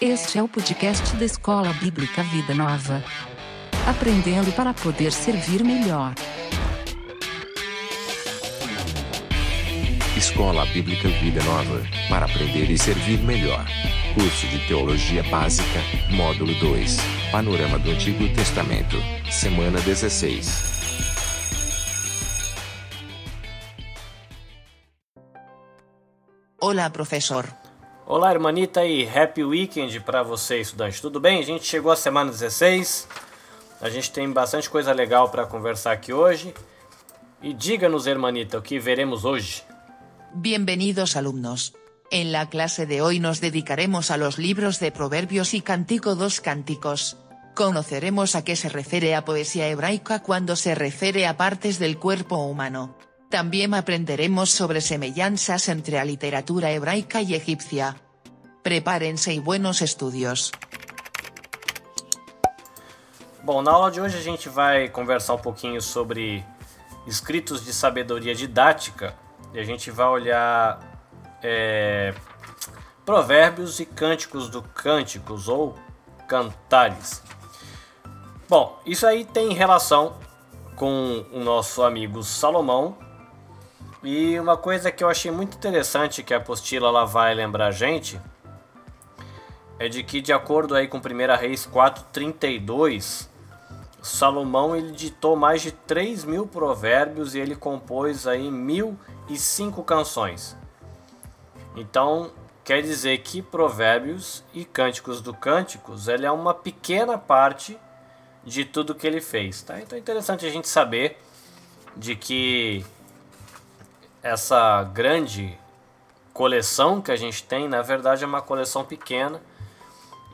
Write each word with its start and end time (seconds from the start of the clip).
Este 0.00 0.38
é 0.38 0.42
o 0.42 0.48
podcast 0.48 1.14
da 1.16 1.26
Escola 1.26 1.74
Bíblica 1.74 2.22
Vida 2.22 2.54
Nova. 2.54 3.04
Aprendendo 3.86 4.50
para 4.56 4.72
poder 4.72 5.12
servir 5.12 5.62
melhor. 5.62 6.14
Escola 10.16 10.64
Bíblica 10.64 11.06
Vida 11.06 11.42
Nova, 11.44 11.82
para 12.08 12.24
aprender 12.24 12.70
e 12.70 12.78
servir 12.78 13.18
melhor. 13.18 13.66
Curso 14.14 14.46
de 14.46 14.66
Teologia 14.66 15.22
Básica, 15.24 15.80
Módulo 16.10 16.54
2, 16.54 16.96
Panorama 17.30 17.78
do 17.78 17.90
Antigo 17.90 18.26
Testamento, 18.34 18.96
Semana 19.30 19.82
16. 19.82 20.80
Olá, 26.58 26.88
professor. 26.88 27.69
Olá, 28.12 28.32
irmanita 28.32 28.84
e 28.84 29.08
happy 29.08 29.44
weekend 29.44 30.00
para 30.00 30.24
você, 30.24 30.60
estudante. 30.60 31.00
Tudo 31.00 31.20
bem? 31.20 31.38
A 31.38 31.44
gente 31.44 31.64
chegou 31.64 31.92
à 31.92 31.96
semana 31.96 32.32
16. 32.32 33.06
A 33.80 33.88
gente 33.88 34.10
tem 34.10 34.28
bastante 34.32 34.68
coisa 34.68 34.92
legal 34.92 35.28
para 35.28 35.46
conversar 35.46 35.92
aqui 35.92 36.12
hoje. 36.12 36.52
E 37.40 37.54
diga-nos, 37.54 38.08
hermanita, 38.08 38.58
o 38.58 38.62
que 38.62 38.80
veremos 38.80 39.24
hoje. 39.24 39.62
Bienvenidos 40.34 41.14
alumnos. 41.14 41.72
En 42.10 42.32
la 42.32 42.50
clase 42.50 42.84
de 42.84 43.00
hoy 43.00 43.20
nos 43.20 43.40
dedicaremos 43.40 44.10
a 44.10 44.16
los 44.16 44.38
libros 44.38 44.80
de 44.80 44.90
Proverbios 44.90 45.54
y 45.54 45.60
Cántico 45.60 46.16
dos 46.16 46.40
Cánticos. 46.40 47.16
Conoceremos 47.54 48.34
a 48.34 48.42
qué 48.42 48.56
se 48.56 48.68
refiere 48.68 49.14
a 49.14 49.24
poesía 49.24 49.68
hebraica 49.68 50.20
cuando 50.20 50.56
se 50.56 50.74
refiere 50.74 51.28
a 51.28 51.36
partes 51.36 51.78
del 51.78 51.96
cuerpo 51.96 52.38
humano. 52.38 52.96
También 53.30 53.74
aprenderemos 53.74 54.50
sobre 54.50 54.80
semellanzas 54.80 55.68
entre 55.68 55.98
la 55.98 56.04
literatura 56.04 56.72
hebraica 56.72 57.22
y 57.22 57.36
egipcia. 57.36 57.96
Prepárense 58.62 59.32
y 59.32 59.38
buenos 59.38 59.80
estudios. 59.80 60.52
Bom, 63.42 63.62
na 63.62 63.70
aula 63.70 63.90
de 63.90 64.02
hoje 64.02 64.18
a 64.18 64.20
gente 64.20 64.50
vai 64.50 64.86
conversar 64.90 65.32
um 65.34 65.38
pouquinho 65.38 65.80
sobre 65.80 66.44
escritos 67.06 67.64
de 67.64 67.72
sabedoria 67.72 68.34
didática 68.34 69.14
e 69.54 69.58
a 69.58 69.64
gente 69.64 69.90
vai 69.90 70.06
olhar 70.06 70.78
é, 71.42 72.14
provérbios 73.06 73.80
e 73.80 73.86
cânticos 73.86 74.50
do 74.50 74.62
cânticos 74.62 75.48
ou 75.48 75.74
cantares. 76.28 77.22
Bom, 78.46 78.78
isso 78.84 79.06
aí 79.06 79.24
tem 79.24 79.54
relação 79.54 80.16
com 80.76 81.24
o 81.32 81.40
nosso 81.40 81.82
amigo 81.82 82.22
Salomão 82.22 82.98
e 84.02 84.38
uma 84.38 84.58
coisa 84.58 84.92
que 84.92 85.02
eu 85.02 85.08
achei 85.08 85.30
muito 85.30 85.56
interessante 85.56 86.22
que 86.22 86.34
a 86.34 86.36
apostila 86.36 86.90
lá 86.90 87.06
vai 87.06 87.34
lembrar 87.34 87.68
a 87.68 87.70
gente 87.70 88.20
é 89.80 89.88
de 89.88 90.02
que 90.02 90.20
de 90.20 90.30
acordo 90.30 90.74
aí 90.74 90.86
com 90.86 90.98
1 90.98 91.00
Reis 91.40 91.66
4:32, 91.66 93.30
Salomão 94.02 94.76
ele 94.76 94.92
ditou 94.92 95.34
mais 95.34 95.62
de 95.62 95.72
3 95.72 96.24
mil 96.24 96.46
provérbios 96.46 97.34
e 97.34 97.38
ele 97.38 97.56
compôs 97.56 98.26
aí 98.26 98.50
mil 98.50 98.96
e 99.26 99.38
cinco 99.38 99.82
canções. 99.82 100.54
Então 101.74 102.30
quer 102.62 102.82
dizer 102.82 103.18
que 103.22 103.40
provérbios 103.40 104.44
e 104.52 104.66
cânticos 104.66 105.22
do 105.22 105.32
cânticos 105.32 106.08
ele 106.08 106.26
é 106.26 106.30
uma 106.30 106.52
pequena 106.52 107.16
parte 107.16 107.78
de 108.44 108.66
tudo 108.66 108.94
que 108.94 109.06
ele 109.06 109.20
fez, 109.22 109.62
tá? 109.62 109.80
Então 109.80 109.96
é 109.96 110.00
interessante 110.00 110.44
a 110.44 110.50
gente 110.50 110.68
saber 110.68 111.18
de 111.96 112.14
que 112.14 112.84
essa 114.22 114.82
grande 114.82 115.58
coleção 116.34 117.00
que 117.00 117.10
a 117.10 117.16
gente 117.16 117.42
tem, 117.44 117.66
na 117.66 117.80
verdade, 117.80 118.24
é 118.24 118.26
uma 118.26 118.42
coleção 118.42 118.84
pequena 118.84 119.40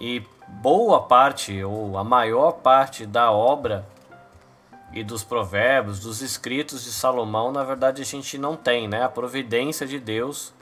e 0.00 0.22
boa 0.46 1.02
parte 1.02 1.62
ou 1.64 1.98
a 1.98 2.04
maior 2.04 2.52
parte 2.52 3.06
da 3.06 3.30
obra 3.30 3.86
e 4.92 5.02
dos 5.02 5.24
provérbios, 5.24 6.00
dos 6.00 6.22
escritos 6.22 6.84
de 6.84 6.92
Salomão, 6.92 7.52
na 7.52 7.62
verdade 7.64 8.02
a 8.02 8.04
gente 8.04 8.38
não 8.38 8.56
tem, 8.56 8.88
né? 8.88 9.02
A 9.02 9.08
providência 9.08 9.86
de 9.86 9.98
Deus 9.98 10.54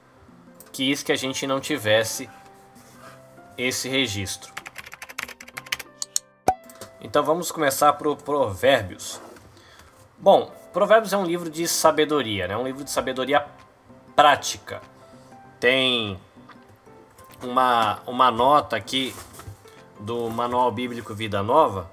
quis 0.73 1.03
que 1.03 1.13
a 1.13 1.17
gente 1.17 1.47
não 1.47 1.61
tivesse 1.61 2.29
esse 3.57 3.89
registro. 3.89 4.53
Então 7.01 7.23
vamos 7.23 7.53
começar 7.53 7.93
por 7.93 8.17
Provérbios. 8.17 9.21
Bom, 10.19 10.51
Provérbios 10.73 11.13
é 11.13 11.17
um 11.17 11.25
livro 11.25 11.51
de 11.51 11.69
sabedoria, 11.69 12.49
né? 12.49 12.57
um 12.57 12.65
livro 12.65 12.83
de 12.83 12.91
sabedoria 12.91 13.47
prática. 14.17 14.81
Tem 15.61 16.19
uma, 17.45 18.01
uma 18.07 18.31
nota 18.31 18.77
aqui 18.77 19.15
do 20.01 20.29
Manual 20.29 20.71
Bíblico 20.73 21.15
Vida 21.15 21.43
Nova 21.43 21.91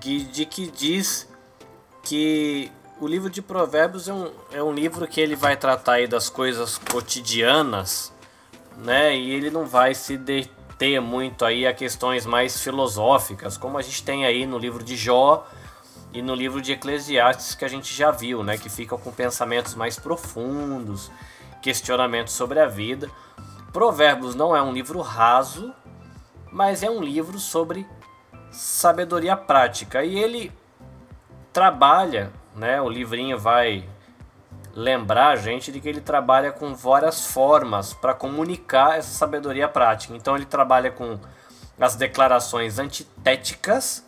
de, 0.00 0.24
de 0.24 0.46
que 0.46 0.70
diz 0.70 1.28
que 2.02 2.70
o 3.00 3.06
livro 3.06 3.28
de 3.28 3.42
Provérbios 3.42 4.08
é 4.08 4.12
um, 4.12 4.30
é 4.52 4.62
um 4.62 4.72
livro 4.72 5.06
que 5.06 5.20
ele 5.20 5.36
vai 5.36 5.56
tratar 5.56 5.94
aí 5.94 6.06
das 6.06 6.28
coisas 6.28 6.78
cotidianas, 6.78 8.12
né? 8.78 9.16
E 9.16 9.30
ele 9.30 9.50
não 9.50 9.66
vai 9.66 9.94
se 9.94 10.16
deter 10.16 11.00
muito 11.00 11.44
aí 11.44 11.66
a 11.66 11.74
questões 11.74 12.24
mais 12.24 12.60
filosóficas, 12.60 13.56
como 13.56 13.76
a 13.76 13.82
gente 13.82 14.02
tem 14.02 14.24
aí 14.24 14.46
no 14.46 14.58
livro 14.58 14.82
de 14.82 14.96
Jó 14.96 15.46
e 16.12 16.22
no 16.22 16.34
livro 16.34 16.62
de 16.62 16.72
Eclesiastes 16.72 17.54
que 17.54 17.64
a 17.64 17.68
gente 17.68 17.94
já 17.94 18.10
viu, 18.10 18.42
né, 18.42 18.56
que 18.56 18.70
ficam 18.70 18.96
com 18.96 19.12
pensamentos 19.12 19.74
mais 19.74 19.98
profundos, 19.98 21.10
questionamentos 21.60 22.32
sobre 22.32 22.60
a 22.60 22.66
vida. 22.66 23.10
Provérbios 23.76 24.34
não 24.34 24.56
é 24.56 24.62
um 24.62 24.72
livro 24.72 25.02
raso, 25.02 25.70
mas 26.50 26.82
é 26.82 26.88
um 26.88 27.02
livro 27.02 27.38
sobre 27.38 27.86
sabedoria 28.50 29.36
prática 29.36 30.02
e 30.02 30.18
ele 30.18 30.50
trabalha, 31.52 32.32
né, 32.54 32.80
o 32.80 32.88
livrinho 32.88 33.38
vai 33.38 33.86
lembrar 34.74 35.28
a 35.28 35.36
gente 35.36 35.70
de 35.70 35.78
que 35.78 35.90
ele 35.90 36.00
trabalha 36.00 36.52
com 36.52 36.74
várias 36.74 37.26
formas 37.26 37.92
para 37.92 38.14
comunicar 38.14 38.96
essa 38.96 39.10
sabedoria 39.10 39.68
prática. 39.68 40.16
Então 40.16 40.34
ele 40.34 40.46
trabalha 40.46 40.90
com 40.90 41.20
as 41.78 41.96
declarações 41.96 42.78
antitéticas, 42.78 44.06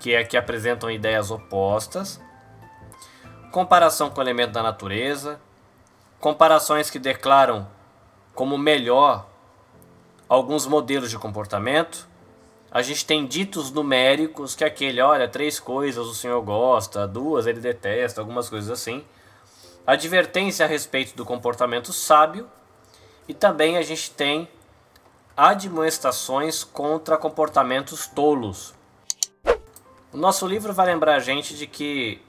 que 0.00 0.14
é 0.14 0.24
que 0.24 0.34
apresentam 0.34 0.90
ideias 0.90 1.30
opostas, 1.30 2.18
comparação 3.52 4.08
com 4.08 4.18
o 4.18 4.24
elemento 4.24 4.52
da 4.52 4.62
natureza, 4.62 5.38
comparações 6.18 6.88
que 6.88 6.98
declaram 6.98 7.76
como 8.38 8.56
melhor 8.56 9.26
alguns 10.28 10.64
modelos 10.64 11.10
de 11.10 11.18
comportamento. 11.18 12.06
A 12.70 12.82
gente 12.82 13.04
tem 13.04 13.26
ditos 13.26 13.72
numéricos, 13.72 14.54
que 14.54 14.62
é 14.62 14.68
aquele, 14.68 15.00
olha, 15.00 15.26
três 15.26 15.58
coisas 15.58 16.06
o 16.06 16.14
senhor 16.14 16.40
gosta, 16.42 17.04
duas 17.04 17.48
ele 17.48 17.58
detesta, 17.58 18.20
algumas 18.20 18.48
coisas 18.48 18.70
assim. 18.70 19.04
Advertência 19.84 20.64
a 20.64 20.68
respeito 20.68 21.16
do 21.16 21.24
comportamento 21.24 21.92
sábio. 21.92 22.48
E 23.26 23.34
também 23.34 23.76
a 23.76 23.82
gente 23.82 24.12
tem 24.12 24.48
admoestações 25.36 26.62
contra 26.62 27.16
comportamentos 27.16 28.06
tolos. 28.06 28.72
O 30.12 30.16
nosso 30.16 30.46
livro 30.46 30.72
vai 30.72 30.86
lembrar 30.86 31.16
a 31.16 31.20
gente 31.20 31.56
de 31.56 31.66
que 31.66 32.22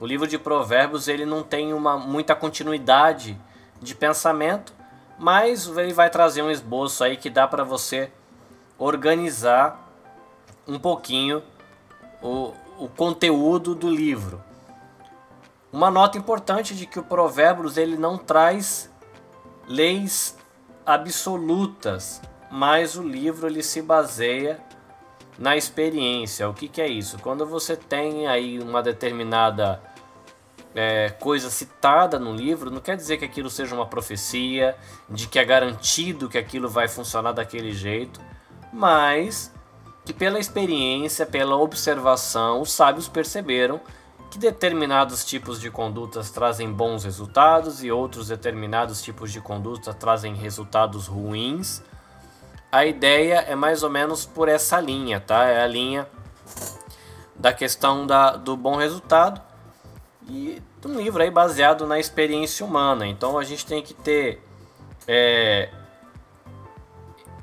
o 0.00 0.06
livro 0.06 0.26
de 0.26 0.38
Provérbios 0.38 1.06
ele 1.06 1.26
não 1.26 1.42
tem 1.42 1.74
uma 1.74 1.98
muita 1.98 2.34
continuidade 2.34 3.38
de 3.78 3.94
pensamento, 3.94 4.77
mas 5.18 5.66
ele 5.66 5.92
vai 5.92 6.08
trazer 6.08 6.42
um 6.42 6.50
esboço 6.50 7.02
aí 7.02 7.16
que 7.16 7.28
dá 7.28 7.46
para 7.46 7.64
você 7.64 8.10
organizar 8.78 9.92
um 10.66 10.78
pouquinho 10.78 11.42
o, 12.22 12.52
o 12.78 12.88
conteúdo 12.88 13.74
do 13.74 13.90
livro. 13.90 14.42
Uma 15.72 15.90
nota 15.90 16.16
importante 16.16 16.74
de 16.74 16.86
que 16.86 16.98
o 16.98 17.02
Provérbios 17.02 17.76
ele 17.76 17.96
não 17.96 18.16
traz 18.16 18.90
leis 19.66 20.36
absolutas, 20.86 22.22
mas 22.50 22.96
o 22.96 23.02
livro 23.02 23.46
ele 23.46 23.62
se 23.62 23.82
baseia 23.82 24.58
na 25.38 25.56
experiência. 25.56 26.48
O 26.48 26.54
que, 26.54 26.68
que 26.68 26.80
é 26.80 26.88
isso? 26.88 27.18
Quando 27.18 27.44
você 27.44 27.76
tem 27.76 28.26
aí 28.26 28.58
uma 28.58 28.82
determinada 28.82 29.82
é, 30.74 31.10
coisa 31.10 31.50
citada 31.50 32.18
no 32.18 32.34
livro, 32.34 32.70
não 32.70 32.80
quer 32.80 32.96
dizer 32.96 33.16
que 33.16 33.24
aquilo 33.24 33.50
seja 33.50 33.74
uma 33.74 33.86
profecia, 33.86 34.76
de 35.08 35.26
que 35.26 35.38
é 35.38 35.44
garantido 35.44 36.28
que 36.28 36.38
aquilo 36.38 36.68
vai 36.68 36.88
funcionar 36.88 37.32
daquele 37.32 37.72
jeito, 37.72 38.20
mas 38.72 39.52
que 40.04 40.12
pela 40.12 40.38
experiência, 40.38 41.26
pela 41.26 41.56
observação, 41.56 42.60
os 42.60 42.72
sábios 42.72 43.08
perceberam 43.08 43.80
que 44.30 44.38
determinados 44.38 45.24
tipos 45.24 45.60
de 45.60 45.70
condutas 45.70 46.30
trazem 46.30 46.70
bons 46.70 47.04
resultados 47.04 47.82
e 47.82 47.90
outros 47.90 48.28
determinados 48.28 49.02
tipos 49.02 49.32
de 49.32 49.40
conduta 49.40 49.94
trazem 49.94 50.34
resultados 50.34 51.06
ruins 51.06 51.82
a 52.70 52.84
ideia 52.84 53.44
é 53.48 53.54
mais 53.54 53.82
ou 53.82 53.88
menos 53.90 54.26
por 54.26 54.48
essa 54.48 54.78
linha, 54.78 55.20
tá? 55.20 55.44
É 55.44 55.62
a 55.62 55.66
linha 55.66 56.06
da 57.34 57.52
questão 57.52 58.06
da, 58.06 58.32
do 58.32 58.56
bom 58.56 58.76
resultado 58.76 59.40
e 60.28 60.62
um 60.84 60.94
livro 60.94 61.22
aí 61.22 61.30
baseado 61.30 61.86
na 61.86 61.98
experiência 61.98 62.64
humana. 62.64 63.06
Então 63.06 63.38
a 63.38 63.44
gente 63.44 63.64
tem 63.64 63.82
que 63.82 63.94
ter 63.94 64.42
é, 65.06 65.70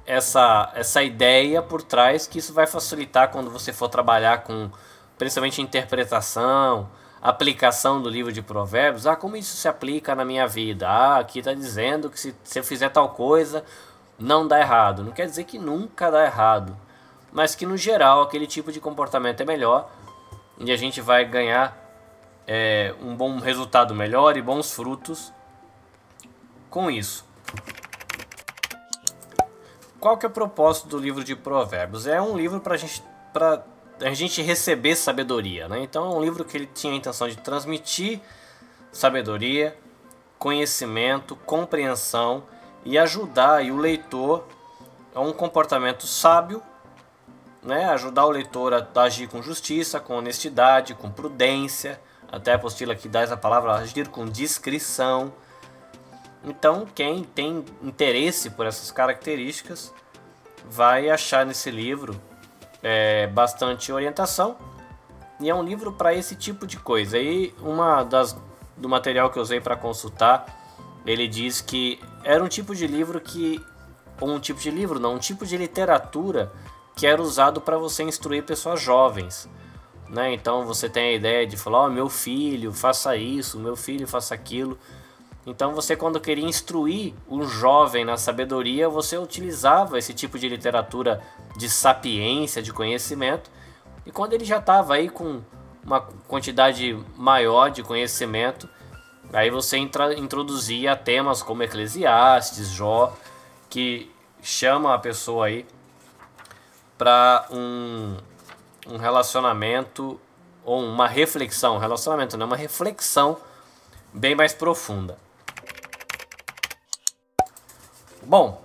essa, 0.06 0.72
essa 0.76 1.02
ideia 1.04 1.62
por 1.62 1.82
trás 1.82 2.28
que 2.28 2.38
isso 2.38 2.54
vai 2.54 2.68
facilitar 2.68 3.32
quando 3.32 3.50
você 3.50 3.74
for 3.74 3.90
trabalhar 3.90 4.44
com 4.44 4.70
principalmente 5.18 5.62
interpretação, 5.62 6.90
aplicação 7.22 8.02
do 8.02 8.10
livro 8.10 8.32
de 8.32 8.42
provérbios. 8.42 9.08
Ah, 9.08 9.16
como 9.16 9.36
isso 9.36 9.58
se 9.58 9.68
aplica 9.68 10.14
na 10.14 10.24
minha 10.24 10.48
vida? 10.48 10.88
Ah, 10.88 11.18
aqui 11.18 11.40
está 11.40 11.54
dizendo 11.54 12.10
que 12.10 12.20
se, 12.20 12.36
se 12.44 12.60
eu 12.60 12.64
fizer 12.64 12.90
tal 12.90 13.10
coisa 13.10 13.64
não 14.20 14.48
dá 14.48 14.60
errado. 14.60 15.04
Não 15.04 15.12
quer 15.12 15.26
dizer 15.26 15.44
que 15.46 15.58
nunca 15.58 16.12
dá 16.12 16.24
errado, 16.24 16.78
mas 17.32 17.56
que 17.56 17.66
no 17.66 17.76
geral 17.76 18.22
aquele 18.22 18.46
tipo 18.46 18.72
de 18.72 18.80
comportamento 18.80 19.42
é 19.42 19.46
melhor 19.46 19.90
e 20.60 20.72
a 20.72 20.78
gente 20.78 21.02
vai 21.02 21.26
ganhar 21.26 21.85
é, 22.48 22.94
um 23.02 23.16
bom 23.16 23.40
resultado 23.40 23.96
melhor 23.96 24.38
e 24.38 24.42
bons 24.42 24.72
frutos 24.74 25.34
com 26.70 26.90
isso. 26.92 27.26
Qual 30.00 30.18
que 30.18 30.26
é 30.26 30.30
o 30.30 30.32
propósito 30.32 30.88
do 30.88 30.98
livro 31.00 31.24
de 31.24 31.36
Provérbios? 31.36 32.06
É 32.06 32.22
um 32.22 32.38
livro 32.38 32.60
para 32.60 32.78
gente, 32.78 33.04
a 34.02 34.14
gente 34.14 34.42
receber 34.42 34.96
sabedoria. 34.96 35.68
Né? 35.68 35.80
Então 35.80 36.06
é 36.06 36.16
um 36.16 36.22
livro 36.22 36.46
que 36.46 36.56
ele 36.56 36.68
tinha 36.68 36.94
a 36.94 36.96
intenção 36.96 37.28
de 37.28 37.38
transmitir 37.38 38.22
sabedoria, 38.92 39.76
conhecimento, 40.38 41.36
compreensão 41.38 42.44
e 42.84 42.98
ajudar 43.00 43.56
aí 43.56 43.72
o 43.72 43.78
leitor 43.78 44.46
a 45.14 45.22
um 45.22 45.34
comportamento 45.34 46.06
sábio, 46.06 46.62
né? 47.64 47.86
ajudar 47.86 48.26
o 48.26 48.30
leitor 48.30 48.74
a 48.74 49.02
agir 49.02 49.28
com 49.28 49.42
justiça, 49.42 50.00
com 50.00 50.18
honestidade, 50.18 50.94
com 50.94 51.10
prudência, 51.10 52.00
até 52.32 52.52
a 52.52 52.56
apostila 52.56 52.94
aqui 52.94 53.08
dá 53.08 53.22
essa 53.22 53.38
palavra, 53.38 53.74
agir 53.74 54.08
com 54.08 54.26
discrição. 54.26 55.34
Então, 56.44 56.86
quem 56.94 57.24
tem 57.24 57.66
interesse 57.82 58.50
por 58.50 58.66
essas 58.66 58.92
características 58.92 59.94
vai 60.70 61.10
achar 61.10 61.46
nesse 61.46 61.72
livro 61.72 62.20
é, 62.84 63.28
bastante 63.28 63.92
orientação 63.92 64.58
e 65.40 65.50
é 65.50 65.56
um 65.56 65.64
livro 65.64 65.92
para 65.92 66.14
esse 66.14 66.36
tipo 66.36 66.66
de 66.68 66.78
coisa. 66.78 67.18
E 67.18 67.54
uma 67.60 68.04
das 68.04 68.38
do 68.78 68.90
material 68.90 69.30
que 69.30 69.40
eu 69.40 69.44
usei 69.44 69.62
para 69.62 69.76
consultar, 69.76 70.46
ele 71.06 71.28
diz 71.28 71.62
que 71.62 72.00
era 72.24 72.44
um 72.44 72.48
tipo 72.48 72.76
de 72.76 72.86
livro 72.86 73.22
que 73.22 73.64
ou 74.20 74.30
um 74.30 74.40
tipo 74.40 74.60
de 74.60 74.72
livro, 74.72 75.00
não, 75.00 75.16
um 75.16 75.20
tipo 75.20 75.46
de 75.46 75.58
literatura 75.58 76.52
que 76.96 77.06
era 77.06 77.22
usado 77.22 77.60
para 77.60 77.78
você 77.78 78.04
instruir 78.04 78.44
pessoas 78.44 78.82
jovens. 78.82 79.50
Né? 80.10 80.34
Então 80.34 80.66
você 80.66 80.88
tem 80.88 81.10
a 81.10 81.14
ideia 81.14 81.48
de 81.48 81.58
falar, 81.58 81.86
oh, 81.86 81.90
meu 81.90 82.10
filho, 82.10 82.72
faça 82.72 83.16
isso, 83.16 83.60
meu 83.60 83.76
filho, 83.76 84.08
faça 84.08 84.34
aquilo. 84.34 84.78
Então 85.46 85.74
você 85.76 85.96
quando 85.96 86.20
queria 86.20 86.46
instruir 86.46 87.14
um 87.30 87.44
jovem 87.44 88.04
na 88.04 88.18
sabedoria, 88.18 88.90
você 88.90 89.18
utilizava 89.18 89.98
esse 89.98 90.14
tipo 90.14 90.40
de 90.40 90.50
literatura 90.50 91.22
de 91.56 91.70
sapiência, 91.70 92.62
de 92.62 92.74
conhecimento. 92.74 93.50
E 94.06 94.12
quando 94.12 94.34
ele 94.34 94.46
já 94.46 94.58
estava 94.58 94.96
aí 94.96 95.10
com 95.10 95.42
uma 95.84 96.02
quantidade 96.02 96.98
maior 97.16 97.70
de 97.70 97.84
conhecimento, 97.84 98.68
aí 99.32 99.52
você 99.52 99.78
introduzia 99.78 100.96
temas 100.96 101.44
como 101.44 101.62
Eclesiastes, 101.62 102.70
Jó, 102.70 103.16
que 103.70 104.12
chamam 104.42 104.92
a 104.92 104.98
pessoa 104.98 105.48
aí 105.48 105.66
para 106.98 107.48
um, 107.52 108.18
um 108.86 108.98
relacionamento 108.98 110.20
ou 110.64 110.84
uma 110.84 111.08
reflexão, 111.08 111.78
relacionamento 111.78 112.38
não, 112.38 112.48
uma 112.48 112.56
reflexão 112.56 113.38
bem 114.14 114.36
mais 114.36 114.54
profunda. 114.54 115.18
Bom, 118.22 118.64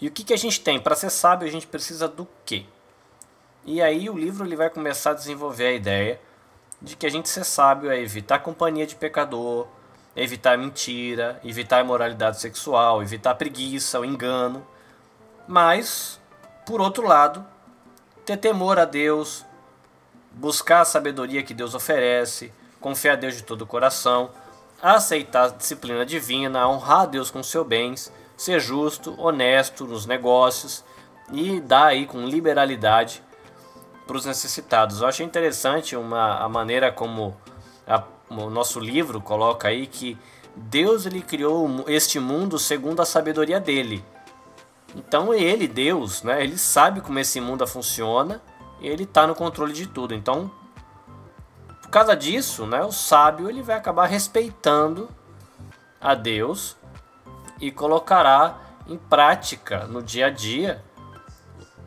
e 0.00 0.08
o 0.08 0.10
que, 0.10 0.24
que 0.24 0.34
a 0.34 0.36
gente 0.36 0.60
tem? 0.60 0.78
Para 0.78 0.94
ser 0.94 1.10
sábio, 1.10 1.48
a 1.48 1.50
gente 1.50 1.66
precisa 1.66 2.06
do 2.06 2.28
quê? 2.44 2.66
E 3.64 3.80
aí 3.80 4.10
o 4.10 4.18
livro 4.18 4.44
ele 4.44 4.56
vai 4.56 4.68
começar 4.68 5.12
a 5.12 5.14
desenvolver 5.14 5.66
a 5.66 5.72
ideia 5.72 6.20
de 6.82 6.94
que 6.96 7.06
a 7.06 7.10
gente 7.10 7.28
ser 7.30 7.44
sábio 7.44 7.90
é 7.90 7.98
evitar 7.98 8.40
companhia 8.40 8.86
de 8.86 8.94
pecador, 8.94 9.66
evitar 10.14 10.58
mentira, 10.58 11.40
evitar 11.42 11.80
imoralidade 11.80 12.38
sexual, 12.38 13.02
evitar 13.02 13.34
preguiça, 13.36 13.98
o 13.98 14.04
engano. 14.04 14.66
Mas, 15.48 16.20
por 16.66 16.82
outro 16.82 17.06
lado, 17.06 17.44
ter 18.24 18.36
temor 18.36 18.78
a 18.78 18.84
Deus, 18.84 19.44
buscar 20.32 20.80
a 20.80 20.84
sabedoria 20.84 21.42
que 21.42 21.54
Deus 21.54 21.74
oferece, 21.74 22.52
confiar 22.80 23.12
a 23.12 23.16
Deus 23.16 23.36
de 23.36 23.42
todo 23.42 23.62
o 23.62 23.66
coração, 23.66 24.30
aceitar 24.82 25.44
a 25.44 25.48
disciplina 25.48 26.04
divina, 26.04 26.68
honrar 26.68 27.02
a 27.02 27.06
Deus 27.06 27.30
com 27.30 27.42
seus 27.42 27.66
bens, 27.66 28.12
ser 28.36 28.60
justo, 28.60 29.14
honesto 29.18 29.86
nos 29.86 30.06
negócios 30.06 30.84
e 31.32 31.60
dar 31.60 31.86
aí 31.86 32.06
com 32.06 32.26
liberalidade 32.26 33.22
para 34.06 34.16
os 34.16 34.26
necessitados. 34.26 35.00
Eu 35.00 35.08
achei 35.08 35.24
interessante 35.24 35.96
uma, 35.96 36.38
a 36.38 36.48
maneira 36.48 36.92
como 36.92 37.36
a, 37.86 38.02
o 38.28 38.50
nosso 38.50 38.80
livro 38.80 39.20
coloca 39.20 39.68
aí 39.68 39.86
que 39.86 40.18
Deus 40.54 41.06
ele 41.06 41.22
criou 41.22 41.84
este 41.86 42.20
mundo 42.20 42.58
segundo 42.58 43.00
a 43.00 43.06
sabedoria 43.06 43.58
dele. 43.58 44.04
Então 44.94 45.34
ele, 45.34 45.66
Deus, 45.66 46.22
né, 46.22 46.42
ele 46.42 46.56
sabe 46.56 47.00
como 47.00 47.18
esse 47.18 47.40
mundo 47.40 47.66
funciona 47.66 48.40
ele 48.80 49.04
está 49.04 49.26
no 49.26 49.34
controle 49.34 49.72
de 49.72 49.86
tudo. 49.86 50.14
Então, 50.14 50.50
por 51.82 51.90
causa 51.90 52.14
disso, 52.14 52.66
né, 52.66 52.82
o 52.84 52.92
sábio 52.92 53.48
ele 53.48 53.62
vai 53.62 53.76
acabar 53.76 54.06
respeitando 54.06 55.08
a 56.00 56.14
Deus 56.14 56.76
e 57.60 57.70
colocará 57.70 58.58
em 58.86 58.96
prática 58.96 59.86
no 59.86 60.02
dia 60.02 60.26
a 60.26 60.30
dia 60.30 60.84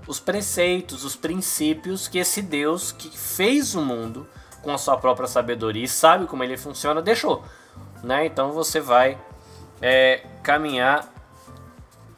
os 0.08 0.20
preceitos, 0.20 1.04
os 1.04 1.16
princípios 1.16 2.08
que 2.08 2.18
esse 2.18 2.42
Deus 2.42 2.92
que 2.92 3.16
fez 3.16 3.76
o 3.76 3.82
mundo 3.82 4.28
com 4.64 4.74
a 4.74 4.78
sua 4.78 4.98
própria 4.98 5.28
sabedoria 5.28 5.84
e 5.84 5.88
sabe 5.88 6.26
como 6.26 6.44
ele 6.44 6.58
funciona 6.58 7.02
deixou, 7.02 7.44
né? 8.02 8.26
Então 8.26 8.54
você 8.54 8.80
vai 8.80 9.18
é, 9.82 10.26
caminhar 10.42 11.14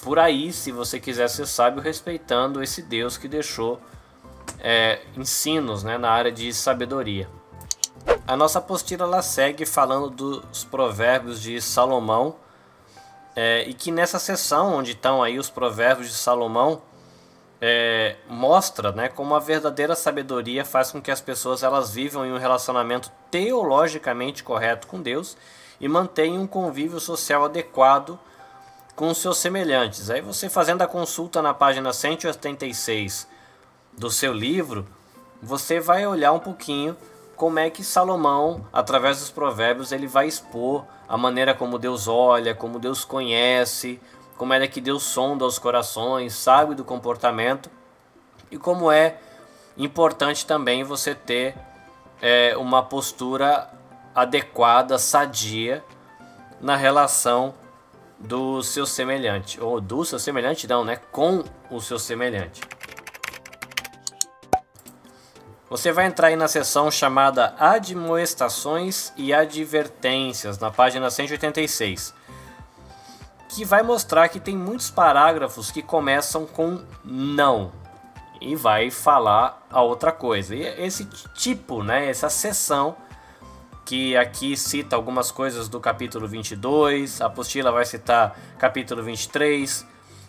por 0.02 0.18
aí 0.18 0.52
se 0.52 0.72
você 0.72 1.00
quiser 1.00 1.30
ser 1.30 1.46
sábio 1.46 1.82
respeitando 1.82 2.64
esse 2.64 2.82
Deus 2.82 3.18
que 3.18 3.28
deixou 3.28 3.80
é, 4.60 5.02
ensinos 5.16 5.84
né, 5.84 5.98
na 5.98 6.10
área 6.10 6.32
de 6.32 6.54
sabedoria. 6.54 7.30
A 8.28 8.36
nossa 8.36 8.60
apostila 8.60 9.06
ela 9.06 9.22
segue 9.22 9.66
falando 9.66 10.10
dos 10.10 10.64
provérbios 10.64 11.42
de 11.42 11.62
Salomão 11.62 12.36
é, 13.36 13.64
e 13.68 13.74
que 13.74 13.92
nessa 13.92 14.20
sessão 14.20 14.76
onde 14.76 14.92
estão 14.92 15.22
aí 15.22 15.38
os 15.38 15.50
provérbios 15.50 16.10
de 16.10 16.16
Salomão 16.16 16.82
é, 17.62 18.16
mostra 18.28 18.92
né, 18.92 19.10
como 19.10 19.36
a 19.36 19.40
verdadeira 19.40 19.96
sabedoria 19.96 20.64
faz 20.64 20.92
com 20.92 21.02
que 21.02 21.12
as 21.12 21.20
pessoas 21.20 21.62
elas 21.62 21.92
vivam 21.92 22.26
em 22.26 22.32
um 22.32 22.38
relacionamento 22.38 23.12
teologicamente 23.30 24.44
correto 24.44 24.88
com 24.88 25.02
Deus 25.02 25.36
e 25.80 25.88
mantenham 25.88 26.44
um 26.44 26.48
convívio 26.48 27.00
social 27.00 27.44
adequado 27.44 28.18
com 29.00 29.14
seus 29.14 29.38
semelhantes. 29.38 30.10
Aí 30.10 30.20
você 30.20 30.50
fazendo 30.50 30.82
a 30.82 30.88
consulta 30.88 31.42
na 31.42 31.54
página 31.54 31.94
186 31.94 33.30
do 33.98 34.12
seu 34.12 34.34
livro, 34.34 34.86
você 35.42 35.80
vai 35.80 36.06
olhar 36.06 36.34
um 36.34 36.40
pouquinho 36.40 36.98
como 37.38 37.60
é 37.60 37.70
que 37.70 37.82
Salomão, 37.82 38.68
através 38.74 39.20
dos 39.20 39.30
provérbios, 39.30 39.94
ele 39.94 40.06
vai 40.06 40.28
expor 40.28 40.84
a 41.08 41.16
maneira 41.16 41.54
como 41.54 41.80
Deus 41.80 42.10
olha, 42.10 42.54
como 42.54 42.78
Deus 42.78 43.06
conhece, 43.06 44.02
como 44.38 44.52
é 44.52 44.68
que 44.68 44.82
Deus 44.82 45.04
sonda 45.04 45.46
os 45.46 45.58
corações, 45.58 46.34
sabe 46.34 46.76
do 46.76 46.84
comportamento 46.84 47.72
e 48.52 48.58
como 48.58 48.92
é 48.92 49.16
importante 49.78 50.46
também 50.46 50.84
você 50.84 51.16
ter 51.16 51.56
é, 52.22 52.54
uma 52.58 52.84
postura 52.84 53.70
adequada, 54.14 55.00
sadia 55.00 55.86
na 56.60 56.76
relação 56.76 57.54
do 58.20 58.62
seu 58.62 58.86
semelhante, 58.86 59.62
ou 59.62 59.80
do 59.80 60.04
seu 60.04 60.20
semelhante 60.20 60.68
não, 60.68 60.84
né, 60.84 60.98
com 61.12 61.44
o 61.72 61.80
seu 61.80 61.98
semelhante. 61.98 62.62
Você 65.70 65.92
vai 65.92 66.06
entrar 66.06 66.28
aí 66.30 66.36
na 66.36 66.48
seção 66.48 66.90
chamada 66.90 67.54
Admoestações 67.60 69.14
e 69.16 69.34
Advertências, 69.34 70.58
na 70.58 70.72
página 70.72 71.10
186 71.10 72.14
que 73.50 73.66
vai 73.66 73.82
mostrar 73.82 74.30
que 74.30 74.40
tem 74.40 74.56
muitos 74.56 74.92
parágrafos 74.92 75.72
que 75.72 75.82
começam 75.82 76.46
com 76.46 76.82
não 77.04 77.72
e 78.40 78.56
vai 78.56 78.90
falar 78.92 79.66
a 79.70 79.82
outra 79.82 80.12
coisa. 80.12 80.56
E 80.56 80.62
esse 80.62 81.06
tipo, 81.34 81.84
né, 81.84 82.10
essa 82.10 82.30
seção 82.30 82.96
que 83.90 84.16
aqui 84.16 84.56
cita 84.56 84.96
algumas 84.96 85.32
coisas 85.32 85.68
do 85.68 85.80
capítulo 85.80 86.28
22, 86.28 87.22
a 87.22 87.26
apostila 87.26 87.72
vai 87.72 87.84
citar 87.84 88.40
capítulo 88.60 89.02
23, 89.02 89.84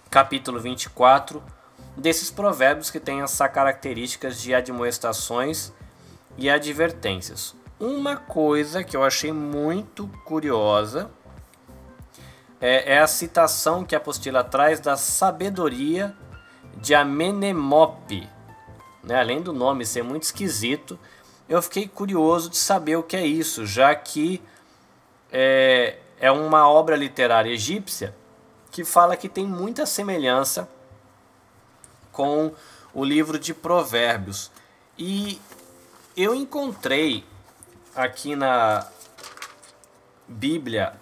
capítulo 0.08 0.58
24, 0.58 1.42
desses 1.94 2.30
provérbios 2.30 2.90
que 2.90 2.98
têm 2.98 3.20
essa 3.20 3.46
características 3.50 4.40
de 4.40 4.54
admoestações 4.54 5.74
e 6.38 6.48
advertências. 6.48 7.54
Uma 7.78 8.16
coisa 8.16 8.82
que 8.82 8.96
eu 8.96 9.04
achei 9.04 9.30
muito 9.30 10.08
curiosa 10.24 11.10
é, 12.62 12.94
é 12.94 12.98
a 13.00 13.06
citação 13.06 13.84
que 13.84 13.94
a 13.94 13.98
apostila 13.98 14.42
traz 14.42 14.80
da 14.80 14.96
sabedoria 14.96 16.16
de 16.78 16.94
Amenemope. 16.94 18.26
Né? 19.04 19.20
Além 19.20 19.42
do 19.42 19.52
nome 19.52 19.84
ser 19.84 20.02
muito 20.02 20.22
esquisito, 20.22 20.98
eu 21.50 21.60
fiquei 21.60 21.88
curioso 21.88 22.48
de 22.48 22.56
saber 22.56 22.94
o 22.94 23.02
que 23.02 23.16
é 23.16 23.26
isso, 23.26 23.66
já 23.66 23.92
que 23.92 24.40
é, 25.32 25.98
é 26.20 26.30
uma 26.30 26.68
obra 26.68 26.94
literária 26.94 27.50
egípcia 27.50 28.14
que 28.70 28.84
fala 28.84 29.16
que 29.16 29.28
tem 29.28 29.44
muita 29.44 29.84
semelhança 29.84 30.68
com 32.12 32.52
o 32.94 33.04
livro 33.04 33.36
de 33.36 33.52
Provérbios. 33.52 34.48
E 34.96 35.40
eu 36.16 36.36
encontrei 36.36 37.24
aqui 37.96 38.36
na 38.36 38.86
Bíblia 40.28 40.94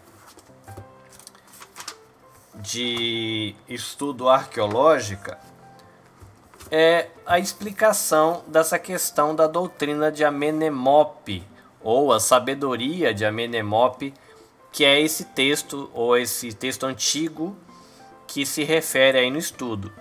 de 2.55 3.55
estudo 3.69 4.31
arqueológica 4.31 5.39
é 6.71 7.09
a 7.27 7.39
explicação 7.39 8.43
dessa 8.47 8.79
questão 8.79 9.35
da 9.35 9.47
doutrina 9.47 10.13
de 10.13 10.25
Amenemope 10.25 11.47
ou 11.83 12.13
a 12.13 12.21
sabedoria 12.21 13.15
de 13.15 13.25
Amenemope, 13.25 14.13
que 14.73 14.85
é 14.85 15.01
esse 15.01 15.25
texto 15.27 15.91
ou 15.95 16.17
esse 16.17 16.53
texto 16.53 16.85
antigo 16.85 17.57
que 18.27 18.45
se 18.45 18.65
refere 18.65 19.19
aí 19.19 19.31
no 19.31 19.39
estudo. 19.39 19.93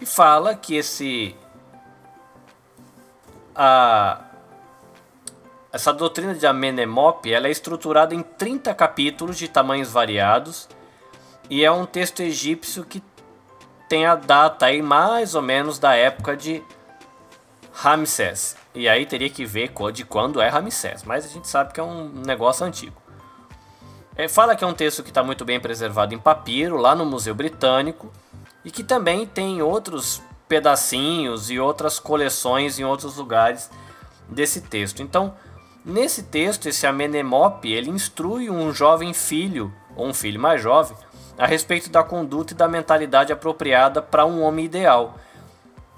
E 0.00 0.06
fala 0.06 0.54
que 0.54 0.76
esse 0.76 1.36
a 3.54 4.24
essa 5.70 5.92
doutrina 5.92 6.34
de 6.34 6.46
Amenemope 6.46 7.32
ela 7.32 7.46
é 7.46 7.50
estruturada 7.50 8.14
em 8.14 8.22
30 8.22 8.74
capítulos 8.74 9.36
de 9.36 9.48
tamanhos 9.48 9.90
variados 9.90 10.68
e 11.50 11.64
é 11.64 11.70
um 11.70 11.84
texto 11.84 12.20
egípcio 12.20 12.84
que 12.84 13.00
tem 13.88 14.06
a 14.06 14.14
data 14.14 14.66
aí 14.66 14.82
mais 14.82 15.34
ou 15.34 15.42
menos 15.42 15.78
da 15.78 15.94
época 15.94 16.36
de 16.36 16.62
Ramsés. 17.72 18.56
E 18.74 18.88
aí 18.88 19.06
teria 19.06 19.30
que 19.30 19.44
ver 19.44 19.72
de 19.92 20.04
quando 20.04 20.40
é 20.40 20.48
Ramsés, 20.48 21.02
mas 21.04 21.24
a 21.24 21.28
gente 21.28 21.48
sabe 21.48 21.72
que 21.72 21.80
é 21.80 21.82
um 21.82 22.08
negócio 22.08 22.66
antigo. 22.66 23.00
É, 24.16 24.26
fala 24.26 24.56
que 24.56 24.64
é 24.64 24.66
um 24.66 24.74
texto 24.74 25.02
que 25.02 25.10
está 25.10 25.22
muito 25.22 25.44
bem 25.44 25.60
preservado 25.60 26.12
em 26.12 26.18
papiro, 26.18 26.76
lá 26.76 26.94
no 26.94 27.06
Museu 27.06 27.34
Britânico, 27.34 28.12
e 28.64 28.70
que 28.70 28.82
também 28.82 29.24
tem 29.24 29.62
outros 29.62 30.20
pedacinhos 30.48 31.50
e 31.50 31.60
outras 31.60 32.00
coleções 32.00 32.78
em 32.78 32.84
outros 32.84 33.16
lugares 33.16 33.70
desse 34.28 34.60
texto. 34.62 35.02
Então, 35.02 35.34
nesse 35.84 36.24
texto, 36.24 36.68
esse 36.68 36.86
Amenemope, 36.86 37.72
ele 37.72 37.90
instrui 37.90 38.50
um 38.50 38.72
jovem 38.72 39.14
filho, 39.14 39.72
ou 39.94 40.08
um 40.08 40.14
filho 40.14 40.40
mais 40.40 40.60
jovem, 40.60 40.96
a 41.38 41.46
respeito 41.46 41.88
da 41.88 42.02
conduta 42.02 42.52
e 42.52 42.56
da 42.56 42.66
mentalidade 42.66 43.32
apropriada 43.32 44.02
para 44.02 44.26
um 44.26 44.42
homem 44.42 44.64
ideal. 44.64 45.16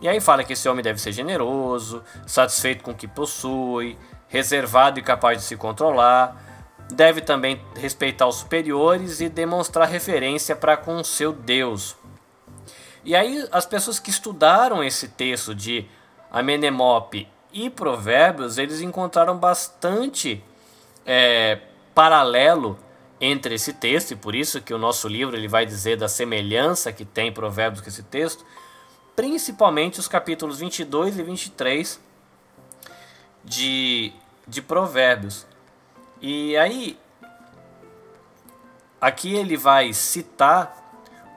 E 0.00 0.08
aí 0.08 0.20
fala 0.20 0.44
que 0.44 0.52
esse 0.52 0.68
homem 0.68 0.84
deve 0.84 1.00
ser 1.00 1.12
generoso, 1.12 2.02
satisfeito 2.26 2.84
com 2.84 2.90
o 2.90 2.94
que 2.94 3.08
possui, 3.08 3.98
reservado 4.28 4.98
e 4.98 5.02
capaz 5.02 5.38
de 5.38 5.44
se 5.44 5.56
controlar, 5.56 6.36
deve 6.92 7.20
também 7.20 7.60
respeitar 7.76 8.26
os 8.26 8.36
superiores 8.36 9.20
e 9.20 9.28
demonstrar 9.28 9.88
referência 9.88 10.54
para 10.54 10.76
com 10.76 10.96
o 10.96 11.04
seu 11.04 11.32
Deus. 11.32 11.96
E 13.04 13.16
aí 13.16 13.46
as 13.50 13.64
pessoas 13.64 13.98
que 13.98 14.10
estudaram 14.10 14.84
esse 14.84 15.08
texto 15.08 15.54
de 15.54 15.86
Amenemope 16.30 17.26
e 17.52 17.68
Provérbios, 17.68 18.58
eles 18.58 18.80
encontraram 18.80 19.36
bastante 19.36 20.42
é, 21.04 21.58
paralelo 21.94 22.78
entre 23.20 23.54
esse 23.54 23.74
texto, 23.74 24.12
e 24.12 24.16
por 24.16 24.34
isso 24.34 24.62
que 24.62 24.72
o 24.72 24.78
nosso 24.78 25.06
livro 25.06 25.36
ele 25.36 25.46
vai 25.46 25.66
dizer 25.66 25.98
da 25.98 26.08
semelhança 26.08 26.92
que 26.92 27.04
tem 27.04 27.30
Provérbios 27.30 27.82
com 27.82 27.88
esse 27.88 28.02
texto, 28.02 28.44
principalmente 29.14 30.00
os 30.00 30.08
capítulos 30.08 30.58
22 30.58 31.18
e 31.18 31.22
23 31.22 32.00
de, 33.44 34.12
de 34.48 34.62
Provérbios. 34.62 35.46
E 36.22 36.56
aí, 36.56 36.98
aqui 38.98 39.34
ele 39.34 39.56
vai 39.56 39.92
citar 39.92 40.76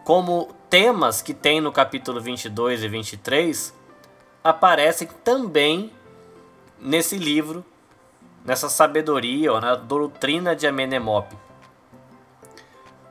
como 0.05 0.55
temas 0.69 1.21
que 1.21 1.33
tem 1.33 1.59
no 1.59 1.71
capítulo 1.71 2.21
22 2.21 2.83
e 2.83 2.87
23 2.87 3.73
aparecem 4.41 5.07
também 5.23 5.91
nesse 6.79 7.17
livro, 7.17 7.63
nessa 8.43 8.67
sabedoria 8.69 9.51
ou 9.53 9.61
na 9.61 9.75
doutrina 9.75 10.53
de 10.53 10.67
Amenemope 10.67 11.42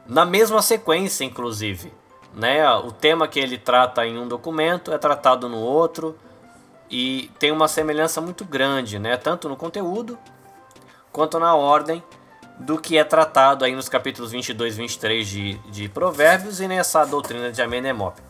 na 0.06 0.24
mesma 0.24 0.62
sequência, 0.62 1.24
inclusive. 1.24 1.92
Né? 2.34 2.68
O 2.70 2.90
tema 2.90 3.28
que 3.28 3.38
ele 3.38 3.58
trata 3.58 4.06
em 4.06 4.18
um 4.18 4.26
documento 4.26 4.92
é 4.92 4.98
tratado 4.98 5.48
no 5.48 5.58
outro 5.58 6.16
e 6.90 7.30
tem 7.38 7.50
uma 7.50 7.68
semelhança 7.68 8.20
muito 8.20 8.44
grande, 8.44 8.98
né? 8.98 9.16
tanto 9.16 9.48
no 9.48 9.56
conteúdo 9.56 10.18
quanto 11.10 11.38
na 11.38 11.54
ordem 11.54 12.02
do 12.58 12.78
que 12.78 12.96
é 12.96 13.04
tratado 13.04 13.64
aí 13.64 13.74
nos 13.74 13.88
capítulos 13.88 14.30
22 14.32 14.74
e 14.74 14.76
23 14.76 15.28
de, 15.28 15.54
de 15.70 15.88
Provérbios 15.88 16.60
e 16.60 16.68
nessa 16.68 17.04
doutrina 17.04 17.50
de 17.50 17.60
Amenemope. 17.60 18.22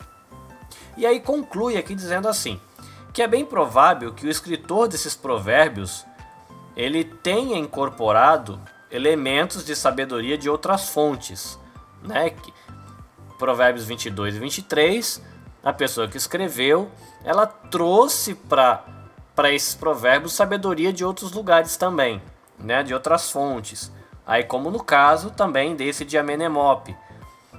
E 0.96 1.06
aí 1.06 1.20
conclui 1.20 1.76
aqui 1.76 1.94
dizendo 1.94 2.28
assim, 2.28 2.60
que 3.12 3.22
é 3.22 3.28
bem 3.28 3.44
provável 3.44 4.12
que 4.12 4.26
o 4.26 4.30
escritor 4.30 4.88
desses 4.88 5.14
provérbios 5.14 6.04
ele 6.76 7.04
tenha 7.04 7.58
incorporado 7.58 8.60
elementos 8.90 9.64
de 9.64 9.76
sabedoria 9.76 10.36
de 10.38 10.48
outras 10.48 10.88
fontes, 10.88 11.58
né? 12.02 12.34
Provérbios 13.38 13.84
22 13.84 14.36
e 14.36 14.38
23, 14.38 15.22
a 15.62 15.72
pessoa 15.72 16.08
que 16.08 16.16
escreveu, 16.16 16.90
ela 17.24 17.46
trouxe 17.46 18.34
para 18.34 18.84
para 19.34 19.50
esses 19.50 19.74
provérbios 19.74 20.34
sabedoria 20.34 20.92
de 20.92 21.02
outros 21.04 21.32
lugares 21.32 21.76
também, 21.78 22.20
né? 22.58 22.82
De 22.82 22.92
outras 22.92 23.30
fontes. 23.30 23.90
Aí 24.26 24.44
como 24.44 24.70
no 24.70 24.82
caso 24.82 25.30
também 25.30 25.74
desse 25.74 26.04
de 26.04 26.18
Amenemope, 26.18 26.94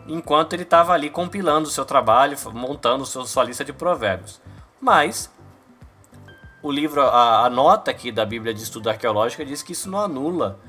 enquanto 0.07 0.53
ele 0.53 0.63
estava 0.63 0.93
ali 0.93 1.09
compilando 1.09 1.67
o 1.67 1.71
seu 1.71 1.83
trabalho, 1.83 2.37
montando 2.53 3.05
sua 3.05 3.43
lista 3.43 3.65
de 3.65 3.73
provérbios. 3.73 4.39
Mas 4.79 5.31
o 6.61 6.71
livro, 6.71 7.01
a, 7.01 7.45
a, 7.45 7.49
nota 7.49 7.91
aqui 7.91 8.11
da 8.11 8.25
Bíblia 8.25 8.53
de 8.53 8.61
Estudo 8.61 8.89
Arqueológico 8.89 9.43
diz 9.43 9.63
que 9.63 9.73
isso 9.73 9.89
não 9.89 9.99
anula 9.99 10.59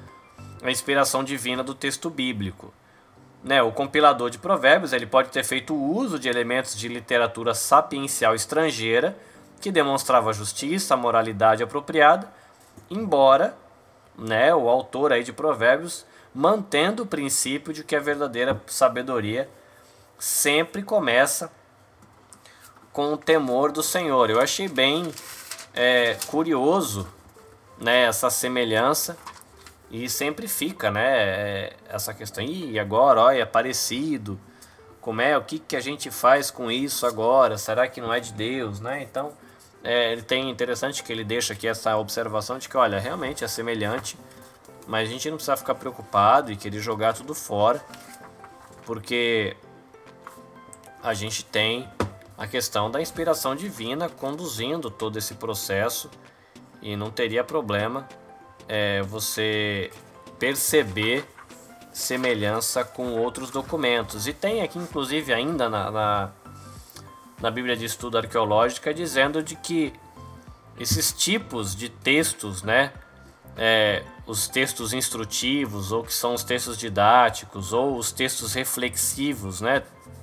a 0.62 0.71
inspiração 0.71 1.23
divina 1.23 1.62
do 1.62 1.75
texto 1.75 2.09
bíblico 2.09 2.73
né, 3.45 3.63
o 3.63 3.71
compilador 3.71 4.31
de 4.31 4.39
provérbios 4.39 4.95
ele 4.95 5.07
pode 5.07 5.29
ter 5.29 5.45
feito 5.45 5.75
uso 5.75 6.19
de 6.19 6.29
elementos 6.29 6.75
de 6.75 6.89
literatura 6.89 7.55
sapiencial 7.55 8.35
estrangeira 8.35 9.17
que 9.61 9.71
demonstrava 9.71 10.33
justiça, 10.33 10.97
moralidade 10.97 11.63
apropriada, 11.63 12.33
embora 12.91 13.55
né, 14.19 14.55
o 14.55 14.69
autor 14.69 15.13
aí 15.13 15.23
de 15.23 15.33
provérbios 15.33 16.07
mantendo 16.35 17.03
o 17.03 17.07
princípio 17.07 17.73
de 17.73 17.85
que 17.85 17.95
a 17.95 18.01
verdadeira 18.01 18.61
sabedoria 18.67 19.49
sempre 20.19 20.83
começa 20.83 21.53
com 22.93 23.13
o 23.13 23.17
temor 23.17 23.71
do 23.71 23.83
Senhor. 23.83 24.31
Eu 24.31 24.41
achei 24.41 24.69
bem 24.69 25.13
é, 25.75 26.17
curioso 26.27 27.07
né, 27.79 28.05
essa 28.05 28.31
semelhança 28.31 29.17
e 29.95 30.11
sempre 30.11 30.49
fica, 30.49 30.91
né, 30.91 31.71
essa 31.89 32.13
questão, 32.13 32.43
e 32.43 32.81
agora, 32.81 33.21
olha, 33.21 33.43
é 33.43 33.45
parecido, 33.45 34.41
como 35.01 35.21
é, 35.21 35.39
o 35.39 35.45
que, 35.45 35.61
que 35.61 35.77
a 35.77 35.81
gente 35.81 36.11
faz 36.11 36.51
com 36.51 36.69
isso 36.69 37.07
agora, 37.07 37.57
será 37.57 37.87
que 37.87 38.01
não 38.01 38.13
é 38.13 38.19
de 38.19 38.33
Deus, 38.33 38.81
né, 38.81 39.05
então, 39.05 39.33
é, 39.85 40.11
ele 40.11 40.23
tem 40.23 40.51
interessante 40.51 41.01
que 41.05 41.13
ele 41.13 41.23
deixa 41.23 41.53
aqui 41.53 41.69
essa 41.69 41.97
observação 41.97 42.59
de 42.59 42.69
que, 42.69 42.77
olha, 42.77 42.99
realmente 42.99 43.45
é 43.45 43.49
semelhante, 43.49 44.19
mas 44.89 45.09
a 45.09 45.13
gente 45.13 45.31
não 45.31 45.37
precisa 45.37 45.57
ficar 45.57 45.77
preocupado 45.77 46.51
e 46.51 46.57
querer 46.57 46.81
jogar 46.81 47.13
tudo 47.13 47.33
fora, 47.33 47.81
porque 48.85 49.57
a 51.05 51.15
gente 51.15 51.45
tem 51.45 51.89
a 52.37 52.49
questão 52.49 52.91
da 52.91 53.01
inspiração 53.01 53.55
divina 53.55 54.09
conduzindo 54.09 54.91
todo 54.91 55.17
esse 55.21 55.35
processo 55.35 56.11
e 56.83 56.97
não 56.97 57.13
teria 57.13 57.45
problema 57.45 58.09
é, 58.68 59.02
você 59.02 59.90
perceber 60.38 61.25
semelhança 61.92 62.85
com 62.85 63.12
outros 63.12 63.50
documentos. 63.50 64.26
E 64.26 64.33
tem 64.33 64.62
aqui, 64.62 64.78
inclusive, 64.78 65.33
ainda 65.33 65.68
na, 65.68 65.90
na, 65.90 66.30
na 67.40 67.50
Bíblia 67.50 67.76
de 67.76 67.85
Estudo 67.85 68.18
Arqueológica, 68.18 68.92
dizendo 68.92 69.42
de 69.42 69.54
que 69.54 69.92
esses 70.78 71.12
tipos 71.12 71.75
de 71.75 71.88
textos, 71.88 72.62
né, 72.62 72.92
é, 73.56 74.02
os 74.26 74.49
textos 74.49 74.92
instrutivos, 74.92 75.92
ou 75.92 76.02
que 76.02 76.12
são 76.12 76.35
os 76.35 76.42
textos 76.42 76.76
didáticos, 76.76 77.73
ou 77.73 77.97
os 77.97 78.11
textos 78.11 78.54
reflexivos, 78.54 79.61
né, 79.61 79.83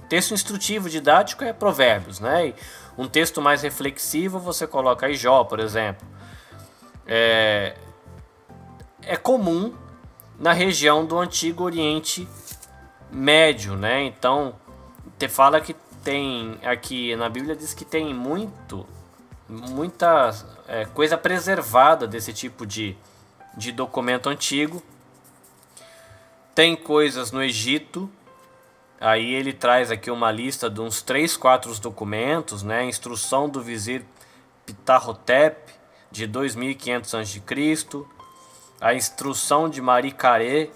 texto 0.10 0.34
instrutivo 0.34 0.90
didático 0.90 1.46
é 1.46 1.54
provérbios, 1.54 2.20
né, 2.20 2.48
e 2.50 2.56
um 2.98 3.08
texto 3.08 3.42
mais 3.42 3.62
reflexivo 3.62 4.40
você 4.40 4.68
coloca 4.68 5.06
aí 5.06 5.16
Jó, 5.16 5.46
por 5.46 5.62
exemplo. 5.62 6.06
É, 7.08 7.76
é 9.04 9.16
comum 9.16 9.74
na 10.40 10.54
região 10.54 11.06
do 11.06 11.20
Antigo 11.20 11.64
Oriente 11.64 12.28
médio, 13.12 13.76
né? 13.76 14.04
Então, 14.04 14.56
te 15.18 15.28
fala 15.28 15.62
que 15.62 15.76
tem 16.04 16.58
aqui 16.64 17.16
na 17.16 17.30
Bíblia 17.30 17.56
diz 17.56 17.74
que 17.74 17.86
tem 17.86 18.14
muito 18.14 18.88
muita 19.48 20.32
é, 20.68 20.86
coisa 20.86 21.18
preservada 21.18 22.08
desse 22.08 22.32
tipo 22.32 22.66
de, 22.66 22.96
de 23.56 23.72
documento 23.72 24.30
antigo. 24.30 24.82
Tem 26.56 26.76
coisas 26.76 27.32
no 27.32 27.44
Egito. 27.44 28.10
Aí 29.00 29.34
ele 29.34 29.52
traz 29.52 29.92
aqui 29.92 30.10
uma 30.10 30.32
lista 30.32 30.70
de 30.70 30.80
uns 30.80 31.02
3, 31.02 31.36
4 31.36 31.80
documentos, 31.80 32.64
né? 32.64 32.86
Instrução 32.86 33.50
do 33.50 33.62
vizir 33.62 34.06
Ptahotep 34.66 35.74
de 36.12 36.28
2500 36.28 37.16
a.C., 37.16 37.42
a 38.82 38.96
instrução 38.96 39.70
de 39.70 39.82
Maricaré 39.82 40.70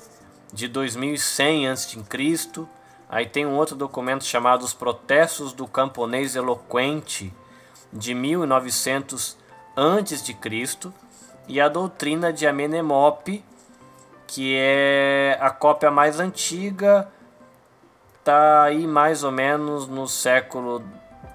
de 0.54 0.68
2100 0.68 1.70
a.C., 1.70 2.68
Aí 3.08 3.26
tem 3.26 3.46
um 3.46 3.56
outro 3.56 3.76
documento 3.76 4.24
chamado 4.24 4.64
Os 4.64 4.74
Protestos 4.74 5.54
do 5.54 5.68
Camponês 5.68 6.36
Eloquente, 6.36 7.34
de 7.92 8.14
1900 8.14 9.38
a.C., 9.76 10.92
e 11.48 11.62
a 11.62 11.70
Doutrina 11.70 12.34
de 12.34 12.48
Amenemope, 12.48 13.44
que 14.26 14.56
é 14.58 15.38
a 15.40 15.52
cópia 15.52 15.92
mais 15.92 16.20
antiga, 16.20 17.08
tá 18.24 18.64
aí 18.64 18.88
mais 18.88 19.24
ou 19.24 19.32
menos 19.32 19.88
no 19.88 20.08
século 20.08 20.84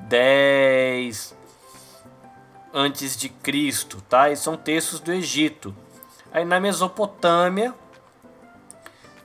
10 0.00 1.37
antes 2.75 3.17
de 3.17 3.29
Cristo, 3.29 4.03
tá? 4.09 4.31
E 4.31 4.37
são 4.37 4.57
textos 4.57 4.99
do 4.99 5.12
Egito. 5.12 5.75
Aí 6.32 6.44
na 6.44 6.60
Mesopotâmia, 6.60 7.75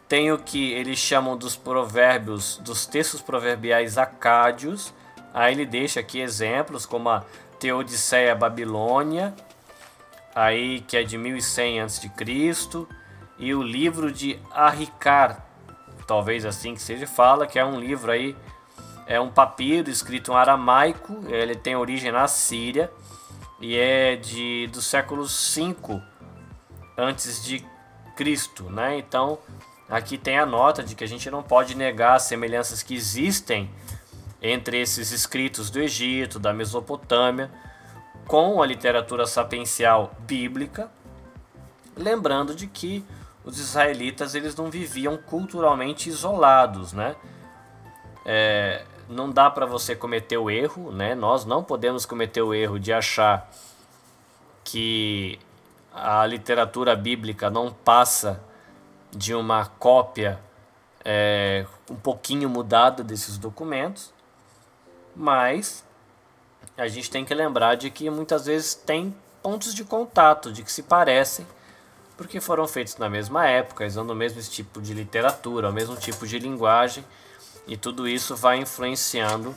tem 0.07 0.31
o 0.31 0.37
que 0.37 0.71
eles 0.73 0.99
chamam 0.99 1.35
dos 1.37 1.55
provérbios, 1.55 2.57
dos 2.57 2.85
textos 2.85 3.21
proverbiais 3.21 3.97
acádios. 3.97 4.93
Aí 5.33 5.53
ele 5.53 5.65
deixa 5.65 5.99
aqui 5.99 6.19
exemplos 6.19 6.85
como 6.85 7.09
a 7.09 7.23
Teodiceia 7.59 8.35
Babilônia, 8.35 9.33
aí 10.33 10.81
que 10.81 10.97
é 10.97 11.03
de 11.03 11.17
1100 11.17 11.81
a.C., 11.81 12.11
e 13.37 13.53
o 13.53 13.61
livro 13.61 14.11
de 14.11 14.39
Arricar, 14.51 15.45
talvez 16.07 16.45
assim 16.45 16.73
que 16.73 16.81
seja 16.81 17.05
fala, 17.05 17.45
que 17.45 17.59
é 17.59 17.65
um 17.65 17.79
livro 17.79 18.11
aí, 18.11 18.35
é 19.07 19.19
um 19.19 19.29
papiro 19.29 19.89
escrito 19.89 20.31
em 20.31 20.35
aramaico, 20.35 21.19
ele 21.27 21.53
tem 21.53 21.75
origem 21.75 22.11
na 22.11 22.27
Síria 22.27 22.89
e 23.59 23.77
é 23.77 24.15
de 24.15 24.67
do 24.71 24.81
século 24.81 25.27
5 25.27 26.01
antes 26.97 27.43
de 27.43 27.65
Cristo, 28.15 28.63
né? 28.69 28.97
Então, 28.97 29.39
Aqui 29.89 30.17
tem 30.17 30.39
a 30.39 30.45
nota 30.45 30.81
de 30.81 30.95
que 30.95 31.03
a 31.03 31.07
gente 31.07 31.29
não 31.29 31.43
pode 31.43 31.75
negar 31.75 32.15
as 32.15 32.23
semelhanças 32.23 32.81
que 32.81 32.95
existem 32.95 33.69
entre 34.41 34.79
esses 34.79 35.11
escritos 35.11 35.69
do 35.69 35.79
Egito, 35.79 36.39
da 36.39 36.51
Mesopotâmia, 36.51 37.51
com 38.27 38.61
a 38.61 38.65
literatura 38.65 39.27
sapiencial 39.27 40.15
bíblica, 40.19 40.89
lembrando 41.95 42.55
de 42.55 42.65
que 42.65 43.05
os 43.43 43.59
israelitas 43.59 44.33
eles 44.33 44.55
não 44.55 44.71
viviam 44.71 45.17
culturalmente 45.17 46.09
isolados, 46.09 46.91
né? 46.91 47.15
É, 48.25 48.83
não 49.07 49.29
dá 49.29 49.51
para 49.51 49.67
você 49.67 49.95
cometer 49.95 50.37
o 50.37 50.49
erro, 50.49 50.91
né? 50.91 51.13
Nós 51.13 51.45
não 51.45 51.63
podemos 51.63 52.07
cometer 52.07 52.41
o 52.41 52.55
erro 52.55 52.79
de 52.79 52.91
achar 52.91 53.51
que 54.63 55.37
a 55.95 56.25
literatura 56.25 56.93
bíblica 56.93 57.49
não 57.49 57.71
passa 57.71 58.43
de 59.11 59.33
uma 59.33 59.65
cópia 59.65 60.37
é, 61.05 61.65
um 61.89 61.95
pouquinho 61.95 62.49
mudada 62.49 63.01
desses 63.01 63.37
documentos, 63.37 64.13
mas 65.15 65.85
a 66.77 66.89
gente 66.89 67.09
tem 67.09 67.23
que 67.23 67.33
lembrar 67.33 67.75
de 67.75 67.89
que 67.89 68.09
muitas 68.09 68.45
vezes 68.45 68.75
tem 68.75 69.15
pontos 69.41 69.73
de 69.73 69.85
contato, 69.85 70.51
de 70.51 70.63
que 70.63 70.71
se 70.71 70.83
parecem, 70.83 71.47
porque 72.17 72.41
foram 72.41 72.67
feitos 72.67 72.97
na 72.97 73.09
mesma 73.09 73.47
época, 73.47 73.85
usando 73.85 74.09
o 74.09 74.15
mesmo 74.15 74.41
tipo 74.41 74.81
de 74.81 74.93
literatura, 74.93 75.69
o 75.69 75.73
mesmo 75.73 75.95
tipo 75.95 76.27
de 76.27 76.37
linguagem, 76.39 77.05
e 77.67 77.77
tudo 77.77 78.05
isso 78.05 78.35
vai 78.35 78.57
influenciando 78.57 79.55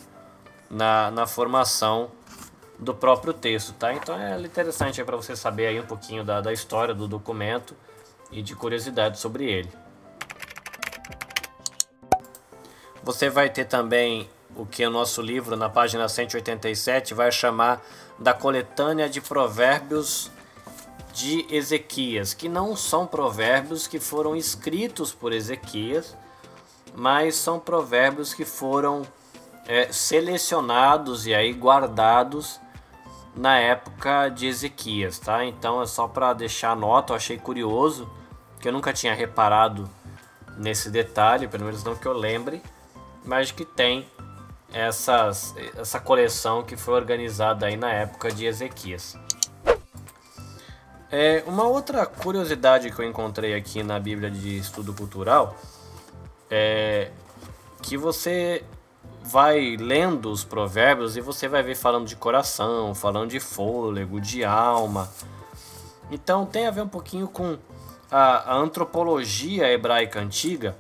na, 0.71 1.11
na 1.11 1.27
formação 1.27 2.11
do 2.79 2.95
próprio 2.95 3.33
texto, 3.33 3.73
tá? 3.73 3.93
Então 3.93 4.19
é 4.19 4.41
interessante 4.41 5.03
para 5.03 5.17
você 5.17 5.35
saber 5.35 5.67
aí 5.67 5.81
um 5.81 5.87
pouquinho 5.87 6.25
da, 6.25 6.41
da 6.41 6.53
história 6.53 6.95
do 6.95 7.09
documento 7.09 7.75
e 8.31 8.41
de 8.41 8.55
curiosidade 8.55 9.19
sobre 9.19 9.51
ele. 9.51 9.71
Você 13.03 13.29
vai 13.29 13.49
ter 13.49 13.65
também 13.65 14.29
o 14.55 14.67
que 14.67 14.85
o 14.87 14.91
nosso 14.91 15.23
livro, 15.23 15.57
na 15.57 15.69
página 15.69 16.09
187, 16.09 17.15
vai 17.15 17.33
chamar 17.33 17.83
da 18.19 18.35
coletânea 18.35 19.09
de 19.09 19.21
provérbios 19.21 20.31
de 21.13 21.47
Ezequias, 21.51 22.35
que 22.35 22.49
não 22.49 22.77
são 22.77 23.07
provérbios 23.07 23.87
que 23.87 23.99
foram 23.99 24.37
escritos 24.37 25.13
por 25.13 25.33
Ezequias, 25.33 26.17
mas 26.95 27.35
são 27.35 27.59
provérbios 27.59 28.35
que 28.35 28.45
foram 28.45 29.03
é, 29.67 29.93
selecionados 29.93 31.27
e 31.27 31.35
aí 31.35 31.53
guardados 31.53 32.61
na 33.39 33.57
época 33.57 34.29
de 34.31 34.49
Ezequias, 34.49 35.19
tá? 35.21 35.45
Então 35.45 35.81
é 35.81 35.87
só 35.87 36.09
para 36.09 36.33
deixar 36.33 36.73
a 36.73 36.77
nota, 36.77 37.13
eu 37.13 37.17
achei 37.17 37.39
curioso 37.39 38.11
que 38.59 38.67
eu 38.67 38.73
nunca 38.73 38.93
tinha 38.93 39.15
reparado 39.15 39.89
nesse 40.57 40.91
detalhe, 40.91 41.47
pelo 41.47 41.65
menos 41.65 41.85
não 41.85 41.95
que 41.95 42.07
eu 42.07 42.13
lembre, 42.13 42.61
mas 43.25 43.53
que 43.53 43.65
tem 43.65 44.05
essas, 44.73 45.55
essa 45.77 46.01
coleção 46.01 46.65
que 46.65 46.77
foi 46.77 46.95
organizada 46.95 47.67
aí 47.67 47.77
na 47.77 47.93
época 47.93 48.33
de 48.33 48.45
Ezequias. 48.45 49.17
É, 51.11 51.45
uma 51.47 51.63
outra 51.63 52.05
curiosidade 52.05 52.91
que 52.91 52.99
eu 52.99 53.05
encontrei 53.05 53.55
aqui 53.55 53.85
na 53.85 54.01
Bíblia 54.01 54.31
de 54.33 54.59
Estudo 54.59 54.93
Cultural 54.93 55.57
é 56.51 57.13
que 57.83 57.97
você 57.97 58.65
vai 59.29 59.77
lendo 59.77 60.31
os 60.31 60.43
provérbios 60.43 61.15
e 61.15 61.21
você 61.21 61.49
vai 61.49 61.63
ver 61.63 61.75
falando 61.75 62.07
de 62.07 62.17
coração, 62.17 62.95
falando 62.95 63.29
de 63.29 63.39
fôlego, 63.39 64.19
de 64.19 64.43
alma. 64.43 65.11
Então 66.11 66.47
tem 66.47 66.67
a 66.67 66.71
ver 66.71 66.81
um 66.81 66.89
pouquinho 66.89 67.29
com 67.29 67.59
a, 68.11 68.53
a 68.53 68.57
antropologia 68.57 69.71
hebraica 69.71 70.19
antiga, 70.19 70.75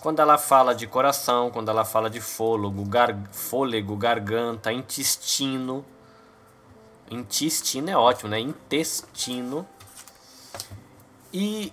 quando 0.00 0.20
ela 0.20 0.38
fala 0.38 0.74
de 0.74 0.86
coração, 0.86 1.50
quando 1.50 1.68
ela 1.68 1.84
fala 1.84 2.08
de 2.08 2.22
fôlego, 2.22 2.86
gar, 2.86 3.14
fôlego, 3.30 3.94
garganta, 3.96 4.72
intestino. 4.72 5.84
Intestino 7.10 7.90
é 7.90 7.96
ótimo, 7.96 8.30
né? 8.30 8.40
Intestino. 8.40 9.68
E 11.30 11.70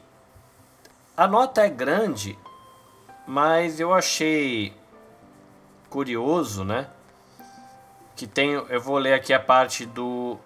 a 1.15 1.25
nota 1.25 1.61
é 1.61 1.69
grande, 1.69 2.37
mas 3.25 3.79
eu 3.79 3.93
achei 3.93 4.75
curioso, 5.89 6.63
né? 6.63 6.87
Que 8.15 8.25
tem, 8.25 8.51
eu 8.51 8.81
vou 8.81 8.97
ler 8.97 9.13
aqui 9.13 9.33
a 9.33 9.39
parte 9.39 9.85
do 9.85 10.37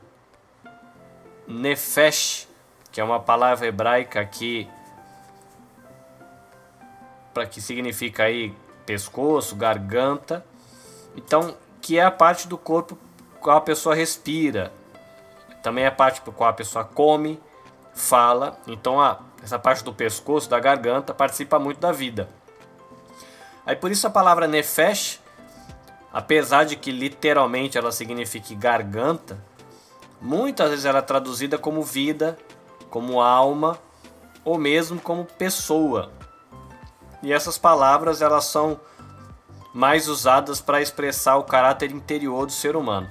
Nefesh, 1.47 2.47
que 2.91 2.99
é 2.99 3.04
uma 3.04 3.19
palavra 3.19 3.67
hebraica 3.67 4.23
que 4.25 4.69
para 7.34 7.45
que 7.45 7.62
significa 7.62 8.23
aí 8.23 8.54
pescoço, 8.86 9.56
garganta. 9.56 10.45
Então, 11.15 11.56
que 11.82 11.97
é 11.97 12.04
a 12.04 12.12
parte 12.12 12.47
do 12.47 12.58
corpo 12.58 12.97
qual 13.39 13.58
a 13.58 13.62
pessoa 13.62 13.95
respira. 13.95 14.71
Também 15.63 15.86
é 15.86 15.88
a 15.88 15.91
parte 15.91 16.21
por 16.21 16.34
qual 16.34 16.49
a 16.49 16.54
pessoa 16.54 16.84
come, 16.84 17.39
fala. 17.93 18.60
Então, 18.67 18.99
a, 18.99 19.19
essa 19.41 19.58
parte 19.58 19.84
do 19.84 19.93
pescoço, 19.93 20.49
da 20.49 20.60
garganta, 20.60 21.13
participa 21.13 21.58
muito 21.58 21.80
da 21.80 21.91
vida. 21.91 22.27
Aí 23.65 23.75
por 23.75 23.91
isso 23.91 24.08
a 24.08 24.10
palavra 24.10 24.47
nefesh, 24.47 25.20
apesar 26.13 26.65
de 26.65 26.76
que 26.76 26.91
literalmente 26.91 27.78
ela 27.78 27.91
signifique 27.91 28.56
garganta, 28.56 29.43
muitas 30.21 30.69
vezes 30.69 30.86
ela 30.86 31.00
é 31.00 31.02
traduzida 31.02 31.58
como 31.58 31.82
vida, 31.82 32.38
como 32.89 33.21
alma 33.21 33.80
ou 34.43 34.58
mesmo 34.58 35.00
como 35.00 35.26
pessoa. 35.26 36.12
E 37.24 37.32
essas 37.32 37.58
palavras 37.58 38.21
elas 38.21 38.45
são 38.45 38.80
mais 39.74 40.08
usadas 40.08 40.60
para 40.60 40.82
expressar 40.82 41.38
o 41.38 41.43
caráter 41.43 41.91
interior 41.91 42.45
do 42.45 42.52
ser 42.52 42.76
humano. 42.76 43.10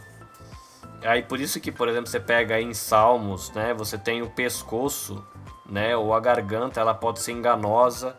Aí 1.02 1.22
por 1.22 1.40
isso 1.40 1.58
que, 1.60 1.72
por 1.72 1.88
exemplo, 1.88 2.10
você 2.10 2.20
pega 2.20 2.56
aí 2.56 2.64
em 2.64 2.74
Salmos, 2.74 3.50
né, 3.52 3.72
você 3.72 3.96
tem 3.96 4.20
o 4.20 4.28
pescoço, 4.28 5.24
né, 5.64 5.96
ou 5.96 6.12
a 6.12 6.20
garganta, 6.20 6.80
ela 6.80 6.92
pode 6.92 7.20
ser 7.20 7.32
enganosa. 7.32 8.14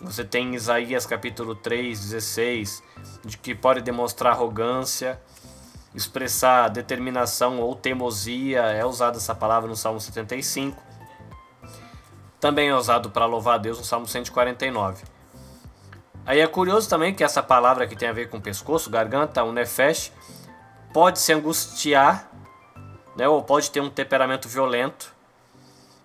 Você 0.00 0.24
tem 0.24 0.48
em 0.48 0.54
Isaías 0.54 1.04
capítulo 1.04 1.54
3, 1.54 2.00
16, 2.00 2.82
de 3.24 3.36
que 3.36 3.54
pode 3.54 3.80
demonstrar 3.80 4.32
arrogância, 4.32 5.20
expressar 5.94 6.68
determinação 6.68 7.60
ou 7.60 7.74
teimosia, 7.74 8.62
é 8.62 8.84
usada 8.84 9.16
essa 9.16 9.34
palavra 9.34 9.68
no 9.68 9.76
Salmo 9.76 10.00
75. 10.00 10.80
Também 12.38 12.68
é 12.68 12.74
usado 12.74 13.10
para 13.10 13.26
louvar 13.26 13.56
a 13.56 13.58
Deus 13.58 13.78
no 13.78 13.84
Salmo 13.84 14.06
149. 14.06 15.04
Aí 16.24 16.40
é 16.40 16.46
curioso 16.46 16.88
também 16.88 17.14
que 17.14 17.24
essa 17.24 17.42
palavra 17.42 17.86
que 17.86 17.96
tem 17.96 18.08
a 18.08 18.12
ver 18.12 18.28
com 18.28 18.40
pescoço, 18.40 18.90
garganta, 18.90 19.42
o 19.42 19.52
nefesh, 19.52 20.12
pode 20.92 21.18
se 21.18 21.32
angustiar, 21.32 22.30
né, 23.16 23.28
ou 23.28 23.42
pode 23.42 23.70
ter 23.70 23.80
um 23.80 23.90
temperamento 23.90 24.48
violento. 24.48 25.14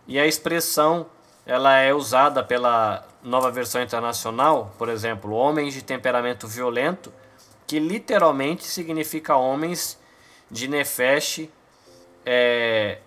E 0.08 0.20
a 0.20 0.26
expressão 0.26 1.06
ela 1.46 1.78
é 1.78 1.94
usada 1.94 2.44
pela 2.44 3.06
nova 3.26 3.50
versão 3.50 3.82
internacional, 3.82 4.72
por 4.78 4.88
exemplo, 4.88 5.34
homens 5.34 5.74
de 5.74 5.84
temperamento 5.84 6.48
violento, 6.48 7.12
que 7.66 7.80
literalmente 7.80 8.64
significa 8.64 9.36
homens 9.36 10.00
de 10.50 10.68
nefesh 10.68 11.50
é, 12.24 13.00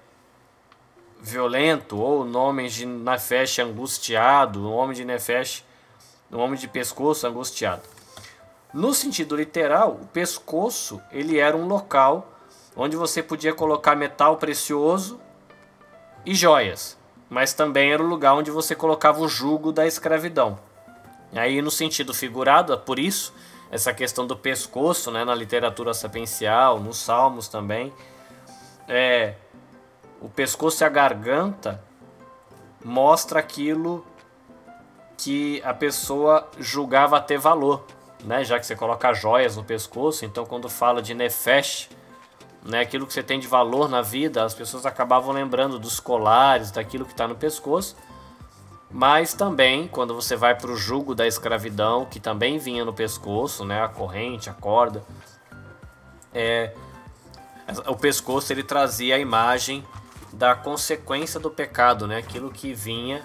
violento, 1.20 1.96
ou 1.96 2.28
homens 2.34 2.74
de 2.74 2.84
nefesh 2.84 3.60
angustiado, 3.60 4.68
homem 4.68 4.96
de 4.96 5.04
nefesh, 5.04 5.64
um 6.32 6.38
homem 6.38 6.58
de 6.58 6.66
pescoço 6.66 7.24
angustiado. 7.24 7.82
No 8.74 8.92
sentido 8.92 9.36
literal, 9.36 9.92
o 10.02 10.06
pescoço 10.08 11.00
ele 11.12 11.38
era 11.38 11.56
um 11.56 11.68
local 11.68 12.36
onde 12.76 12.96
você 12.96 13.22
podia 13.22 13.54
colocar 13.54 13.94
metal 13.94 14.36
precioso 14.36 15.20
e 16.26 16.34
joias 16.34 16.97
mas 17.28 17.52
também 17.52 17.92
era 17.92 18.02
o 18.02 18.06
lugar 18.06 18.34
onde 18.34 18.50
você 18.50 18.74
colocava 18.74 19.20
o 19.20 19.28
jugo 19.28 19.72
da 19.72 19.86
escravidão. 19.86 20.58
Aí, 21.34 21.60
no 21.60 21.70
sentido 21.70 22.14
figurado, 22.14 22.72
é 22.72 22.76
por 22.76 22.98
isso, 22.98 23.34
essa 23.70 23.92
questão 23.92 24.26
do 24.26 24.36
pescoço 24.36 25.10
né, 25.10 25.24
na 25.24 25.34
literatura 25.34 25.92
sapiencial, 25.92 26.80
nos 26.80 26.98
salmos 26.98 27.48
também, 27.48 27.92
é, 28.88 29.34
o 30.20 30.28
pescoço 30.28 30.82
e 30.82 30.84
a 30.84 30.88
garganta 30.88 31.82
mostra 32.82 33.40
aquilo 33.40 34.06
que 35.16 35.60
a 35.64 35.74
pessoa 35.74 36.48
julgava 36.58 37.20
ter 37.20 37.38
valor, 37.38 37.84
né? 38.24 38.44
Já 38.44 38.58
que 38.58 38.66
você 38.66 38.76
coloca 38.76 39.12
joias 39.12 39.56
no 39.56 39.64
pescoço, 39.64 40.24
então 40.24 40.46
quando 40.46 40.68
fala 40.68 41.02
de 41.02 41.12
nefesh, 41.12 41.90
né, 42.68 42.80
aquilo 42.80 43.06
que 43.06 43.12
você 43.14 43.22
tem 43.22 43.40
de 43.40 43.48
valor 43.48 43.88
na 43.88 44.02
vida, 44.02 44.44
as 44.44 44.52
pessoas 44.52 44.84
acabavam 44.84 45.32
lembrando 45.32 45.78
dos 45.78 45.98
colares, 45.98 46.70
daquilo 46.70 47.06
que 47.06 47.12
está 47.12 47.26
no 47.26 47.34
pescoço. 47.34 47.96
Mas 48.90 49.32
também, 49.32 49.88
quando 49.88 50.14
você 50.14 50.36
vai 50.36 50.54
para 50.54 50.70
o 50.70 50.76
jugo 50.76 51.14
da 51.14 51.26
escravidão, 51.26 52.04
que 52.04 52.20
também 52.20 52.58
vinha 52.58 52.84
no 52.84 52.92
pescoço, 52.92 53.64
né, 53.64 53.82
a 53.82 53.88
corrente, 53.88 54.50
a 54.50 54.52
corda, 54.52 55.02
é, 56.32 56.74
o 57.86 57.96
pescoço 57.96 58.52
ele 58.52 58.62
trazia 58.62 59.16
a 59.16 59.18
imagem 59.18 59.82
da 60.32 60.54
consequência 60.54 61.40
do 61.40 61.50
pecado, 61.50 62.06
né, 62.06 62.18
aquilo 62.18 62.50
que 62.50 62.74
vinha 62.74 63.22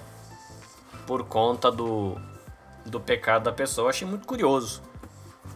por 1.06 1.25
conta 1.25 1.69
do, 1.69 2.17
do 2.86 2.99
pecado 2.99 3.43
da 3.43 3.51
pessoa. 3.51 3.86
Eu 3.86 3.89
achei 3.89 4.08
muito 4.08 4.25
curioso 4.25 4.82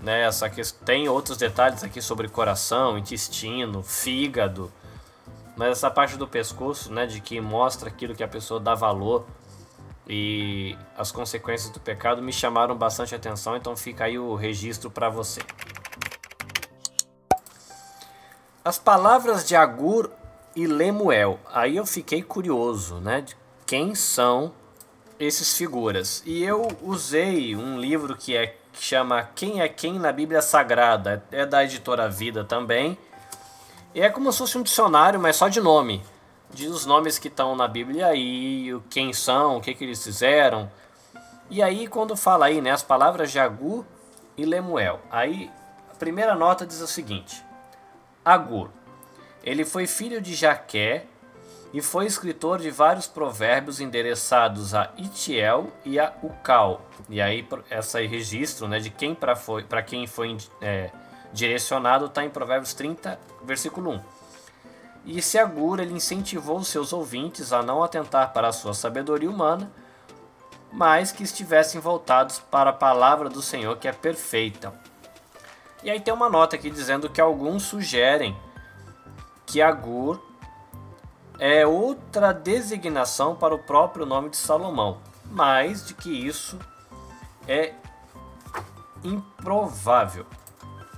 né? 0.02 0.24
Essa 0.24 0.50
questão, 0.50 0.86
tem 0.86 1.10
outros 1.10 1.38
detalhes 1.38 1.84
aqui 1.84 2.02
sobre 2.02 2.28
coração, 2.28 2.98
intestino, 2.98 3.84
fígado, 3.84 4.72
mas 5.56 5.72
essa 5.72 5.90
parte 5.90 6.16
do 6.18 6.28
pescoço, 6.28 6.94
né, 6.94 7.08
de 7.08 7.20
que 7.20 7.42
mostra 7.42 7.90
aquilo 7.90 8.14
que 8.14 8.24
a 8.24 8.28
pessoa 8.28 8.60
dá 8.60 8.76
valor 8.76 9.26
e 10.08 10.78
as 10.96 11.12
consequências 11.12 11.72
do 11.72 11.80
pecado 11.80 12.22
me 12.22 12.32
chamaram 12.32 12.76
bastante 12.76 13.16
atenção, 13.16 13.58
então 13.58 13.76
fica 13.76 14.06
aí 14.06 14.20
o 14.20 14.36
registro 14.36 14.92
para 14.92 15.10
você. 15.10 15.42
As 18.64 18.78
palavras 18.78 19.48
de 19.48 19.56
Agur 19.56 20.12
e 20.56 20.68
Lemuel. 20.68 21.40
Aí 21.52 21.78
eu 21.78 21.86
fiquei 21.86 22.22
curioso, 22.22 22.96
né, 22.96 23.22
de 23.22 23.36
quem 23.66 23.96
são 23.96 24.54
esses 25.20 25.58
figuras. 25.58 26.22
E 26.26 26.44
eu 26.44 26.68
usei 26.84 27.56
um 27.56 27.80
livro 27.80 28.16
que 28.16 28.36
é 28.36 28.56
que 28.78 28.84
chama 28.84 29.30
Quem 29.36 29.60
é 29.60 29.68
Quem 29.68 29.98
na 29.98 30.12
Bíblia 30.12 30.42
Sagrada. 30.42 31.24
É 31.32 31.46
da 31.46 31.64
editora 31.64 32.08
Vida 32.08 32.44
também. 32.44 32.96
E 33.94 34.02
é 34.02 34.10
como 34.10 34.32
se 34.32 34.38
fosse 34.38 34.58
um 34.58 34.62
dicionário, 34.62 35.20
mas 35.20 35.36
só 35.36 35.50
de 35.50 35.60
nome. 35.60 36.04
Diz 36.52 36.70
os 36.70 36.86
nomes 36.86 37.18
que 37.18 37.28
estão 37.28 37.56
na 37.56 37.68
Bíblia 37.68 38.14
e 38.16 38.80
quem 38.90 39.12
são, 39.12 39.58
o 39.58 39.62
que, 39.62 39.74
que 39.74 39.84
eles 39.84 40.04
fizeram. 40.04 40.72
E 41.50 41.62
aí, 41.64 41.88
quando 41.88 42.16
fala 42.16 42.46
aí, 42.46 42.62
né, 42.62 42.72
as 42.72 42.84
palavras 42.84 43.32
de 43.32 43.40
Agur 43.40 43.84
e 44.38 44.46
Lemuel. 44.46 45.00
Aí, 45.10 45.52
a 45.92 45.96
primeira 45.96 46.36
nota 46.36 46.66
diz 46.66 46.80
o 46.80 46.88
seguinte: 46.88 47.44
Agur. 48.24 48.70
Ele 49.44 49.66
foi 49.66 49.88
filho 49.88 50.22
de 50.22 50.36
Jaqué, 50.36 51.06
e 51.74 51.82
foi 51.82 52.06
escritor 52.06 52.60
de 52.60 52.72
vários 52.72 53.08
provérbios 53.08 53.82
endereçados 53.82 54.74
a 54.74 54.92
Itiel 54.98 55.72
e 55.84 56.00
a 56.00 56.14
Ucal. 56.24 56.82
E 57.10 57.22
aí 57.22 57.48
esse 57.70 58.06
registro 58.06 58.68
né, 58.68 58.80
de 58.80 58.90
quem 58.90 59.14
para 59.16 59.82
quem 59.84 60.08
foi 60.08 60.38
é, 60.62 60.92
direcionado 61.34 62.06
está 62.06 62.24
em 62.24 62.30
Provérbios 62.30 62.74
30, 62.74 63.20
versículo 63.44 63.92
1. 63.92 64.02
E 65.06 65.22
Seagur 65.22 65.80
ele 65.80 65.94
incentivou 65.94 66.64
seus 66.64 66.92
ouvintes 66.92 67.54
a 67.54 67.62
não 67.62 67.84
atentar 67.84 68.34
para 68.34 68.50
a 68.50 68.54
sua 68.54 68.74
sabedoria 68.74 69.30
humana, 69.30 69.72
mas 70.72 71.12
que 71.12 71.24
estivessem 71.24 71.80
voltados 71.80 72.40
para 72.40 72.72
a 72.72 72.74
palavra 72.74 73.30
do 73.30 73.42
Senhor 73.42 73.78
que 73.78 73.88
é 73.88 73.94
perfeita. 73.94 74.74
E 75.84 75.90
aí 75.90 76.00
tem 76.00 76.14
uma 76.14 76.30
nota 76.30 76.56
aqui 76.56 76.70
dizendo 76.70 77.10
que 77.10 77.22
alguns 77.22 77.64
sugerem 77.64 78.36
que 79.46 79.62
Agur 79.62 80.27
é 81.40 81.66
outra 81.66 82.34
designação 82.34 83.36
para 83.36 83.54
o 83.54 83.60
próprio 83.60 84.06
nome 84.06 84.30
de 84.30 84.38
Salomão. 84.38 85.00
Mais 85.26 85.86
de 85.86 85.94
que 85.94 86.10
isso 86.10 86.58
é 87.48 87.74
improvável. 89.04 90.26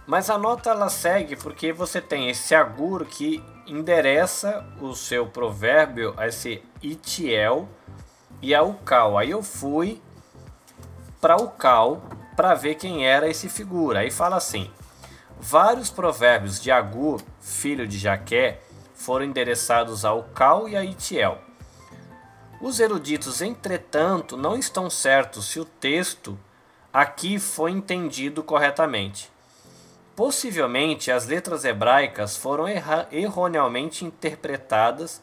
Mas 0.08 0.30
a 0.30 0.38
nota 0.38 0.72
ela 0.72 0.90
segue 0.90 1.36
porque 1.36 1.72
você 1.72 2.02
tem 2.02 2.30
esse 2.30 2.56
agur 2.56 3.06
que 3.06 3.44
endereça 3.68 4.66
o 4.82 4.96
seu 4.96 5.28
provérbio 5.28 6.14
a 6.18 6.28
esse 6.28 6.64
itiel 6.82 7.70
e 8.42 8.56
a 8.56 8.64
ucal. 8.64 9.18
Aí 9.18 9.30
eu 9.30 9.44
fui 9.44 10.02
para 11.22 11.36
ucal 11.36 12.02
para 12.36 12.56
ver 12.56 12.76
quem 12.76 13.06
era 13.06 13.30
esse 13.30 13.50
figura. 13.50 14.00
Aí 14.00 14.10
fala 14.10 14.38
assim: 14.38 14.72
vários 15.40 15.90
provérbios 15.90 16.60
de 16.62 16.72
Agur, 16.72 17.22
filho 17.40 17.88
de 17.88 17.98
Jaqué, 17.98 18.62
foram 19.00 19.26
endereçados 19.26 20.04
ao 20.04 20.24
Cal 20.24 20.68
e 20.68 20.76
a 20.76 20.84
Itiel. 20.84 21.40
Os 22.62 22.82
eruditos, 22.82 23.42
entretanto, 23.42 24.36
não 24.36 24.58
estão 24.58 24.90
certos 24.90 25.46
se 25.46 25.60
o 25.60 25.64
texto 25.66 26.38
aqui 26.92 27.40
foi 27.40 27.72
entendido 27.72 28.44
corretamente. 28.44 29.32
Possivelmente 30.18 31.12
as 31.12 31.26
letras 31.26 31.64
hebraicas 31.64 32.36
foram 32.36 32.66
erroneamente 33.10 34.04
interpretadas 34.04 35.22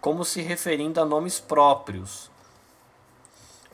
como 0.00 0.24
se 0.24 0.42
referindo 0.42 1.00
a 1.00 1.04
nomes 1.04 1.38
próprios, 1.38 2.28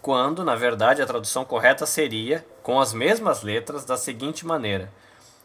quando, 0.03 0.45
na 0.45 0.55
verdade, 0.55 1.01
a 1.01 1.07
tradução 1.07 1.43
correta 1.43 1.87
seria, 1.87 2.47
com 2.63 2.79
as 2.79 2.93
mesmas 2.93 3.43
letras, 3.43 3.87
da 3.87 3.97
seguinte 3.97 4.47
maneira: 4.47 4.93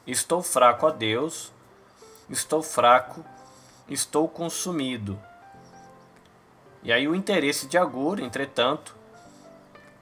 Estou 0.06 0.44
fraco 0.44 0.86
a 0.86 0.92
Deus, 0.92 1.54
estou 2.30 2.62
fraco 2.62 3.24
estou 3.88 4.28
consumido. 4.28 5.20
E 6.84 6.92
aí 6.92 7.08
o 7.08 7.16
interesse 7.16 7.68
de 7.68 7.78
Agur, 7.78 8.20
entretanto, 8.20 8.96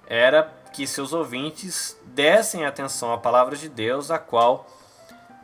era 0.07 0.43
que 0.73 0.87
seus 0.87 1.13
ouvintes 1.13 1.97
dessem 2.05 2.65
atenção 2.65 3.13
à 3.13 3.17
palavra 3.17 3.55
de 3.55 3.69
Deus, 3.69 4.09
a 4.09 4.17
qual 4.17 4.65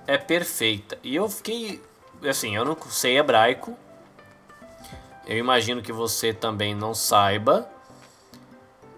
é 0.07 0.17
perfeita. 0.17 0.97
E 1.03 1.15
eu 1.15 1.29
fiquei, 1.29 1.81
assim, 2.27 2.55
eu 2.55 2.65
não 2.65 2.77
sei 2.89 3.17
hebraico. 3.17 3.77
Eu 5.25 5.37
imagino 5.37 5.81
que 5.81 5.91
você 5.91 6.33
também 6.33 6.73
não 6.73 6.93
saiba. 6.93 7.69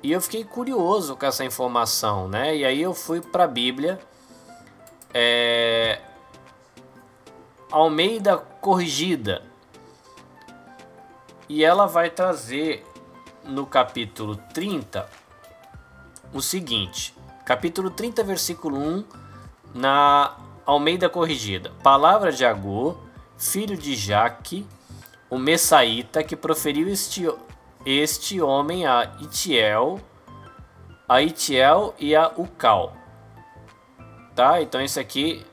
E 0.01 0.11
eu 0.11 0.21
fiquei 0.21 0.43
curioso 0.43 1.15
com 1.17 1.25
essa 1.25 1.43
informação, 1.43 2.27
né? 2.29 2.55
E 2.55 2.63
aí 2.63 2.81
eu 2.81 2.93
fui 2.93 3.19
para 3.19 3.43
a 3.43 3.47
Bíblia. 3.47 3.99
É, 5.13 5.99
Almeida 7.71 8.35
Corrigida. 8.35 9.43
E 11.47 11.63
ela 11.63 11.85
vai 11.85 12.09
trazer 12.09 12.83
no 13.43 13.65
capítulo 13.65 14.35
30 14.53 15.07
o 16.33 16.41
seguinte: 16.41 17.15
capítulo 17.45 17.91
30, 17.91 18.23
versículo 18.23 18.77
1, 18.77 19.05
na 19.75 20.35
Almeida 20.65 21.07
Corrigida. 21.09 21.71
Palavra 21.83 22.31
de 22.31 22.43
Agur, 22.43 22.97
filho 23.37 23.77
de 23.77 23.95
Jaque, 23.95 24.65
o 25.29 25.37
Messaíta, 25.37 26.23
que 26.23 26.35
proferiu 26.35 26.87
este, 26.87 27.31
este 27.85 28.41
homem 28.41 28.87
a 28.87 29.11
Itiel, 29.19 30.01
a 31.07 31.21
Itiel 31.21 31.93
e 31.99 32.15
a 32.15 32.31
Ucal. 32.35 32.93
Tá? 34.35 34.59
Então, 34.59 34.81
isso 34.81 34.99
aqui 34.99 35.45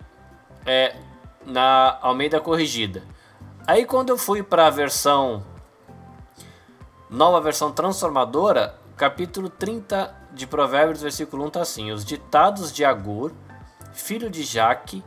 é 0.65 0.97
na 1.47 1.99
Almeida 2.03 2.41
Corrigida. 2.41 3.05
Aí 3.67 3.87
quando 3.87 4.11
eu 4.11 4.19
fui 4.19 4.43
para 4.43 4.67
a 4.67 4.71
versão 4.71 5.45
nova 7.09 7.41
versão 7.41 7.71
transformadora, 7.71 8.79
capítulo 8.97 9.49
30 9.49 10.15
de 10.33 10.47
Provérbios, 10.47 11.03
versículo 11.03 11.45
1 11.45 11.47
está 11.47 11.61
assim: 11.63 11.93
Os 11.93 12.05
ditados 12.05 12.73
de 12.73 12.85
Agur, 12.85 13.33
filho 13.93 14.29
de 14.29 14.43
Jaque, 14.43 15.05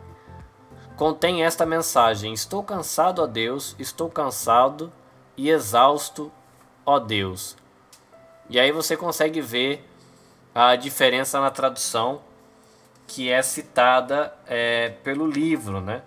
contém 0.95 1.43
esta 1.43 1.65
mensagem: 1.65 2.33
Estou 2.33 2.63
cansado, 2.63 3.21
ó 3.21 3.27
Deus, 3.27 3.75
estou 3.77 4.09
cansado 4.09 4.91
e 5.35 5.49
exausto, 5.49 6.31
ó 6.85 6.99
Deus. 6.99 7.57
E 8.49 8.59
aí 8.59 8.71
você 8.71 8.97
consegue 8.97 9.41
ver 9.41 9.87
a 10.55 10.75
diferença 10.75 11.39
na 11.39 11.51
tradução 11.51 12.21
que 13.05 13.29
é 13.29 13.41
citada 13.41 14.33
é, 14.47 14.89
pelo 15.03 15.25
livro, 15.25 15.81
né? 15.81 16.01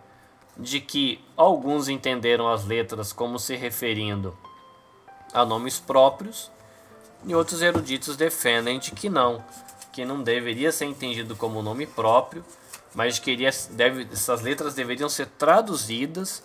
De 0.57 0.81
que 0.81 1.25
alguns 1.37 1.89
entenderam 1.89 2.49
as 2.49 2.65
letras 2.65 3.13
como 3.13 3.39
se 3.39 3.57
referindo 3.57 4.37
a 5.33 5.45
nomes 5.45 5.81
próprios 5.81 6.51
e 7.25 7.35
outros 7.35 7.63
eruditos 7.63 8.17
defendem 8.17 8.79
de 8.79 8.91
que 8.91 9.09
não, 9.09 9.43
que 9.93 10.05
não 10.05 10.23
deveria 10.23 10.71
ser 10.71 10.85
entendido 10.85 11.35
como 11.35 11.63
nome 11.63 11.87
próprio 11.87 12.45
mas 12.95 13.19
queria 13.19 13.51
deve, 13.71 14.09
essas 14.13 14.43
letras 14.43 14.75
deveriam 14.75 15.09
ser 15.09 15.27
traduzidas 15.27 16.43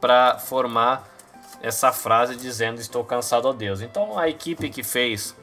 para 0.00 0.38
formar 0.38 1.08
essa 1.62 1.92
frase 1.92 2.36
dizendo 2.36 2.80
estou 2.80 3.04
cansado 3.04 3.48
a 3.48 3.52
Deus. 3.52 3.80
Então 3.80 4.18
a 4.18 4.28
equipe 4.28 4.68
que 4.68 4.82
fez 4.82 5.34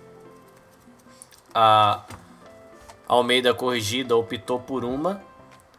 a 1.53 2.03
Almeida 3.07 3.53
corrigida 3.53 4.15
optou 4.15 4.59
por 4.59 4.83
uma, 4.83 5.21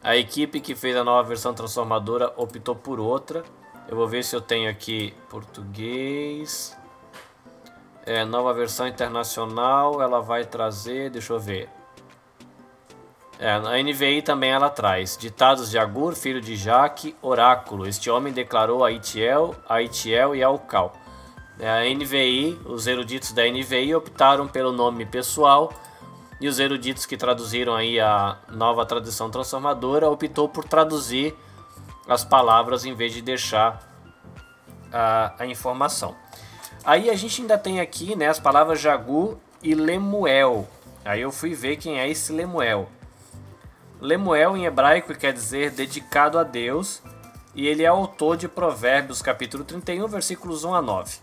a 0.03 0.17
equipe 0.17 0.61
que 0.61 0.75
fez 0.75 0.97
a 0.97 1.03
nova 1.03 1.29
versão 1.29 1.53
transformadora 1.53 2.33
optou 2.37 2.75
por 2.75 3.01
outra. 3.01 3.43
Eu 3.89 3.97
vou 3.97 4.07
ver 4.07 4.23
se 4.23 4.37
eu 4.37 4.41
tenho 4.41 4.71
aqui 4.71 5.13
português. 5.29 6.77
É, 8.07 8.25
nova 8.25 8.55
versão 8.55 8.87
internacional, 8.87 10.01
ela 10.01 10.21
vai 10.21 10.45
trazer, 10.45 11.11
deixa 11.11 11.33
eu 11.33 11.41
ver. 11.41 11.69
É, 13.39 13.53
a 13.53 13.83
NVI 13.83 14.23
também 14.23 14.51
ela 14.51 14.71
traz 14.71 15.17
ditados 15.17 15.71
de 15.71 15.79
Agur, 15.79 16.15
filho 16.15 16.41
de 16.41 16.57
Jaque, 16.57 17.15
oráculo. 17.21 17.87
Este 17.87 18.11
homem 18.11 18.33
declarou 18.33 18.85
a 18.85 18.91
Itiel, 18.91 19.55
a 19.69 19.83
Itiel 19.83 20.35
e 20.35 20.43
a 20.43 20.51
Ucal. 20.51 20.93
É, 21.59 21.69
a 21.69 21.95
NVI, 21.95 22.59
os 22.65 22.87
eruditos 22.87 23.33
da 23.33 23.43
NVI 23.45 23.95
optaram 23.95 24.47
pelo 24.47 24.73
nome 24.73 25.05
pessoal 25.05 25.73
e 26.41 26.49
os 26.49 26.59
eruditos 26.59 27.07
que 27.07 27.17
traduziram 27.17 27.75
aí 27.75 27.99
a 27.99 28.39
nova 28.49 28.87
tradução 28.87 29.31
transformadora 29.31 30.09
optou 30.09 30.49
por 30.49 30.65
traduzir 30.65 31.35
as 32.09 32.25
palavras 32.25 32.85
em 32.85 32.95
vez 32.95 33.13
de 33.13 33.21
deixar 33.21 33.83
a, 34.93 35.35
a 35.39 35.47
informação. 35.47 36.15
Aí 36.85 37.11
a 37.11 37.15
gente 37.15 37.43
ainda 37.43 37.59
tem 37.59 37.81
aqui 37.81 38.17
né, 38.17 38.29
as 38.29 38.39
palavras 38.39 38.81
Jagu 38.81 39.39
e 39.63 39.75
Lemuel. 39.75 40.67
Aí 41.05 41.21
eu 41.21 41.33
fui 41.33 41.55
ver 41.55 41.77
quem 41.77 41.99
é 41.99 42.09
esse 42.09 42.33
Lemuel. 42.33 42.89
Lemuel 44.01 44.57
em 44.57 44.65
hebraico 44.65 45.15
quer 45.15 45.33
dizer 45.33 45.73
dedicado 45.73 46.39
a 46.39 46.45
Deus, 46.45 47.03
e 47.55 47.67
ele 47.67 47.83
é 47.83 47.87
autor 47.87 48.37
de 48.37 48.47
Provérbios 48.47 49.21
capítulo 49.21 49.65
31, 49.65 50.07
versículos 50.07 50.63
1 50.63 50.75
a 50.75 50.81
9. 50.81 51.19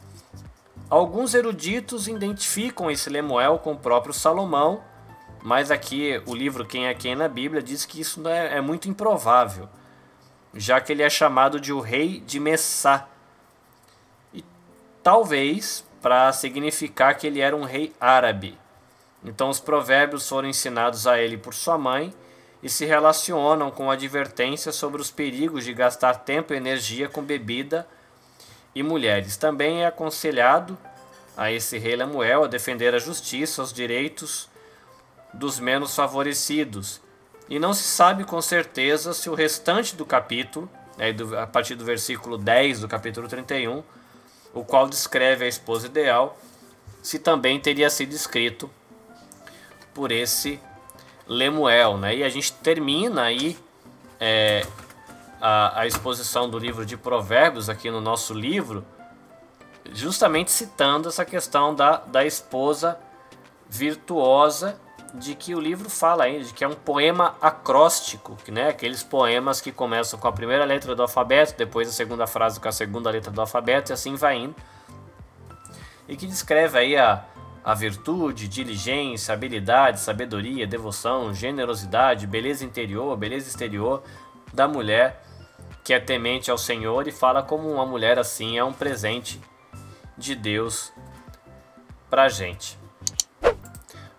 Alguns 0.89 1.33
eruditos 1.33 2.07
identificam 2.07 2.91
esse 2.91 3.09
Lemuel 3.09 3.59
com 3.59 3.71
o 3.71 3.77
próprio 3.77 4.13
Salomão, 4.13 4.83
mas 5.45 5.69
aqui 5.69 6.19
o 6.25 6.33
livro 6.33 6.65
Quem 6.65 6.87
é 6.87 6.93
Quem 6.95 7.15
na 7.15 7.27
Bíblia 7.27 7.61
diz 7.61 7.85
que 7.85 8.01
isso 8.01 8.27
é, 8.27 8.57
é 8.57 8.61
muito 8.61 8.89
improvável, 8.89 9.69
já 10.55 10.81
que 10.81 10.91
ele 10.91 11.03
é 11.03 11.09
chamado 11.09 11.59
de 11.59 11.71
o 11.71 11.79
rei 11.79 12.19
de 12.19 12.39
Messá. 12.39 13.07
E 14.33 14.43
talvez 15.03 15.85
para 16.01 16.33
significar 16.33 17.15
que 17.15 17.27
ele 17.27 17.41
era 17.41 17.55
um 17.55 17.63
rei 17.63 17.93
árabe. 18.01 18.57
Então 19.23 19.47
os 19.49 19.59
provérbios 19.59 20.27
foram 20.27 20.49
ensinados 20.49 21.05
a 21.05 21.19
ele 21.19 21.37
por 21.37 21.53
sua 21.53 21.77
mãe 21.77 22.11
e 22.63 22.67
se 22.67 22.83
relacionam 22.83 23.69
com 23.69 23.91
advertências 23.91 24.75
sobre 24.75 24.99
os 24.99 25.11
perigos 25.11 25.63
de 25.63 25.75
gastar 25.75 26.15
tempo 26.15 26.55
e 26.55 26.57
energia 26.57 27.07
com 27.07 27.21
bebida 27.21 27.87
e 28.73 28.81
mulheres. 28.81 29.37
Também 29.37 29.83
é 29.83 29.85
aconselhado 29.85 30.75
a 31.37 31.51
esse 31.51 31.77
rei 31.77 31.95
Lemuel 31.95 32.45
a 32.45 32.47
defender 32.47 32.95
a 32.95 32.99
justiça, 32.99 33.61
os 33.61 33.71
direitos 33.71 34.49
dos 35.35 35.59
menos 35.59 35.95
favorecidos. 35.95 37.01
E 37.47 37.59
não 37.59 37.73
se 37.73 37.83
sabe 37.83 38.23
com 38.23 38.41
certeza 38.41 39.13
se 39.13 39.29
o 39.29 39.35
restante 39.35 39.95
do 39.95 40.05
capítulo, 40.05 40.69
né, 40.97 41.15
a 41.41 41.45
partir 41.45 41.75
do 41.75 41.85
versículo 41.85 42.37
10 42.37 42.81
do 42.81 42.87
capítulo 42.87 43.27
31, 43.27 43.83
o 44.53 44.63
qual 44.63 44.87
descreve 44.87 45.45
a 45.45 45.47
esposa 45.47 45.87
ideal, 45.87 46.37
se 47.03 47.19
também 47.19 47.59
teria 47.59 47.89
sido 47.89 48.13
escrito 48.13 48.69
por 49.93 50.11
esse 50.11 50.59
Lemuel, 51.27 51.97
né? 51.97 52.15
E 52.15 52.23
a 52.23 52.29
gente 52.29 52.51
termina 52.53 53.23
aí 53.23 53.57
é, 54.19 54.65
a, 55.39 55.81
a 55.81 55.87
exposição 55.87 56.49
do 56.49 56.57
livro 56.57 56.85
de 56.85 56.97
Provérbios 56.97 57.69
aqui 57.69 57.91
no 57.91 58.01
nosso 58.01 58.33
livro, 58.33 58.83
justamente 59.93 60.51
citando 60.51 61.09
essa 61.09 61.23
questão 61.23 61.75
da, 61.75 61.97
da 61.97 62.25
esposa 62.25 62.97
virtuosa, 63.69 64.79
de 65.19 65.35
que 65.35 65.55
o 65.55 65.59
livro 65.59 65.89
fala 65.89 66.25
aí, 66.25 66.43
de 66.43 66.53
que 66.53 66.63
é 66.63 66.67
um 66.67 66.75
poema 66.75 67.35
acróstico, 67.41 68.37
né? 68.47 68.69
Aqueles 68.69 69.03
poemas 69.03 69.61
que 69.61 69.71
começam 69.71 70.19
com 70.19 70.27
a 70.27 70.31
primeira 70.31 70.65
letra 70.65 70.95
do 70.95 71.01
alfabeto, 71.01 71.55
depois 71.57 71.87
a 71.87 71.91
segunda 71.91 72.27
frase 72.27 72.59
com 72.59 72.67
a 72.67 72.71
segunda 72.71 73.09
letra 73.09 73.31
do 73.31 73.41
alfabeto 73.41 73.91
e 73.91 73.93
assim 73.93 74.15
vai 74.15 74.37
indo. 74.37 74.55
E 76.07 76.15
que 76.15 76.27
descreve 76.27 76.77
aí 76.77 76.97
a, 76.97 77.23
a 77.63 77.73
virtude, 77.73 78.47
diligência, 78.47 79.33
habilidade, 79.33 79.99
sabedoria, 79.99 80.67
devoção, 80.67 81.33
generosidade, 81.33 82.27
beleza 82.27 82.63
interior, 82.63 83.15
beleza 83.17 83.47
exterior 83.47 84.03
da 84.53 84.67
mulher 84.67 85.23
que 85.83 85.93
é 85.93 85.99
temente 85.99 86.49
ao 86.49 86.57
Senhor 86.57 87.07
e 87.07 87.11
fala 87.11 87.43
como 87.43 87.71
uma 87.71 87.85
mulher 87.85 88.17
assim 88.17 88.57
é 88.57 88.63
um 88.63 88.73
presente 88.73 89.39
de 90.17 90.33
Deus 90.33 90.91
para 92.09 92.27
gente. 92.27 92.84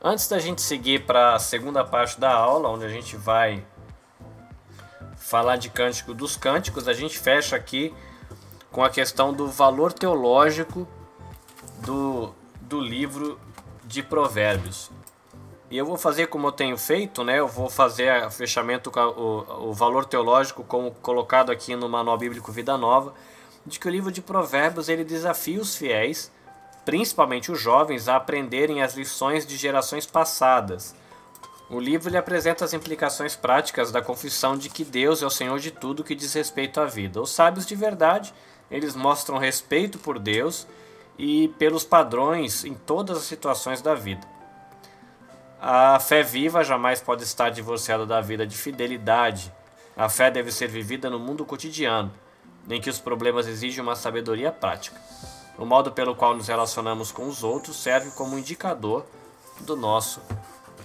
Antes 0.09 0.29
da 0.29 0.39
gente 0.39 0.63
seguir 0.63 1.05
para 1.05 1.35
a 1.35 1.39
segunda 1.41 1.85
parte 1.85 2.21
da 2.21 2.33
aula, 2.33 2.69
onde 2.69 2.85
a 2.85 2.89
gente 2.89 3.17
vai 3.17 3.67
falar 5.17 5.57
de 5.57 5.69
Cântico 5.69 6.15
dos 6.15 6.37
Cânticos, 6.37 6.87
a 6.87 6.93
gente 6.93 7.19
fecha 7.19 7.57
aqui 7.57 7.93
com 8.71 8.85
a 8.85 8.89
questão 8.89 9.33
do 9.33 9.49
valor 9.49 9.93
teológico 9.93 10.87
do, 11.85 12.33
do 12.61 12.81
livro 12.81 13.37
de 13.85 14.01
Provérbios. 14.01 14.93
E 15.73 15.77
eu 15.77 15.85
vou 15.85 15.97
fazer 15.97 16.29
como 16.29 16.47
eu 16.47 16.53
tenho 16.53 16.79
feito, 16.79 17.25
né? 17.25 17.41
Eu 17.41 17.49
vou 17.49 17.69
fazer 17.69 18.25
o 18.27 18.31
fechamento 18.31 18.93
com 18.93 19.01
o, 19.01 19.71
o 19.71 19.73
valor 19.73 20.05
teológico 20.05 20.63
como 20.63 20.93
colocado 20.93 21.51
aqui 21.51 21.75
no 21.75 21.89
Manual 21.89 22.17
Bíblico 22.17 22.53
Vida 22.53 22.79
Nova, 22.79 23.13
de 23.67 23.81
que 23.81 23.89
o 23.89 23.91
livro 23.91 24.13
de 24.13 24.23
Provérbios 24.23 24.89
ele 24.89 25.03
desafia 25.03 25.61
os 25.61 25.75
fiéis, 25.75 26.31
principalmente 26.87 27.51
os 27.51 27.61
jovens, 27.61 28.09
a 28.09 28.15
aprenderem 28.15 28.81
as 28.81 28.95
lições 28.95 29.45
de 29.45 29.57
gerações 29.57 30.07
passadas. 30.07 30.95
O 31.69 31.81
livro 31.81 32.09
ele 32.09 32.17
apresenta 32.17 32.65
as 32.65 32.73
implicações 32.73 33.35
práticas 33.35 33.91
da 33.91 34.01
confissão 34.01 34.57
de 34.57 34.71
que 34.71 34.85
Deus 34.85 35.21
é 35.21 35.27
o 35.27 35.31
Senhor 35.31 35.59
de 35.59 35.73
tudo 35.73 36.05
que 36.05 36.15
diz 36.15 36.33
respeito 36.33 36.81
à 36.81 36.87
vida. 36.87 37.21
Os 37.21 37.31
sábios 37.31 37.67
de 37.67 37.75
verdade, 37.75 38.33
eles 38.71 38.95
mostram 38.95 39.37
respeito 39.37 39.99
por 39.99 40.21
Deus 40.21 40.65
e 41.19 41.49
pelos 41.59 41.83
padrões 41.83 42.65
em 42.65 42.75
todas 42.75 43.19
as 43.19 43.25
situações 43.25 43.83
da 43.83 43.97
vida. 43.97 44.25
A 45.61 45.99
fé 45.99 46.23
viva 46.23 46.63
jamais 46.63 47.01
pode 47.01 47.25
estar 47.25 47.51
divorciada 47.51 48.07
da 48.07 48.21
vida 48.21 48.47
de 48.47 48.57
fidelidade. 48.57 49.53
A 49.97 50.09
fé 50.09 50.31
deve 50.31 50.53
ser 50.53 50.69
vivida 50.69 51.11
no 51.11 51.19
mundo 51.19 51.45
cotidiano, 51.45 52.13
em 52.71 52.81
que 52.81 52.91
os 52.91 53.01
problemas 53.01 53.49
exigem 53.49 53.83
uma 53.83 53.97
sabedoria 53.97 54.53
prática. 54.53 55.01
O 55.59 55.65
modo 55.65 55.93
pelo 55.93 56.15
qual 56.15 56.37
nos 56.37 56.49
relacionamos 56.49 57.11
com 57.11 57.27
os 57.27 57.43
outros 57.43 57.77
serve 57.77 58.11
como 58.11 58.39
indicador 58.39 59.07
do 59.61 59.75
nosso 59.75 60.21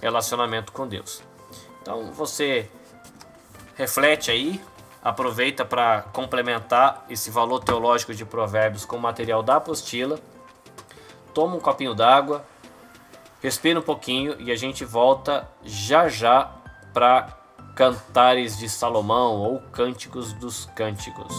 relacionamento 0.00 0.72
com 0.72 0.88
Deus. 0.88 1.22
Então 1.80 2.12
você 2.12 2.70
reflete 3.76 4.30
aí 4.30 4.60
aproveita 5.02 5.64
para 5.64 6.02
complementar 6.12 7.04
esse 7.10 7.30
valor 7.30 7.60
teológico 7.60 8.14
de 8.14 8.24
Provérbios 8.24 8.84
com 8.84 8.96
o 8.96 9.00
material 9.00 9.42
da 9.42 9.56
apostila. 9.56 10.18
Toma 11.34 11.56
um 11.56 11.60
copinho 11.60 11.94
d'água, 11.94 12.44
respira 13.42 13.80
um 13.80 13.82
pouquinho 13.82 14.40
e 14.40 14.52
a 14.52 14.56
gente 14.56 14.84
volta 14.84 15.48
já 15.64 16.08
já 16.08 16.52
para 16.94 17.36
Cantares 17.74 18.56
de 18.56 18.68
Salomão 18.68 19.36
ou 19.38 19.60
Cânticos 19.72 20.32
dos 20.34 20.66
Cânticos. 20.76 21.34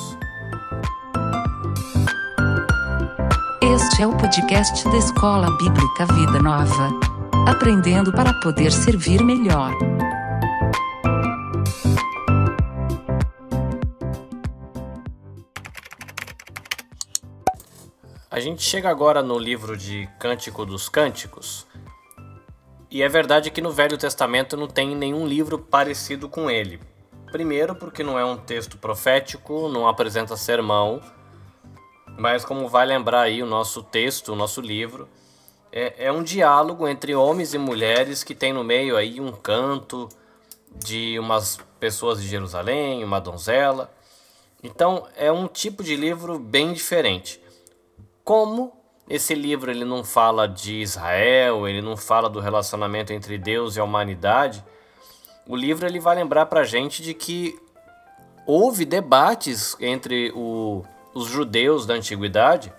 Este 3.93 4.01
é 4.01 4.07
o 4.07 4.17
podcast 4.17 4.83
da 4.85 4.97
Escola 4.97 5.55
Bíblica 5.55 6.07
Vida 6.07 6.41
Nova. 6.41 6.89
Aprendendo 7.47 8.11
para 8.11 8.33
poder 8.39 8.71
servir 8.71 9.23
melhor. 9.23 9.71
A 18.31 18.39
gente 18.39 18.63
chega 18.63 18.89
agora 18.89 19.21
no 19.21 19.37
livro 19.37 19.77
de 19.77 20.09
Cântico 20.17 20.65
dos 20.65 20.89
Cânticos 20.89 21.67
E 22.89 23.03
é 23.03 23.07
verdade 23.07 23.51
que 23.51 23.61
no 23.61 23.71
Velho 23.71 23.95
Testamento 23.95 24.57
não 24.57 24.67
tem 24.67 24.95
nenhum 24.95 25.27
livro 25.27 25.59
parecido 25.59 26.27
com 26.27 26.49
ele. 26.49 26.79
Primeiro, 27.31 27.75
porque 27.75 28.03
não 28.03 28.17
é 28.17 28.25
um 28.25 28.37
texto 28.37 28.75
profético, 28.75 29.69
não 29.69 29.87
apresenta 29.87 30.35
sermão, 30.35 30.99
mas 32.17 32.45
como 32.45 32.67
vai 32.67 32.85
lembrar 32.85 33.21
aí 33.21 33.41
o 33.41 33.45
nosso 33.45 33.83
texto, 33.83 34.33
o 34.33 34.35
nosso 34.35 34.61
livro, 34.61 35.07
é, 35.71 36.05
é 36.05 36.11
um 36.11 36.23
diálogo 36.23 36.87
entre 36.87 37.15
homens 37.15 37.53
e 37.53 37.57
mulheres 37.57 38.23
que 38.23 38.35
tem 38.35 38.53
no 38.53 38.63
meio 38.63 38.95
aí 38.95 39.19
um 39.19 39.31
canto 39.31 40.07
de 40.75 41.17
umas 41.19 41.59
pessoas 41.79 42.21
de 42.21 42.27
Jerusalém, 42.27 43.03
uma 43.03 43.19
donzela. 43.19 43.91
Então 44.63 45.07
é 45.15 45.31
um 45.31 45.47
tipo 45.47 45.83
de 45.83 45.95
livro 45.95 46.37
bem 46.37 46.73
diferente. 46.73 47.41
Como 48.23 48.71
esse 49.09 49.35
livro 49.35 49.69
ele 49.69 49.83
não 49.83 50.03
fala 50.03 50.47
de 50.47 50.81
Israel, 50.81 51.67
ele 51.67 51.81
não 51.81 51.97
fala 51.97 52.29
do 52.29 52.39
relacionamento 52.39 53.11
entre 53.11 53.37
Deus 53.37 53.75
e 53.75 53.79
a 53.79 53.83
humanidade, 53.83 54.63
o 55.47 55.55
livro 55.55 55.85
ele 55.85 55.99
vai 55.99 56.15
lembrar 56.15 56.45
para 56.45 56.63
gente 56.63 57.01
de 57.01 57.13
que 57.13 57.59
houve 58.45 58.85
debates 58.85 59.75
entre 59.79 60.31
o, 60.33 60.83
os 61.13 61.27
judeus 61.27 61.85
da 61.85 61.93
antiguidade 61.93 62.73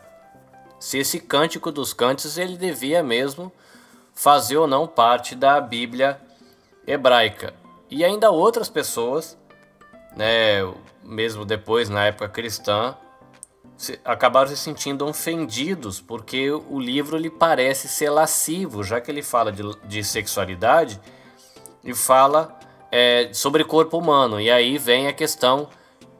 se 0.78 0.98
esse 0.98 1.18
cântico 1.18 1.72
dos 1.72 1.94
cânticos 1.94 2.36
ele 2.36 2.58
devia 2.58 3.02
mesmo 3.02 3.50
fazer 4.12 4.58
ou 4.58 4.66
não 4.66 4.86
parte 4.86 5.34
da 5.34 5.60
Bíblia 5.60 6.20
hebraica. 6.86 7.54
E 7.90 8.04
ainda 8.04 8.30
outras 8.30 8.68
pessoas, 8.68 9.38
né, 10.14 10.60
mesmo 11.02 11.44
depois 11.44 11.88
na 11.88 12.04
época 12.04 12.28
cristã, 12.28 12.96
se, 13.76 13.98
acabaram 14.04 14.48
se 14.48 14.56
sentindo 14.56 15.06
ofendidos 15.06 16.00
porque 16.00 16.50
o 16.50 16.78
livro 16.78 17.16
lhe 17.16 17.30
parece 17.30 17.88
ser 17.88 18.10
lascivo, 18.10 18.84
já 18.84 19.00
que 19.00 19.10
ele 19.10 19.22
fala 19.22 19.50
de, 19.50 19.62
de 19.84 20.04
sexualidade 20.04 21.00
e 21.82 21.94
fala 21.94 22.58
é, 22.92 23.30
sobre 23.32 23.64
corpo 23.64 23.98
humano. 23.98 24.40
E 24.40 24.50
aí 24.50 24.78
vem 24.78 25.08
a 25.08 25.12
questão 25.12 25.68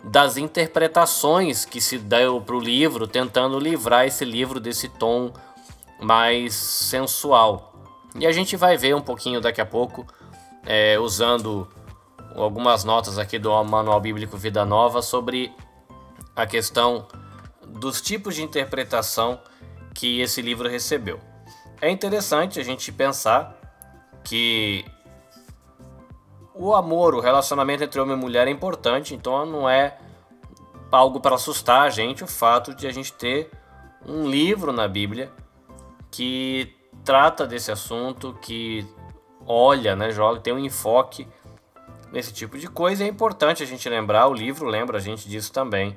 das 0.05 0.37
interpretações 0.37 1.65
que 1.65 1.81
se 1.81 1.99
deu 1.99 2.41
para 2.41 2.55
o 2.55 2.61
livro, 2.61 3.07
tentando 3.07 3.59
livrar 3.59 4.07
esse 4.07 4.25
livro 4.25 4.61
desse 4.61 4.89
tom 4.89 5.33
mais 6.01 6.55
sensual. 6.55 7.75
E 8.15 8.27
a 8.27 8.33
gente 8.33 8.55
vai 8.57 8.77
ver 8.77 8.95
um 8.95 9.01
pouquinho 9.01 9.41
daqui 9.41 9.61
a 9.61 9.67
pouco, 9.67 10.07
é, 10.67 10.99
usando 10.99 11.67
algumas 12.37 12.85
notas 12.85 13.19
aqui 13.19 13.39
do 13.39 13.51
Manual 13.65 14.01
Bíblico 14.01 14.37
Vida 14.37 14.65
Nova, 14.65 15.01
sobre 15.01 15.53
a 16.37 16.47
questão 16.47 17.09
dos 17.67 18.01
tipos 18.01 18.35
de 18.35 18.43
interpretação 18.43 19.41
que 19.95 20.21
esse 20.21 20.43
livro 20.43 20.69
recebeu. 20.69 21.19
É 21.81 21.91
interessante 21.91 22.61
a 22.61 22.63
gente 22.63 22.93
pensar 22.93 23.57
que 24.23 24.85
o 26.55 26.75
amor, 26.75 27.15
o 27.15 27.21
relacionamento 27.21 27.83
entre 27.83 28.01
homem 28.01 28.17
e 28.17 28.19
mulher 28.19 28.47
é 28.47 28.51
importante, 28.51 29.15
então 29.15 29.45
não 29.45 29.69
é 29.69 29.99
algo 30.91 31.19
para 31.19 31.35
assustar 31.35 31.83
a 31.83 31.91
gente 31.91 32.23
o 32.23 32.27
fato 32.27 32.73
de 32.75 32.87
a 32.87 32.93
gente 32.93 33.13
ter 33.13 33.51
um 34.07 34.29
livro 34.29 34.73
na 34.73 34.87
Bíblia 34.87 35.33
que 36.11 36.73
trata 37.05 37.47
desse 37.47 37.73
assunto, 37.73 38.39
que 38.41 38.87
olha, 39.47 39.97
né, 39.97 40.11
joga, 40.11 40.41
tem 40.41 40.53
um 40.53 40.59
enfoque 40.59 41.27
nesse 42.13 42.33
tipo 42.33 42.57
de 42.57 42.69
coisa. 42.69 43.03
É 43.03 43.09
importante 43.09 43.63
a 43.63 43.67
gente 43.67 43.89
lembrar, 43.89 44.29
o 44.29 44.33
livro 44.33 44.67
lembra 44.67 44.99
a 44.99 45.01
gente 45.01 45.29
disso 45.29 45.53
também, 45.53 45.97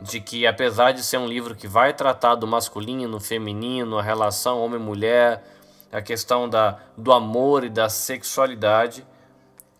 de 0.00 0.20
que 0.20 0.46
apesar 0.46 0.92
de 0.92 1.04
ser 1.04 1.18
um 1.18 1.26
livro 1.26 1.54
que 1.54 1.68
vai 1.68 1.92
tratar 1.92 2.34
do 2.34 2.46
masculino, 2.46 3.20
feminino, 3.20 3.98
a 3.98 4.02
relação 4.02 4.60
homem-mulher, 4.60 5.44
a 5.92 6.02
questão 6.02 6.48
da, 6.48 6.78
do 6.96 7.12
amor 7.12 7.64
e 7.64 7.68
da 7.68 7.88
sexualidade, 7.88 9.06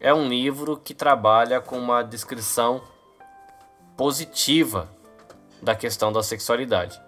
é 0.01 0.15
um 0.15 0.27
livro 0.27 0.79
que 0.79 0.95
trabalha 0.95 1.61
com 1.61 1.79
uma 1.79 2.03
descrição 2.03 2.83
positiva 3.97 4.91
da 5.61 5.75
questão 5.75 6.11
da 6.11 6.23
sexualidade. 6.23 7.01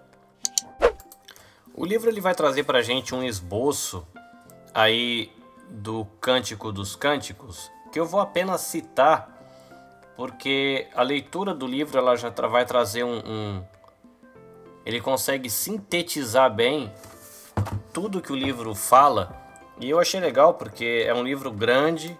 O 1.73 1.85
livro 1.85 2.07
ele 2.09 2.21
vai 2.21 2.35
trazer 2.35 2.63
para 2.65 2.77
a 2.77 2.83
gente 2.83 3.15
um 3.15 3.23
esboço 3.23 4.07
aí 4.73 5.31
do 5.67 6.05
Cântico 6.21 6.71
dos 6.71 6.95
Cânticos, 6.95 7.71
que 7.91 7.99
eu 7.99 8.05
vou 8.05 8.19
apenas 8.19 8.61
citar 8.61 9.33
porque 10.15 10.87
a 10.93 11.01
leitura 11.01 11.55
do 11.55 11.65
livro 11.65 11.97
ela 11.97 12.15
já 12.15 12.29
vai 12.29 12.65
trazer 12.65 13.03
um, 13.03 13.17
um 13.25 13.63
ele 14.85 15.01
consegue 15.01 15.49
sintetizar 15.49 16.53
bem 16.53 16.93
tudo 17.91 18.21
que 18.21 18.31
o 18.31 18.35
livro 18.35 18.75
fala 18.75 19.35
e 19.79 19.89
eu 19.89 19.99
achei 19.99 20.19
legal 20.19 20.53
porque 20.53 21.03
é 21.07 21.13
um 21.15 21.23
livro 21.23 21.51
grande 21.51 22.15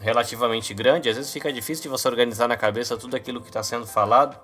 relativamente 0.00 0.72
grande, 0.72 1.08
às 1.08 1.16
vezes 1.16 1.32
fica 1.32 1.52
difícil 1.52 1.82
de 1.82 1.88
você 1.88 2.08
organizar 2.08 2.48
na 2.48 2.56
cabeça 2.56 2.96
tudo 2.96 3.14
aquilo 3.14 3.40
que 3.40 3.48
está 3.48 3.62
sendo 3.62 3.86
falado, 3.86 4.36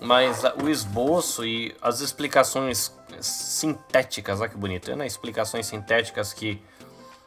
mas 0.00 0.42
o 0.62 0.68
esboço 0.68 1.44
e 1.44 1.74
as 1.80 2.00
explicações 2.00 2.94
sintéticas, 3.20 4.40
olha 4.40 4.50
que 4.50 4.56
bonito, 4.56 4.94
né? 4.94 5.06
explicações 5.06 5.66
sintéticas 5.66 6.34
que 6.34 6.62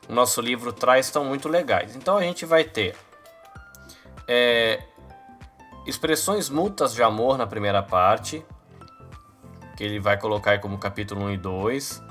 o 0.07 0.13
nosso 0.13 0.39
livro 0.39 0.71
traz 0.71 1.07
estão 1.07 1.25
muito 1.25 1.49
legais. 1.49 1.95
Então 1.95 2.17
a 2.17 2.21
gente 2.21 2.45
vai 2.45 2.63
ter 2.63 2.95
é, 4.27 4.83
expressões 5.87 6.49
multas 6.49 6.93
de 6.93 7.01
amor 7.01 7.37
na 7.37 7.47
primeira 7.47 7.81
parte, 7.81 8.45
que 9.75 9.83
ele 9.83 9.99
vai 9.99 10.17
colocar 10.17 10.59
como 10.59 10.77
capítulo 10.77 11.25
1 11.25 11.31
e 11.31 11.37
2, 11.37 12.03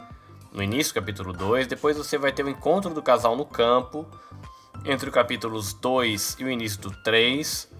no 0.52 0.62
início 0.62 0.92
do 0.92 1.00
capítulo 1.00 1.32
2. 1.32 1.68
Depois 1.68 1.96
você 1.96 2.18
vai 2.18 2.32
ter 2.32 2.44
o 2.44 2.48
encontro 2.48 2.92
do 2.92 3.02
casal 3.02 3.36
no 3.36 3.44
campo, 3.44 4.06
entre 4.88 5.10
o 5.10 5.12
capítulos 5.12 5.74
2 5.74 6.36
e 6.38 6.44
o 6.44 6.50
início 6.50 6.80
do 6.80 6.90
3, 6.90 7.70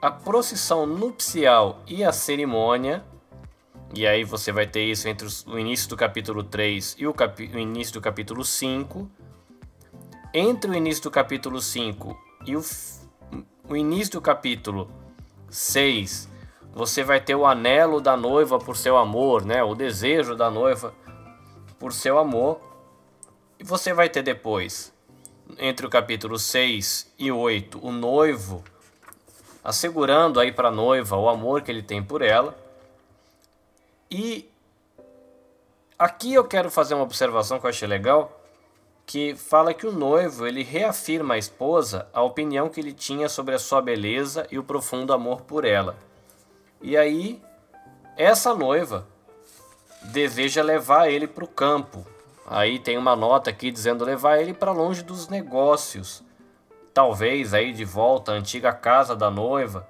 a 0.00 0.12
procissão 0.12 0.86
nupcial 0.86 1.82
e 1.88 2.04
a 2.04 2.12
cerimônia, 2.12 3.04
e 3.92 4.06
aí 4.06 4.22
você 4.22 4.52
vai 4.52 4.64
ter 4.64 4.84
isso 4.84 5.08
entre 5.08 5.26
o 5.48 5.58
início 5.58 5.88
do 5.88 5.96
capítulo 5.96 6.44
3 6.44 6.94
e 7.00 7.06
o, 7.06 7.12
o 7.52 7.58
início 7.58 7.94
do 7.94 8.00
capítulo 8.00 8.44
5. 8.44 9.10
Entre 10.32 10.70
o 10.70 10.74
início 10.74 11.02
do 11.02 11.10
capítulo 11.10 11.60
5 11.60 12.16
e 12.46 12.56
o, 12.56 12.62
o 13.68 13.76
início 13.76 14.12
do 14.12 14.20
capítulo 14.20 14.88
6, 15.50 16.28
você 16.72 17.02
vai 17.02 17.20
ter 17.20 17.34
o 17.34 17.44
anelo 17.44 18.00
da 18.00 18.16
noiva 18.16 18.56
por 18.56 18.76
seu 18.76 18.96
amor, 18.96 19.44
né? 19.44 19.64
o 19.64 19.74
desejo 19.74 20.36
da 20.36 20.48
noiva 20.48 20.94
por 21.76 21.92
seu 21.92 22.18
amor. 22.18 22.60
E 23.58 23.64
você 23.64 23.92
vai 23.92 24.08
ter 24.08 24.22
depois 24.22 24.94
entre 25.58 25.86
o 25.86 25.90
capítulo 25.90 26.38
6 26.38 27.12
e 27.18 27.30
8, 27.30 27.78
o 27.82 27.92
noivo 27.92 28.64
assegurando 29.62 30.38
aí 30.38 30.52
para 30.52 30.68
a 30.68 30.72
noiva 30.72 31.16
o 31.16 31.28
amor 31.28 31.62
que 31.62 31.70
ele 31.70 31.82
tem 31.82 32.02
por 32.02 32.22
ela. 32.22 32.56
E 34.08 34.48
aqui 35.98 36.32
eu 36.32 36.44
quero 36.44 36.70
fazer 36.70 36.94
uma 36.94 37.02
observação 37.02 37.58
que 37.58 37.66
eu 37.66 37.70
achei 37.70 37.88
legal, 37.88 38.40
que 39.04 39.34
fala 39.34 39.74
que 39.74 39.86
o 39.86 39.92
noivo 39.92 40.46
ele 40.46 40.62
reafirma 40.62 41.34
à 41.34 41.38
esposa 41.38 42.08
a 42.12 42.22
opinião 42.22 42.68
que 42.68 42.80
ele 42.80 42.92
tinha 42.92 43.28
sobre 43.28 43.54
a 43.54 43.58
sua 43.58 43.82
beleza 43.82 44.46
e 44.50 44.58
o 44.58 44.64
profundo 44.64 45.12
amor 45.12 45.42
por 45.42 45.64
ela. 45.64 45.96
E 46.80 46.96
aí 46.96 47.42
essa 48.16 48.54
noiva 48.54 49.06
deseja 50.04 50.62
levar 50.62 51.10
ele 51.10 51.26
para 51.26 51.44
o 51.44 51.48
campo, 51.48 52.06
Aí 52.46 52.78
tem 52.78 52.96
uma 52.96 53.16
nota 53.16 53.50
aqui 53.50 53.70
dizendo 53.70 54.04
levar 54.04 54.38
ele 54.38 54.54
para 54.54 54.70
longe 54.70 55.02
dos 55.02 55.28
negócios. 55.28 56.22
Talvez 56.94 57.52
aí 57.52 57.72
de 57.72 57.84
volta 57.84 58.32
à 58.32 58.34
antiga 58.36 58.72
casa 58.72 59.16
da 59.16 59.30
noiva, 59.30 59.86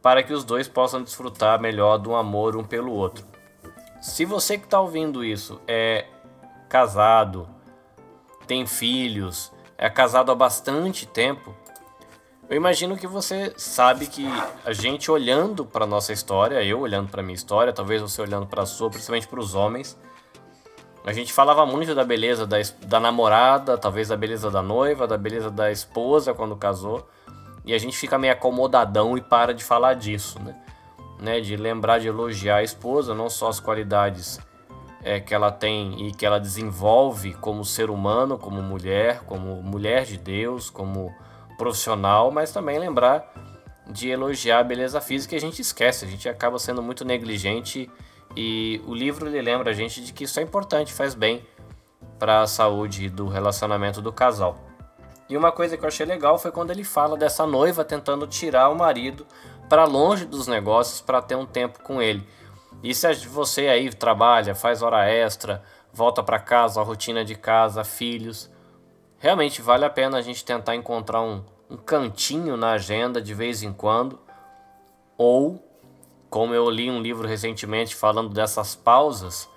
para 0.00 0.22
que 0.22 0.32
os 0.32 0.44
dois 0.44 0.66
possam 0.66 1.02
desfrutar 1.02 1.60
melhor 1.60 1.98
do 1.98 2.14
amor 2.14 2.56
um 2.56 2.64
pelo 2.64 2.92
outro. 2.92 3.24
Se 4.00 4.24
você 4.24 4.56
que 4.56 4.64
está 4.64 4.80
ouvindo 4.80 5.24
isso 5.24 5.60
é 5.66 6.06
casado, 6.68 7.48
tem 8.46 8.66
filhos, 8.66 9.52
é 9.76 9.90
casado 9.90 10.32
há 10.32 10.34
bastante 10.34 11.06
tempo, 11.06 11.54
eu 12.48 12.56
imagino 12.56 12.96
que 12.96 13.08
você 13.08 13.52
sabe 13.56 14.06
que 14.06 14.24
a 14.64 14.72
gente 14.72 15.10
olhando 15.10 15.66
para 15.66 15.84
nossa 15.84 16.12
história, 16.12 16.62
eu 16.62 16.78
olhando 16.78 17.10
para 17.10 17.22
minha 17.22 17.34
história, 17.34 17.72
talvez 17.72 18.00
você 18.00 18.22
olhando 18.22 18.46
para 18.46 18.62
a 18.62 18.66
sua, 18.66 18.88
principalmente 18.88 19.26
para 19.26 19.40
os 19.40 19.54
homens, 19.56 19.98
a 21.06 21.12
gente 21.12 21.32
falava 21.32 21.64
muito 21.64 21.94
da 21.94 22.02
beleza 22.02 22.44
da, 22.44 22.56
da 22.82 22.98
namorada, 22.98 23.78
talvez 23.78 24.08
da 24.08 24.16
beleza 24.16 24.50
da 24.50 24.60
noiva, 24.60 25.06
da 25.06 25.16
beleza 25.16 25.48
da 25.48 25.70
esposa 25.70 26.34
quando 26.34 26.56
casou. 26.56 27.08
E 27.64 27.72
a 27.72 27.78
gente 27.78 27.96
fica 27.96 28.18
meio 28.18 28.32
acomodadão 28.32 29.16
e 29.16 29.20
para 29.20 29.54
de 29.54 29.62
falar 29.62 29.94
disso, 29.94 30.40
né? 30.40 30.56
né? 31.20 31.40
De 31.40 31.56
lembrar 31.56 32.00
de 32.00 32.08
elogiar 32.08 32.56
a 32.56 32.62
esposa, 32.64 33.14
não 33.14 33.30
só 33.30 33.48
as 33.48 33.60
qualidades 33.60 34.40
é, 35.04 35.20
que 35.20 35.32
ela 35.32 35.52
tem 35.52 36.08
e 36.08 36.12
que 36.12 36.26
ela 36.26 36.40
desenvolve 36.40 37.34
como 37.34 37.64
ser 37.64 37.88
humano, 37.88 38.36
como 38.36 38.60
mulher, 38.60 39.20
como 39.26 39.62
mulher 39.62 40.04
de 40.04 40.18
Deus, 40.18 40.68
como 40.68 41.14
profissional, 41.56 42.32
mas 42.32 42.50
também 42.50 42.80
lembrar 42.80 43.32
de 43.86 44.08
elogiar 44.08 44.58
a 44.58 44.64
beleza 44.64 45.00
física 45.00 45.36
e 45.36 45.38
a 45.38 45.40
gente 45.40 45.62
esquece, 45.62 46.04
a 46.04 46.08
gente 46.08 46.28
acaba 46.28 46.58
sendo 46.58 46.82
muito 46.82 47.04
negligente 47.04 47.88
e 48.36 48.82
o 48.86 48.94
livro 48.94 49.26
ele 49.26 49.40
lembra 49.40 49.70
a 49.70 49.74
gente 49.74 50.02
de 50.02 50.12
que 50.12 50.24
isso 50.24 50.38
é 50.38 50.42
importante, 50.42 50.92
faz 50.92 51.14
bem 51.14 51.42
para 52.18 52.42
a 52.42 52.46
saúde 52.46 53.08
do 53.08 53.26
relacionamento 53.26 54.02
do 54.02 54.12
casal. 54.12 54.58
E 55.28 55.36
uma 55.36 55.50
coisa 55.50 55.76
que 55.76 55.84
eu 55.84 55.88
achei 55.88 56.06
legal 56.06 56.38
foi 56.38 56.52
quando 56.52 56.70
ele 56.70 56.84
fala 56.84 57.16
dessa 57.16 57.46
noiva 57.46 57.84
tentando 57.84 58.26
tirar 58.26 58.68
o 58.68 58.76
marido 58.76 59.26
para 59.68 59.84
longe 59.84 60.24
dos 60.24 60.46
negócios 60.46 61.00
para 61.00 61.22
ter 61.22 61.34
um 61.34 61.46
tempo 61.46 61.82
com 61.82 62.00
ele. 62.00 62.26
E 62.82 62.94
se 62.94 63.12
você 63.26 63.68
aí 63.68 63.92
trabalha, 63.92 64.54
faz 64.54 64.82
hora 64.82 65.08
extra, 65.08 65.62
volta 65.92 66.22
para 66.22 66.38
casa, 66.38 66.80
a 66.80 66.84
rotina 66.84 67.24
de 67.24 67.34
casa, 67.34 67.82
filhos, 67.82 68.50
realmente 69.18 69.62
vale 69.62 69.84
a 69.84 69.90
pena 69.90 70.18
a 70.18 70.22
gente 70.22 70.44
tentar 70.44 70.76
encontrar 70.76 71.22
um, 71.22 71.42
um 71.70 71.76
cantinho 71.76 72.56
na 72.56 72.72
agenda 72.72 73.20
de 73.20 73.34
vez 73.34 73.62
em 73.62 73.72
quando, 73.72 74.20
ou 75.18 75.65
como 76.30 76.54
eu 76.54 76.68
li 76.70 76.90
um 76.90 77.00
livro 77.00 77.26
recentemente 77.26 77.94
falando 77.94 78.30
dessas 78.30 78.74
pausas, 78.74 79.48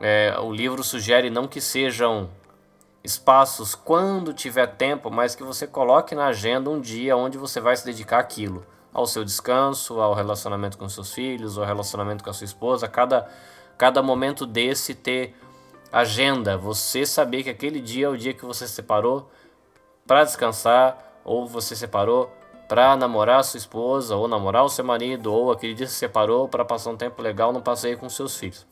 é, 0.00 0.36
o 0.40 0.52
livro 0.52 0.82
sugere 0.84 1.30
não 1.30 1.46
que 1.46 1.60
sejam 1.60 2.28
espaços 3.02 3.74
quando 3.74 4.34
tiver 4.34 4.66
tempo, 4.66 5.10
mas 5.10 5.34
que 5.34 5.42
você 5.42 5.66
coloque 5.66 6.14
na 6.14 6.26
agenda 6.26 6.68
um 6.68 6.80
dia 6.80 7.16
onde 7.16 7.38
você 7.38 7.60
vai 7.60 7.76
se 7.76 7.84
dedicar 7.84 8.18
àquilo, 8.18 8.66
ao 8.92 9.06
seu 9.06 9.24
descanso, 9.24 10.00
ao 10.00 10.14
relacionamento 10.14 10.76
com 10.76 10.88
seus 10.88 11.12
filhos, 11.12 11.56
ao 11.56 11.64
relacionamento 11.64 12.24
com 12.24 12.30
a 12.30 12.32
sua 12.32 12.44
esposa, 12.44 12.88
cada 12.88 13.28
cada 13.78 14.02
momento 14.02 14.46
desse 14.46 14.94
ter 14.94 15.34
agenda, 15.92 16.56
você 16.56 17.04
saber 17.04 17.42
que 17.42 17.50
aquele 17.50 17.80
dia 17.80 18.06
é 18.06 18.08
o 18.08 18.16
dia 18.16 18.32
que 18.32 18.44
você 18.44 18.66
separou 18.66 19.30
para 20.06 20.24
descansar 20.24 21.20
ou 21.24 21.46
você 21.46 21.76
separou 21.76 22.30
para 22.68 22.96
namorar 22.96 23.44
sua 23.44 23.58
esposa 23.58 24.16
ou 24.16 24.26
namorar 24.26 24.64
o 24.64 24.68
seu 24.68 24.84
marido 24.84 25.32
ou 25.32 25.52
aquele 25.52 25.74
dia 25.74 25.86
se 25.86 25.94
separou 25.94 26.48
para 26.48 26.64
passar 26.64 26.90
um 26.90 26.96
tempo 26.96 27.22
legal 27.22 27.52
no 27.52 27.62
passeio 27.62 27.98
com 27.98 28.08
seus 28.08 28.36
filhos. 28.36 28.66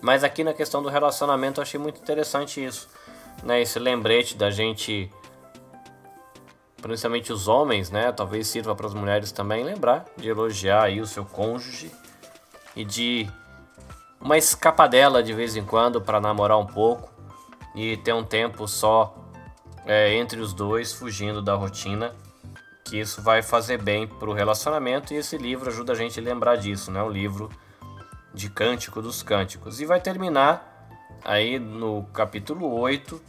Mas 0.00 0.24
aqui 0.24 0.42
na 0.42 0.52
questão 0.52 0.82
do 0.82 0.88
relacionamento 0.88 1.60
eu 1.60 1.62
achei 1.62 1.78
muito 1.78 2.00
interessante 2.00 2.64
isso, 2.64 2.88
né? 3.42 3.60
Esse 3.60 3.78
lembrete 3.78 4.36
da 4.36 4.50
gente, 4.50 5.10
principalmente 6.80 7.32
os 7.32 7.48
homens, 7.48 7.90
né? 7.90 8.10
Talvez 8.10 8.48
sirva 8.48 8.74
para 8.74 8.86
as 8.86 8.94
mulheres 8.94 9.30
também 9.30 9.62
lembrar 9.62 10.06
de 10.16 10.28
elogiar 10.28 10.84
aí 10.84 11.00
o 11.00 11.06
seu 11.06 11.24
cônjuge 11.24 11.92
e 12.74 12.84
de 12.84 13.30
uma 14.20 14.38
escapadela 14.38 15.22
de 15.22 15.32
vez 15.32 15.54
em 15.54 15.64
quando 15.64 16.00
para 16.00 16.20
namorar 16.20 16.58
um 16.58 16.66
pouco 16.66 17.10
e 17.74 17.96
ter 17.98 18.12
um 18.12 18.24
tempo 18.24 18.66
só 18.66 19.14
é, 19.86 20.14
entre 20.14 20.40
os 20.40 20.52
dois, 20.52 20.92
fugindo 20.92 21.40
da 21.40 21.54
rotina, 21.54 22.14
que 22.90 22.98
isso 22.98 23.22
vai 23.22 23.40
fazer 23.40 23.80
bem 23.80 24.08
para 24.08 24.28
o 24.28 24.32
relacionamento 24.32 25.14
e 25.14 25.16
esse 25.16 25.38
livro 25.38 25.70
ajuda 25.70 25.92
a 25.92 25.94
gente 25.94 26.18
a 26.18 26.22
lembrar 26.22 26.56
disso, 26.56 26.90
né? 26.90 27.00
Um 27.00 27.08
livro 27.08 27.48
de 28.34 28.50
Cântico 28.50 29.00
dos 29.00 29.22
Cânticos. 29.22 29.80
E 29.80 29.86
vai 29.86 30.00
terminar 30.00 30.88
aí 31.24 31.60
no 31.60 32.02
capítulo 32.12 32.68
8 32.80 33.22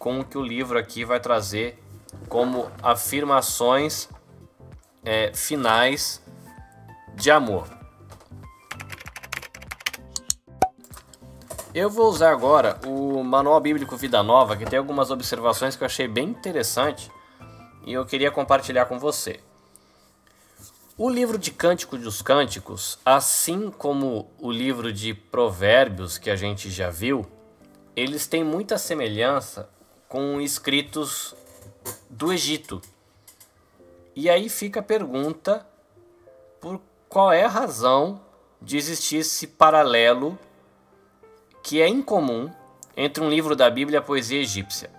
com 0.00 0.18
o 0.18 0.24
que 0.24 0.36
o 0.36 0.42
livro 0.42 0.76
aqui 0.76 1.04
vai 1.04 1.20
trazer 1.20 1.80
como 2.28 2.68
afirmações 2.82 4.08
é, 5.04 5.32
finais 5.32 6.20
de 7.14 7.30
amor. 7.30 7.68
Eu 11.72 11.88
vou 11.88 12.08
usar 12.08 12.32
agora 12.32 12.80
o 12.84 13.22
Manual 13.22 13.60
Bíblico 13.60 13.96
Vida 13.96 14.24
Nova, 14.24 14.56
que 14.56 14.64
tem 14.64 14.76
algumas 14.76 15.12
observações 15.12 15.76
que 15.76 15.84
eu 15.84 15.86
achei 15.86 16.08
bem 16.08 16.30
interessante 16.30 17.08
e 17.88 17.94
eu 17.94 18.04
queria 18.04 18.30
compartilhar 18.30 18.84
com 18.84 18.98
você. 18.98 19.40
O 20.94 21.08
livro 21.08 21.38
de 21.38 21.50
Cântico 21.50 21.96
dos 21.96 22.20
Cânticos, 22.20 22.98
assim 23.02 23.70
como 23.70 24.30
o 24.38 24.52
livro 24.52 24.92
de 24.92 25.14
Provérbios 25.14 26.18
que 26.18 26.28
a 26.28 26.36
gente 26.36 26.70
já 26.70 26.90
viu, 26.90 27.26
eles 27.96 28.26
têm 28.26 28.44
muita 28.44 28.76
semelhança 28.76 29.70
com 30.06 30.38
escritos 30.38 31.34
do 32.10 32.30
Egito. 32.30 32.82
E 34.14 34.28
aí 34.28 34.50
fica 34.50 34.80
a 34.80 34.82
pergunta 34.82 35.66
por 36.60 36.78
qual 37.08 37.32
é 37.32 37.44
a 37.44 37.48
razão 37.48 38.20
de 38.60 38.76
existir 38.76 39.18
esse 39.18 39.46
paralelo 39.46 40.38
que 41.62 41.80
é 41.80 41.88
incomum 41.88 42.50
entre 42.94 43.24
um 43.24 43.30
livro 43.30 43.56
da 43.56 43.70
Bíblia 43.70 43.96
e 43.96 44.00
a 44.00 44.02
poesia 44.02 44.42
egípcia. 44.42 44.97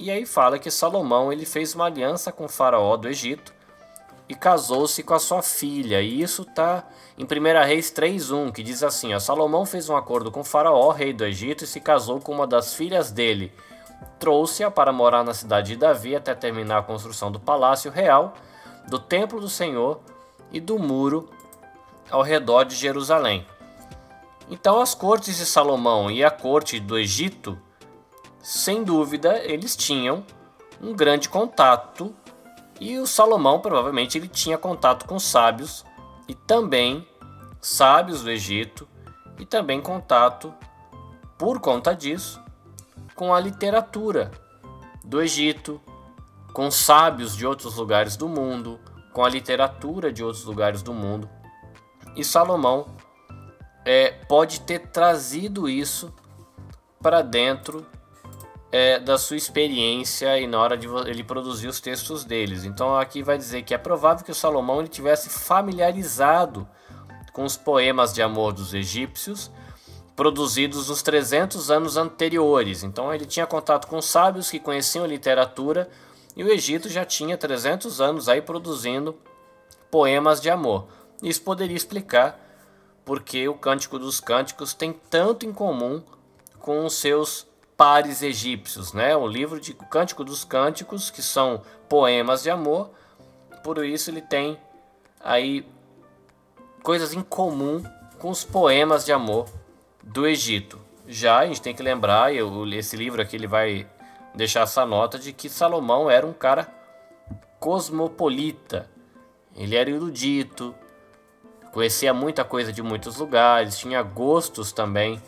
E 0.00 0.10
aí 0.10 0.24
fala 0.24 0.58
que 0.58 0.70
Salomão 0.70 1.30
ele 1.30 1.44
fez 1.44 1.74
uma 1.74 1.84
aliança 1.84 2.32
com 2.32 2.46
o 2.46 2.48
faraó 2.48 2.96
do 2.96 3.06
Egito 3.06 3.52
e 4.26 4.34
casou-se 4.34 5.02
com 5.02 5.12
a 5.12 5.18
sua 5.18 5.42
filha. 5.42 6.00
E 6.00 6.22
isso 6.22 6.40
está 6.40 6.88
em 7.18 7.24
1 7.24 7.66
Reis 7.66 7.92
3.1, 7.92 8.50
que 8.50 8.62
diz 8.62 8.82
assim: 8.82 9.12
ó, 9.12 9.18
Salomão 9.18 9.66
fez 9.66 9.90
um 9.90 9.96
acordo 9.96 10.30
com 10.30 10.42
Faraó, 10.42 10.90
rei 10.90 11.12
do 11.12 11.26
Egito, 11.26 11.64
e 11.64 11.66
se 11.66 11.82
casou 11.82 12.18
com 12.18 12.32
uma 12.32 12.46
das 12.46 12.72
filhas 12.72 13.10
dele. 13.10 13.52
Trouxe-a 14.18 14.70
para 14.70 14.90
morar 14.90 15.22
na 15.22 15.34
cidade 15.34 15.72
de 15.72 15.76
Davi 15.76 16.16
até 16.16 16.34
terminar 16.34 16.78
a 16.78 16.82
construção 16.82 17.30
do 17.30 17.38
palácio 17.38 17.90
real, 17.90 18.32
do 18.88 18.98
templo 18.98 19.38
do 19.38 19.50
Senhor 19.50 20.00
e 20.50 20.60
do 20.60 20.78
muro 20.78 21.28
ao 22.10 22.22
redor 22.22 22.64
de 22.64 22.74
Jerusalém. 22.74 23.46
Então, 24.48 24.80
as 24.80 24.94
cortes 24.94 25.36
de 25.36 25.44
Salomão 25.44 26.10
e 26.10 26.24
a 26.24 26.30
corte 26.30 26.80
do 26.80 26.98
Egito, 26.98 27.60
sem 28.42 28.82
dúvida, 28.82 29.38
eles 29.44 29.76
tinham 29.76 30.24
um 30.80 30.94
grande 30.94 31.28
contato 31.28 32.14
e 32.80 32.98
o 32.98 33.06
Salomão 33.06 33.60
provavelmente 33.60 34.16
ele 34.16 34.28
tinha 34.28 34.56
contato 34.56 35.04
com 35.06 35.18
sábios 35.18 35.84
e 36.26 36.34
também 36.34 37.06
sábios 37.60 38.22
do 38.22 38.30
Egito 38.30 38.88
e 39.38 39.44
também 39.44 39.80
contato 39.80 40.54
por 41.36 41.60
conta 41.60 41.94
disso 41.94 42.42
com 43.14 43.34
a 43.34 43.40
literatura 43.40 44.30
do 45.04 45.20
Egito, 45.20 45.80
com 46.54 46.70
sábios 46.70 47.36
de 47.36 47.46
outros 47.46 47.76
lugares 47.76 48.16
do 48.16 48.28
mundo, 48.28 48.80
com 49.12 49.24
a 49.24 49.28
literatura 49.28 50.10
de 50.10 50.24
outros 50.24 50.44
lugares 50.44 50.82
do 50.82 50.94
mundo. 50.94 51.28
E 52.16 52.24
Salomão 52.24 52.86
é, 53.84 54.10
pode 54.28 54.60
ter 54.60 54.88
trazido 54.88 55.68
isso 55.68 56.14
para 57.02 57.22
dentro 57.22 57.86
é, 58.72 58.98
da 58.98 59.18
sua 59.18 59.36
experiência 59.36 60.38
e 60.38 60.46
na 60.46 60.58
hora 60.58 60.76
de 60.76 60.86
ele 61.06 61.24
produzir 61.24 61.68
os 61.68 61.80
textos 61.80 62.24
deles. 62.24 62.64
Então 62.64 62.96
aqui 62.96 63.22
vai 63.22 63.36
dizer 63.36 63.62
que 63.62 63.74
é 63.74 63.78
provável 63.78 64.24
que 64.24 64.30
o 64.30 64.34
Salomão 64.34 64.80
ele 64.80 64.88
tivesse 64.88 65.28
familiarizado 65.28 66.66
com 67.32 67.44
os 67.44 67.56
poemas 67.56 68.12
de 68.12 68.22
amor 68.22 68.52
dos 68.52 68.74
egípcios 68.74 69.50
produzidos 70.14 70.88
nos 70.88 71.02
300 71.02 71.70
anos 71.70 71.96
anteriores. 71.96 72.82
Então 72.82 73.12
ele 73.12 73.24
tinha 73.24 73.46
contato 73.46 73.86
com 73.86 74.00
sábios 74.02 74.50
que 74.50 74.60
conheciam 74.60 75.06
literatura 75.06 75.88
e 76.36 76.44
o 76.44 76.48
Egito 76.48 76.88
já 76.88 77.04
tinha 77.04 77.36
300 77.36 78.00
anos 78.00 78.28
aí 78.28 78.40
produzindo 78.40 79.18
poemas 79.90 80.40
de 80.40 80.48
amor. 80.48 80.86
Isso 81.22 81.42
poderia 81.42 81.76
explicar 81.76 82.38
porque 83.04 83.48
o 83.48 83.54
Cântico 83.54 83.98
dos 83.98 84.20
Cânticos 84.20 84.74
tem 84.74 84.92
tanto 84.92 85.44
em 85.44 85.52
comum 85.52 86.02
com 86.60 86.84
os 86.84 86.94
seus 86.94 87.46
pares 87.80 88.20
egípcios, 88.22 88.92
né? 88.92 89.16
O 89.16 89.26
livro 89.26 89.58
de 89.58 89.72
Cântico 89.72 90.22
dos 90.22 90.44
Cânticos, 90.44 91.10
que 91.10 91.22
são 91.22 91.62
poemas 91.88 92.42
de 92.42 92.50
amor, 92.50 92.90
por 93.64 93.82
isso 93.82 94.10
ele 94.10 94.20
tem 94.20 94.58
aí 95.18 95.66
coisas 96.82 97.14
em 97.14 97.22
comum 97.22 97.82
com 98.18 98.28
os 98.28 98.44
poemas 98.44 99.06
de 99.06 99.14
amor 99.14 99.48
do 100.02 100.26
Egito. 100.26 100.78
Já 101.08 101.38
a 101.38 101.46
gente 101.46 101.62
tem 101.62 101.74
que 101.74 101.82
lembrar, 101.82 102.34
eu, 102.34 102.68
esse 102.68 102.98
livro 102.98 103.22
aqui 103.22 103.36
ele 103.36 103.46
vai 103.46 103.88
deixar 104.34 104.64
essa 104.64 104.84
nota 104.84 105.18
de 105.18 105.32
que 105.32 105.48
Salomão 105.48 106.10
era 106.10 106.26
um 106.26 106.34
cara 106.34 106.68
cosmopolita. 107.58 108.90
Ele 109.56 109.74
era 109.74 109.88
erudito, 109.88 110.74
conhecia 111.72 112.12
muita 112.12 112.44
coisa 112.44 112.74
de 112.74 112.82
muitos 112.82 113.16
lugares, 113.16 113.78
tinha 113.78 114.02
gostos 114.02 114.70
também 114.70 115.18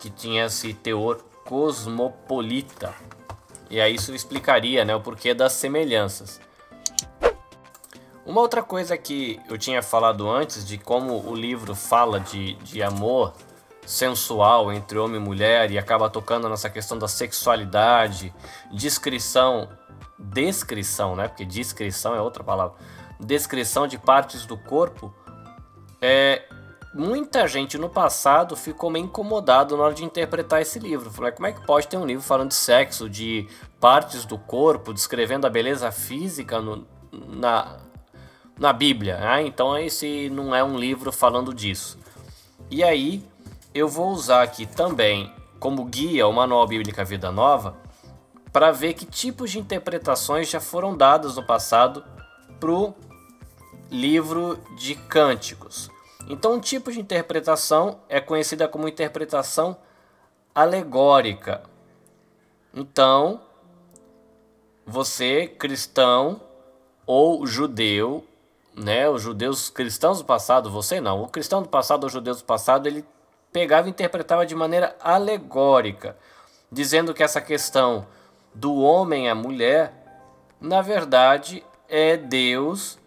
que 0.00 0.10
tinha 0.10 0.46
esse 0.46 0.74
teor 0.74 1.24
cosmopolita. 1.44 2.94
E 3.70 3.80
aí 3.80 3.94
isso 3.94 4.14
explicaria 4.14 4.84
né, 4.84 4.94
o 4.94 5.00
porquê 5.00 5.34
das 5.34 5.52
semelhanças. 5.52 6.40
Uma 8.24 8.40
outra 8.40 8.62
coisa 8.62 8.96
que 8.96 9.38
eu 9.48 9.58
tinha 9.58 9.82
falado 9.82 10.28
antes 10.28 10.66
de 10.66 10.78
como 10.78 11.28
o 11.28 11.34
livro 11.34 11.74
fala 11.74 12.18
de, 12.18 12.54
de 12.54 12.82
amor 12.82 13.34
sensual 13.86 14.72
entre 14.72 14.98
homem 14.98 15.20
e 15.20 15.24
mulher 15.24 15.70
e 15.70 15.78
acaba 15.78 16.08
tocando 16.08 16.48
nessa 16.48 16.70
questão 16.70 16.98
da 16.98 17.06
sexualidade, 17.06 18.34
descrição, 18.72 19.68
descrição, 20.18 21.14
né? 21.14 21.28
Porque 21.28 21.44
descrição 21.44 22.14
é 22.14 22.20
outra 22.20 22.42
palavra. 22.42 22.76
Descrição 23.20 23.86
de 23.86 23.98
partes 23.98 24.46
do 24.46 24.56
corpo. 24.56 25.14
É, 26.00 26.48
muita 26.94 27.48
gente 27.48 27.76
no 27.76 27.90
passado 27.90 28.54
ficou 28.54 28.88
meio 28.88 29.06
incomodado 29.06 29.76
na 29.76 29.82
hora 29.82 29.94
de 29.94 30.04
interpretar 30.04 30.62
esse 30.62 30.78
livro. 30.78 31.10
Falei, 31.10 31.32
como 31.32 31.46
é 31.48 31.52
que 31.52 31.60
pode 31.66 31.88
ter 31.88 31.96
um 31.96 32.06
livro 32.06 32.22
falando 32.22 32.50
de 32.50 32.54
sexo, 32.54 33.10
de 33.10 33.48
partes 33.80 34.24
do 34.24 34.38
corpo, 34.38 34.94
descrevendo 34.94 35.46
a 35.46 35.50
beleza 35.50 35.90
física 35.90 36.60
no, 36.60 36.86
na, 37.12 37.78
na 38.58 38.72
Bíblia? 38.72 39.18
Ah, 39.20 39.42
então 39.42 39.76
esse 39.76 40.30
não 40.30 40.54
é 40.54 40.62
um 40.62 40.78
livro 40.78 41.10
falando 41.10 41.52
disso. 41.52 41.98
E 42.70 42.84
aí 42.84 43.28
eu 43.74 43.88
vou 43.88 44.10
usar 44.10 44.42
aqui 44.42 44.64
também 44.64 45.32
como 45.58 45.84
guia 45.84 46.26
o 46.28 46.32
Manual 46.32 46.66
Bíblica 46.66 47.04
Vida 47.04 47.32
Nova 47.32 47.76
para 48.52 48.70
ver 48.70 48.94
que 48.94 49.04
tipos 49.04 49.50
de 49.50 49.58
interpretações 49.58 50.48
já 50.48 50.60
foram 50.60 50.96
dadas 50.96 51.34
no 51.34 51.42
passado 51.42 52.04
para 52.60 52.70
o 52.70 52.94
livro 53.90 54.58
de 54.76 54.94
Cânticos. 54.94 55.90
Então, 56.28 56.54
um 56.54 56.60
tipo 56.60 56.90
de 56.90 57.00
interpretação 57.00 58.00
é 58.08 58.20
conhecida 58.20 58.66
como 58.66 58.88
interpretação 58.88 59.76
alegórica. 60.54 61.62
Então, 62.72 63.40
você, 64.86 65.46
cristão 65.46 66.40
ou 67.06 67.46
judeu, 67.46 68.24
né, 68.74 69.08
os 69.08 69.22
judeus 69.22 69.68
cristãos 69.68 70.18
do 70.18 70.24
passado, 70.24 70.70
você 70.70 71.00
não, 71.00 71.22
o 71.22 71.28
cristão 71.28 71.62
do 71.62 71.68
passado 71.68 72.04
ou 72.04 72.10
judeu 72.10 72.34
do 72.34 72.44
passado, 72.44 72.86
ele 72.86 73.04
pegava 73.52 73.86
e 73.86 73.90
interpretava 73.90 74.46
de 74.46 74.54
maneira 74.54 74.96
alegórica, 75.00 76.16
dizendo 76.72 77.14
que 77.14 77.22
essa 77.22 77.40
questão 77.40 78.06
do 78.54 78.74
homem 78.76 79.28
à 79.28 79.34
mulher, 79.34 79.92
na 80.60 80.80
verdade, 80.80 81.64
é 81.88 82.16
Deus 82.16 82.98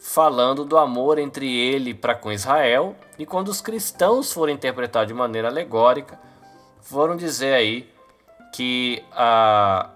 falando 0.00 0.64
do 0.64 0.78
amor 0.78 1.18
entre 1.18 1.46
ele 1.54 1.92
para 1.92 2.14
com 2.14 2.32
Israel, 2.32 2.96
e 3.18 3.26
quando 3.26 3.48
os 3.48 3.60
cristãos 3.60 4.32
foram 4.32 4.52
interpretar 4.52 5.04
de 5.04 5.12
maneira 5.12 5.48
alegórica, 5.48 6.18
foram 6.80 7.16
dizer 7.16 7.52
aí 7.52 7.92
que 8.54 9.04
a, 9.12 9.90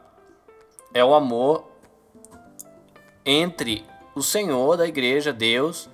é 0.93 1.03
o 1.03 1.15
amor 1.15 1.65
entre 3.25 3.85
o 4.15 4.23
Senhor 4.23 4.77
da 4.77 4.87
igreja, 4.87 5.33
Deus, 5.33 5.89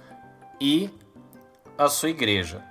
e 0.60 0.90
a 1.78 1.88
sua 1.88 2.10
igreja. 2.10 2.62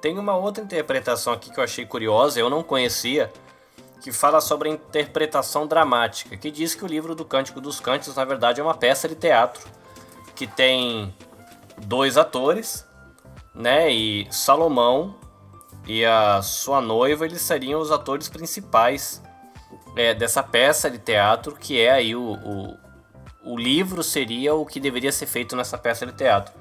Tem 0.00 0.18
uma 0.18 0.36
outra 0.36 0.64
interpretação 0.64 1.32
aqui 1.32 1.50
que 1.50 1.60
eu 1.60 1.64
achei 1.64 1.86
curiosa, 1.86 2.40
eu 2.40 2.50
não 2.50 2.62
conhecia, 2.62 3.32
que 4.00 4.12
fala 4.12 4.40
sobre 4.40 4.68
a 4.68 4.72
interpretação 4.72 5.66
dramática, 5.66 6.36
que 6.36 6.50
diz 6.50 6.74
que 6.74 6.84
o 6.84 6.88
livro 6.88 7.14
do 7.14 7.24
Cântico 7.24 7.60
dos 7.60 7.80
Cânticos, 7.80 8.16
na 8.16 8.24
verdade, 8.24 8.60
é 8.60 8.64
uma 8.64 8.74
peça 8.74 9.08
de 9.08 9.14
teatro 9.14 9.68
que 10.34 10.46
tem 10.46 11.14
dois 11.76 12.16
atores, 12.16 12.86
né? 13.54 13.92
E 13.92 14.26
Salomão 14.30 15.14
e 15.86 16.04
a 16.04 16.40
sua 16.42 16.80
noiva, 16.80 17.26
eles 17.26 17.42
seriam 17.42 17.80
os 17.80 17.90
atores 17.90 18.28
principais 18.28 19.22
é, 19.96 20.14
dessa 20.14 20.42
peça 20.42 20.90
de 20.90 20.98
teatro, 20.98 21.54
que 21.56 21.80
é 21.80 21.90
aí 21.90 22.16
o, 22.16 22.32
o, 22.32 22.76
o 23.44 23.56
livro 23.56 24.02
seria 24.02 24.54
o 24.54 24.64
que 24.64 24.80
deveria 24.80 25.12
ser 25.12 25.26
feito 25.26 25.54
nessa 25.54 25.76
peça 25.76 26.06
de 26.06 26.12
teatro. 26.12 26.54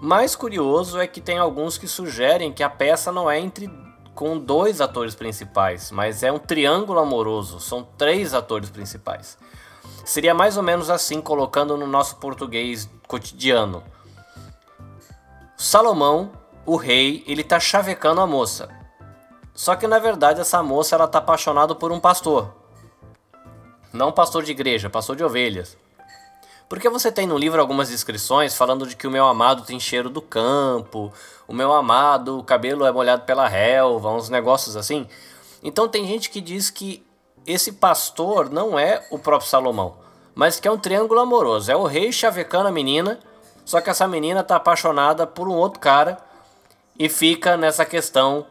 Mais 0.00 0.36
curioso 0.36 1.00
é 1.00 1.06
que 1.06 1.20
tem 1.20 1.38
alguns 1.38 1.78
que 1.78 1.88
sugerem 1.88 2.52
que 2.52 2.62
a 2.62 2.68
peça 2.68 3.10
não 3.10 3.30
é 3.30 3.38
entre 3.38 3.70
com 4.16 4.38
dois 4.38 4.80
atores 4.80 5.14
principais, 5.14 5.90
mas 5.90 6.22
é 6.22 6.32
um 6.32 6.38
triângulo 6.38 6.98
amoroso, 6.98 7.60
são 7.60 7.86
três 7.98 8.32
atores 8.32 8.70
principais. 8.70 9.36
Seria 10.06 10.32
mais 10.34 10.56
ou 10.56 10.62
menos 10.62 10.88
assim, 10.88 11.20
colocando 11.20 11.76
no 11.76 11.86
nosso 11.86 12.16
português 12.16 12.88
cotidiano. 13.06 13.84
Salomão, 15.54 16.32
o 16.64 16.76
rei, 16.76 17.22
ele 17.26 17.44
tá 17.44 17.60
chavecando 17.60 18.22
a 18.22 18.26
moça. 18.26 18.70
Só 19.52 19.76
que 19.76 19.86
na 19.86 19.98
verdade 19.98 20.40
essa 20.40 20.62
moça 20.62 20.96
ela 20.96 21.06
tá 21.06 21.18
apaixonada 21.18 21.74
por 21.74 21.92
um 21.92 22.00
pastor. 22.00 22.54
Não 23.92 24.10
pastor 24.10 24.44
de 24.44 24.50
igreja, 24.50 24.88
pastor 24.88 25.14
de 25.14 25.24
ovelhas. 25.24 25.76
Porque 26.68 26.88
você 26.88 27.12
tem 27.12 27.26
no 27.26 27.38
livro 27.38 27.60
algumas 27.60 27.88
descrições 27.88 28.56
falando 28.56 28.86
de 28.86 28.96
que 28.96 29.06
o 29.06 29.10
meu 29.10 29.26
amado 29.26 29.62
tem 29.62 29.78
cheiro 29.78 30.10
do 30.10 30.20
campo, 30.20 31.12
o 31.46 31.54
meu 31.54 31.72
amado, 31.72 32.38
o 32.38 32.42
cabelo 32.42 32.84
é 32.84 32.90
molhado 32.90 33.22
pela 33.22 33.46
relva, 33.46 34.10
uns 34.10 34.28
negócios 34.28 34.76
assim. 34.76 35.06
Então 35.62 35.88
tem 35.88 36.06
gente 36.06 36.28
que 36.28 36.40
diz 36.40 36.68
que 36.68 37.06
esse 37.46 37.72
pastor 37.72 38.50
não 38.50 38.76
é 38.76 39.06
o 39.10 39.18
próprio 39.18 39.48
Salomão, 39.48 39.96
mas 40.34 40.58
que 40.58 40.66
é 40.66 40.70
um 40.70 40.78
triângulo 40.78 41.20
amoroso. 41.20 41.70
É 41.70 41.76
o 41.76 41.84
rei 41.84 42.10
chavecando 42.10 42.66
a 42.66 42.72
menina, 42.72 43.20
só 43.64 43.80
que 43.80 43.88
essa 43.88 44.08
menina 44.08 44.42
tá 44.42 44.56
apaixonada 44.56 45.24
por 45.24 45.48
um 45.48 45.54
outro 45.54 45.78
cara 45.78 46.18
e 46.98 47.08
fica 47.08 47.56
nessa 47.56 47.84
questão, 47.84 48.44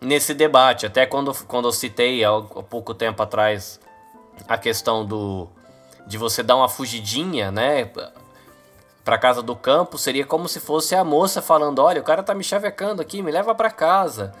nesse 0.00 0.32
debate. 0.34 0.86
Até 0.86 1.04
quando, 1.04 1.34
quando 1.46 1.66
eu 1.66 1.72
citei 1.72 2.24
há 2.24 2.40
pouco 2.40 2.94
tempo 2.94 3.20
atrás 3.20 3.80
a 4.46 4.56
questão 4.56 5.04
do 5.04 5.48
de 6.06 6.16
você 6.16 6.42
dar 6.42 6.56
uma 6.56 6.68
fugidinha, 6.68 7.50
né? 7.50 7.90
Pra 9.04 9.18
casa 9.18 9.42
do 9.42 9.54
campo, 9.54 9.98
seria 9.98 10.24
como 10.24 10.48
se 10.48 10.60
fosse 10.60 10.94
a 10.94 11.04
moça 11.04 11.42
falando: 11.42 11.80
Olha, 11.80 12.00
o 12.00 12.04
cara 12.04 12.22
tá 12.22 12.34
me 12.34 12.44
chavecando 12.44 13.02
aqui, 13.02 13.22
me 13.22 13.30
leva 13.30 13.54
para 13.54 13.70
casa. 13.70 14.32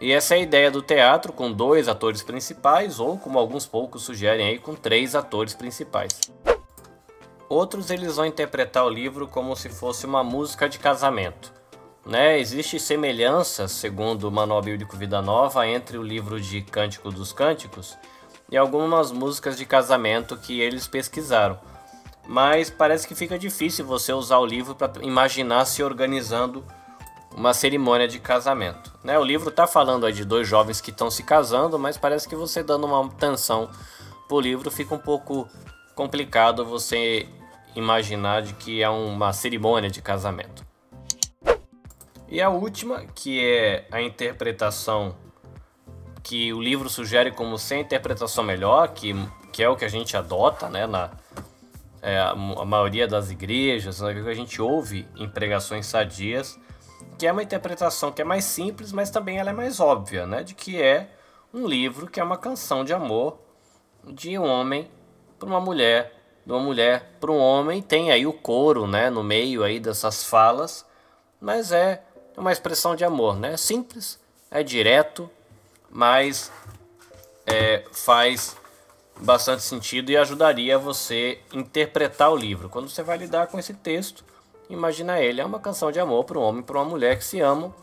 E 0.00 0.12
essa 0.12 0.34
é 0.34 0.38
a 0.38 0.40
ideia 0.40 0.70
do 0.70 0.80
teatro, 0.80 1.32
com 1.32 1.50
dois 1.50 1.88
atores 1.88 2.22
principais, 2.22 3.00
ou 3.00 3.18
como 3.18 3.38
alguns 3.38 3.66
poucos 3.66 4.02
sugerem 4.02 4.46
aí, 4.46 4.58
com 4.58 4.74
três 4.74 5.14
atores 5.14 5.54
principais. 5.54 6.20
Outros 7.48 7.90
eles 7.90 8.16
vão 8.16 8.26
interpretar 8.26 8.84
o 8.84 8.90
livro 8.90 9.26
como 9.26 9.56
se 9.56 9.68
fosse 9.68 10.06
uma 10.06 10.22
música 10.22 10.68
de 10.68 10.78
casamento. 10.78 11.52
Né? 12.06 12.38
Existe 12.38 12.78
semelhança, 12.78 13.66
segundo 13.66 14.28
o 14.28 14.30
Manual 14.30 14.62
Bíblico 14.62 14.96
Vida 14.96 15.20
Nova, 15.20 15.66
entre 15.66 15.98
o 15.98 16.02
livro 16.02 16.40
de 16.40 16.62
Cântico 16.62 17.10
dos 17.10 17.32
Cânticos 17.32 17.96
e 18.50 18.56
algumas 18.56 19.12
músicas 19.12 19.56
de 19.56 19.64
casamento 19.64 20.36
que 20.36 20.60
eles 20.60 20.86
pesquisaram. 20.86 21.58
Mas 22.26 22.70
parece 22.70 23.06
que 23.06 23.14
fica 23.14 23.38
difícil 23.38 23.84
você 23.86 24.12
usar 24.12 24.38
o 24.38 24.46
livro 24.46 24.74
para 24.74 25.02
imaginar 25.02 25.64
se 25.64 25.82
organizando 25.82 26.64
uma 27.34 27.54
cerimônia 27.54 28.08
de 28.08 28.18
casamento. 28.18 28.92
Né? 29.02 29.18
O 29.18 29.24
livro 29.24 29.48
está 29.48 29.66
falando 29.66 30.10
de 30.12 30.24
dois 30.24 30.46
jovens 30.46 30.80
que 30.80 30.90
estão 30.90 31.10
se 31.10 31.22
casando, 31.22 31.78
mas 31.78 31.96
parece 31.96 32.28
que 32.28 32.34
você 32.34 32.62
dando 32.62 32.86
uma 32.86 33.04
atenção 33.06 33.70
para 34.26 34.36
o 34.36 34.40
livro 34.40 34.70
fica 34.70 34.94
um 34.94 34.98
pouco 34.98 35.48
complicado 35.94 36.64
você 36.64 37.26
imaginar 37.74 38.42
de 38.42 38.54
que 38.54 38.82
é 38.82 38.88
uma 38.88 39.32
cerimônia 39.32 39.90
de 39.90 40.02
casamento. 40.02 40.66
E 42.28 42.42
a 42.42 42.50
última, 42.50 43.04
que 43.14 43.42
é 43.42 43.86
a 43.90 44.02
interpretação 44.02 45.14
que 46.28 46.52
o 46.52 46.60
livro 46.60 46.90
sugere 46.90 47.32
como 47.32 47.56
sem 47.56 47.80
interpretação 47.80 48.44
melhor, 48.44 48.88
que, 48.88 49.14
que 49.50 49.62
é 49.62 49.68
o 49.68 49.74
que 49.74 49.84
a 49.86 49.88
gente 49.88 50.14
adota 50.14 50.68
né, 50.68 50.86
na 50.86 51.10
é, 52.02 52.18
a, 52.18 52.32
a, 52.32 52.64
maioria 52.66 53.08
das 53.08 53.30
igrejas, 53.30 54.02
né, 54.02 54.12
que 54.12 54.28
a 54.28 54.34
gente 54.34 54.60
ouve 54.60 55.08
em 55.16 55.26
pregações 55.26 55.86
sadias, 55.86 56.60
que 57.18 57.26
é 57.26 57.32
uma 57.32 57.42
interpretação 57.42 58.12
que 58.12 58.20
é 58.20 58.26
mais 58.26 58.44
simples, 58.44 58.92
mas 58.92 59.08
também 59.08 59.38
ela 59.38 59.48
é 59.48 59.52
mais 59.54 59.80
óbvia, 59.80 60.26
né, 60.26 60.42
de 60.42 60.54
que 60.54 60.80
é 60.82 61.08
um 61.52 61.66
livro 61.66 62.06
que 62.06 62.20
é 62.20 62.22
uma 62.22 62.36
canção 62.36 62.84
de 62.84 62.92
amor 62.92 63.38
de 64.06 64.38
um 64.38 64.44
homem 64.44 64.86
para 65.38 65.48
uma 65.48 65.62
mulher, 65.62 66.12
de 66.44 66.52
uma 66.52 66.60
mulher 66.60 67.16
para 67.18 67.32
um 67.32 67.38
homem, 67.38 67.80
tem 67.80 68.12
aí 68.12 68.26
o 68.26 68.34
coro, 68.34 68.86
né, 68.86 69.08
no 69.08 69.24
meio 69.24 69.64
aí 69.64 69.80
dessas 69.80 70.24
falas, 70.24 70.84
mas 71.40 71.72
é 71.72 72.02
uma 72.36 72.52
expressão 72.52 72.94
de 72.94 73.02
amor, 73.02 73.38
né? 73.38 73.56
Simples, 73.56 74.20
é 74.50 74.62
direto, 74.62 75.30
mas 75.90 76.52
é, 77.46 77.84
faz 77.92 78.56
bastante 79.20 79.62
sentido 79.62 80.10
e 80.10 80.16
ajudaria 80.16 80.78
você 80.78 81.40
interpretar 81.52 82.30
o 82.30 82.36
livro. 82.36 82.68
Quando 82.68 82.88
você 82.88 83.02
vai 83.02 83.18
lidar 83.18 83.46
com 83.48 83.58
esse 83.58 83.74
texto, 83.74 84.24
imagina 84.68 85.20
ele 85.20 85.40
é 85.40 85.44
uma 85.44 85.58
canção 85.58 85.90
de 85.90 85.98
amor 85.98 86.24
para 86.24 86.38
um 86.38 86.42
homem 86.42 86.60
e 86.60 86.64
para 86.64 86.78
uma 86.78 86.84
mulher 86.84 87.18
que 87.18 87.24
se 87.24 87.40
amam 87.40 87.74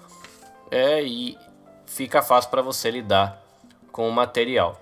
é, 0.72 1.04
e 1.04 1.38
fica 1.86 2.22
fácil 2.22 2.50
para 2.50 2.62
você 2.62 2.90
lidar 2.90 3.42
com 3.92 4.08
o 4.08 4.12
material. 4.12 4.82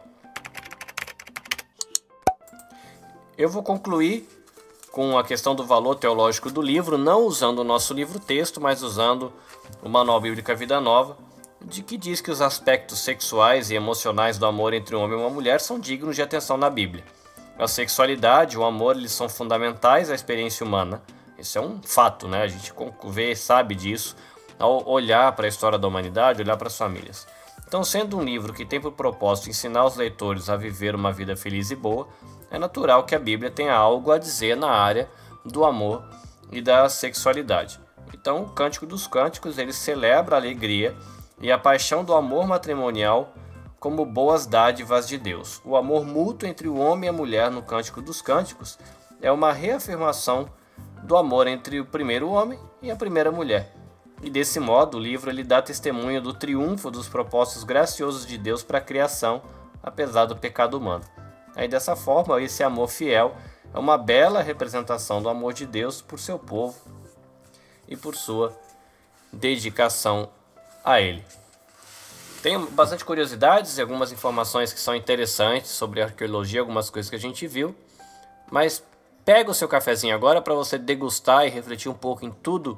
Eu 3.37 3.49
vou 3.49 3.63
concluir 3.63 4.29
com 4.91 5.17
a 5.17 5.23
questão 5.23 5.55
do 5.55 5.65
valor 5.65 5.95
teológico 5.95 6.51
do 6.51 6.61
livro, 6.61 6.99
não 6.99 7.25
usando 7.25 7.59
o 7.59 7.63
nosso 7.63 7.93
livro 7.95 8.19
texto, 8.19 8.61
mas 8.61 8.83
usando 8.83 9.33
o 9.81 9.89
Manual 9.89 10.21
Bíblico 10.21 10.55
Vida 10.55 10.79
Nova 10.79 11.17
de 11.63 11.81
que 11.81 11.97
diz 11.97 12.19
que 12.21 12.31
os 12.31 12.41
aspectos 12.41 12.99
sexuais 12.99 13.71
e 13.71 13.75
emocionais 13.75 14.37
do 14.37 14.45
amor 14.45 14.73
entre 14.73 14.95
um 14.95 15.01
homem 15.01 15.17
e 15.17 15.21
uma 15.21 15.29
mulher 15.29 15.61
são 15.61 15.79
dignos 15.79 16.15
de 16.15 16.21
atenção 16.21 16.57
na 16.57 16.69
Bíblia. 16.69 17.03
A 17.57 17.67
sexualidade 17.67 18.57
o 18.57 18.63
amor 18.63 18.95
eles 18.95 19.11
são 19.11 19.29
fundamentais 19.29 20.09
à 20.09 20.15
experiência 20.15 20.65
humana. 20.65 21.01
Isso 21.37 21.57
é 21.57 21.61
um 21.61 21.81
fato, 21.83 22.27
né? 22.27 22.41
A 22.43 22.47
gente 22.47 22.73
vê, 23.05 23.35
sabe 23.35 23.75
disso 23.75 24.15
ao 24.59 24.87
olhar 24.87 25.31
para 25.33 25.45
a 25.45 25.49
história 25.49 25.77
da 25.77 25.87
humanidade, 25.87 26.41
olhar 26.41 26.57
para 26.57 26.67
as 26.67 26.77
famílias. 26.77 27.27
Então, 27.67 27.83
sendo 27.83 28.17
um 28.17 28.23
livro 28.23 28.53
que 28.53 28.65
tem 28.65 28.79
por 28.79 28.91
propósito 28.91 29.49
ensinar 29.49 29.85
os 29.85 29.95
leitores 29.95 30.49
a 30.49 30.55
viver 30.55 30.95
uma 30.95 31.11
vida 31.11 31.35
feliz 31.35 31.71
e 31.71 31.75
boa, 31.75 32.07
é 32.51 32.59
natural 32.59 33.03
que 33.03 33.15
a 33.15 33.19
Bíblia 33.19 33.49
tenha 33.49 33.73
algo 33.73 34.11
a 34.11 34.17
dizer 34.17 34.55
na 34.55 34.69
área 34.69 35.09
do 35.43 35.65
amor 35.65 36.03
e 36.51 36.61
da 36.61 36.87
sexualidade. 36.87 37.79
Então, 38.13 38.43
o 38.43 38.49
Cântico 38.49 38.85
dos 38.85 39.07
Cânticos 39.07 39.57
ele 39.57 39.73
celebra 39.73 40.35
a 40.35 40.39
alegria 40.39 40.95
e 41.39 41.51
a 41.51 41.57
paixão 41.57 42.03
do 42.03 42.13
amor 42.13 42.47
matrimonial 42.47 43.33
como 43.79 44.05
boas 44.05 44.45
dádivas 44.45 45.07
de 45.07 45.17
Deus. 45.17 45.61
O 45.65 45.75
amor 45.75 46.05
mútuo 46.05 46.47
entre 46.47 46.67
o 46.67 46.77
homem 46.77 47.07
e 47.07 47.09
a 47.09 47.13
mulher 47.13 47.51
no 47.51 47.61
Cântico 47.61 48.01
dos 48.01 48.21
Cânticos 48.21 48.79
é 49.21 49.31
uma 49.31 49.51
reafirmação 49.51 50.49
do 51.03 51.17
amor 51.17 51.47
entre 51.47 51.79
o 51.79 51.85
primeiro 51.85 52.29
homem 52.29 52.57
e 52.81 52.89
a 52.89 52.95
primeira 52.95 53.31
mulher. 53.31 53.73
E 54.21 54.29
desse 54.29 54.57
modo, 54.57 54.97
o 54.97 55.01
livro 55.01 55.29
ele 55.29 55.43
dá 55.43 55.61
testemunho 55.61 56.21
do 56.21 56.33
triunfo 56.33 56.89
dos 56.89 57.09
propósitos 57.09 57.65
graciosos 57.65 58.25
de 58.25 58.37
Deus 58.37 58.63
para 58.63 58.77
a 58.77 58.81
criação, 58.81 59.41
apesar 59.83 60.25
do 60.25 60.37
pecado 60.37 60.77
humano. 60.77 61.03
Aí 61.53 61.67
dessa 61.67 61.93
forma, 61.93 62.41
esse 62.41 62.63
amor 62.63 62.87
fiel 62.87 63.35
é 63.73 63.77
uma 63.77 63.97
bela 63.97 64.41
representação 64.41 65.21
do 65.21 65.27
amor 65.27 65.53
de 65.53 65.65
Deus 65.65 66.01
por 66.01 66.19
seu 66.19 66.39
povo 66.39 66.77
e 67.85 67.97
por 67.97 68.15
sua 68.15 68.57
dedicação 69.31 70.29
a 70.83 70.99
ele. 70.99 71.23
Tem 72.41 72.59
bastante 72.65 73.05
curiosidades 73.05 73.77
e 73.77 73.81
algumas 73.81 74.11
informações 74.11 74.73
que 74.73 74.79
são 74.79 74.93
interessantes 74.93 75.71
sobre 75.71 76.01
arqueologia, 76.01 76.59
algumas 76.59 76.89
coisas 76.89 77.09
que 77.09 77.15
a 77.15 77.19
gente 77.19 77.47
viu. 77.47 77.73
Mas 78.51 78.83
pega 79.23 79.49
o 79.49 79.53
seu 79.53 79.67
cafezinho 79.67 80.13
agora 80.13 80.41
para 80.41 80.53
você 80.53 80.77
degustar 80.77 81.45
e 81.45 81.49
refletir 81.49 81.89
um 81.89 81.93
pouco 81.93 82.25
em 82.25 82.31
tudo 82.31 82.77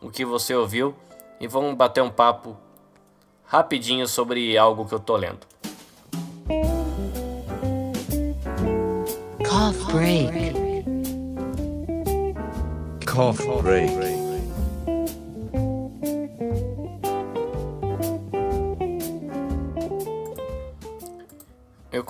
o 0.00 0.10
que 0.10 0.24
você 0.24 0.54
ouviu 0.54 0.94
e 1.38 1.46
vamos 1.46 1.74
bater 1.74 2.02
um 2.02 2.10
papo 2.10 2.56
rapidinho 3.44 4.08
sobre 4.08 4.56
algo 4.56 4.86
que 4.86 4.94
eu 4.94 5.00
tô 5.00 5.16
lendo. 5.16 5.46
Cough 9.46 9.92
break. 9.92 10.54
Cough 13.06 13.62
break. 13.62 14.13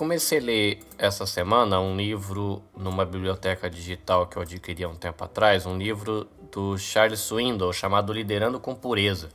Comecei 0.05 0.37
a 0.37 0.41
ler 0.43 0.79
essa 0.99 1.25
semana 1.25 1.79
um 1.79 1.97
livro 1.97 2.61
numa 2.77 3.03
biblioteca 3.03 3.67
digital 3.67 4.27
que 4.27 4.37
eu 4.37 4.43
adquiri 4.43 4.83
há 4.83 4.87
um 4.87 4.95
tempo 4.95 5.23
atrás, 5.23 5.65
um 5.65 5.79
livro 5.79 6.27
do 6.51 6.77
Charles 6.77 7.19
Swindoll 7.21 7.73
chamado 7.73 8.13
Liderando 8.13 8.59
com 8.59 8.75
Pureza. 8.75 9.29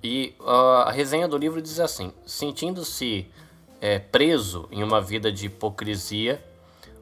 E 0.00 0.36
uh, 0.38 0.86
a 0.86 0.92
resenha 0.92 1.26
do 1.26 1.36
livro 1.36 1.60
diz 1.60 1.80
assim: 1.80 2.12
sentindo-se 2.24 3.28
é, 3.80 3.98
preso 3.98 4.68
em 4.70 4.84
uma 4.84 5.00
vida 5.00 5.32
de 5.32 5.46
hipocrisia, 5.46 6.40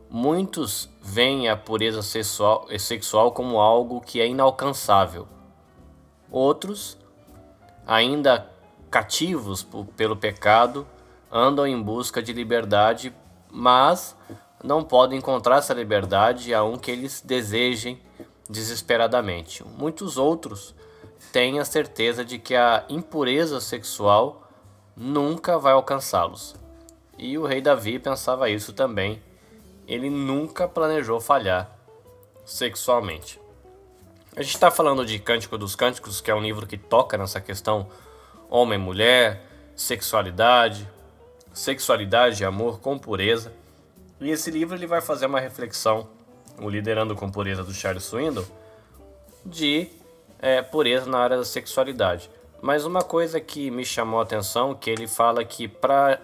muitos 0.08 0.88
veem 1.02 1.50
a 1.50 1.56
pureza 1.58 2.00
sexual, 2.00 2.66
sexual 2.78 3.32
como 3.32 3.60
algo 3.60 4.00
que 4.00 4.22
é 4.22 4.26
inalcançável. 4.26 5.28
Outros, 6.30 6.96
ainda 7.86 8.50
cativos 8.90 9.62
pelo 9.98 10.16
pecado, 10.16 10.86
andam 11.34 11.66
em 11.66 11.82
busca 11.82 12.22
de 12.22 12.32
liberdade, 12.32 13.12
mas 13.50 14.16
não 14.62 14.84
podem 14.84 15.18
encontrar 15.18 15.56
essa 15.56 15.74
liberdade 15.74 16.54
a 16.54 16.62
um 16.62 16.78
que 16.78 16.92
eles 16.92 17.20
desejem 17.20 18.00
desesperadamente. 18.48 19.64
Muitos 19.64 20.16
outros 20.16 20.76
têm 21.32 21.58
a 21.58 21.64
certeza 21.64 22.24
de 22.24 22.38
que 22.38 22.54
a 22.54 22.84
impureza 22.88 23.60
sexual 23.60 24.48
nunca 24.96 25.58
vai 25.58 25.72
alcançá-los. 25.72 26.54
E 27.18 27.36
o 27.36 27.44
rei 27.44 27.60
Davi 27.60 27.98
pensava 27.98 28.48
isso 28.48 28.72
também. 28.72 29.20
Ele 29.88 30.08
nunca 30.08 30.68
planejou 30.68 31.20
falhar 31.20 31.68
sexualmente. 32.44 33.40
A 34.36 34.42
gente 34.42 34.54
está 34.54 34.70
falando 34.70 35.04
de 35.04 35.18
Cântico 35.18 35.58
dos 35.58 35.74
Cânticos, 35.74 36.20
que 36.20 36.30
é 36.30 36.34
um 36.34 36.42
livro 36.42 36.66
que 36.66 36.78
toca 36.78 37.18
nessa 37.18 37.40
questão 37.40 37.88
homem-mulher, 38.48 39.44
sexualidade, 39.76 40.88
Sexualidade 41.54 42.42
e 42.42 42.44
Amor 42.44 42.80
com 42.80 42.98
Pureza. 42.98 43.52
E 44.20 44.28
esse 44.28 44.50
livro 44.50 44.76
ele 44.76 44.88
vai 44.88 45.00
fazer 45.00 45.26
uma 45.26 45.38
reflexão, 45.38 46.08
o 46.60 46.68
Liderando 46.68 47.14
com 47.14 47.30
Pureza 47.30 47.62
do 47.62 47.72
Charles 47.72 48.02
Swindoll, 48.02 48.44
de 49.46 49.88
é, 50.40 50.60
pureza 50.62 51.06
na 51.06 51.18
área 51.18 51.36
da 51.36 51.44
sexualidade. 51.44 52.28
Mas 52.60 52.84
uma 52.84 53.02
coisa 53.02 53.40
que 53.40 53.70
me 53.70 53.84
chamou 53.84 54.18
a 54.18 54.24
atenção, 54.24 54.74
que 54.74 54.90
ele 54.90 55.06
fala 55.06 55.44
que 55.44 55.68
para 55.68 56.20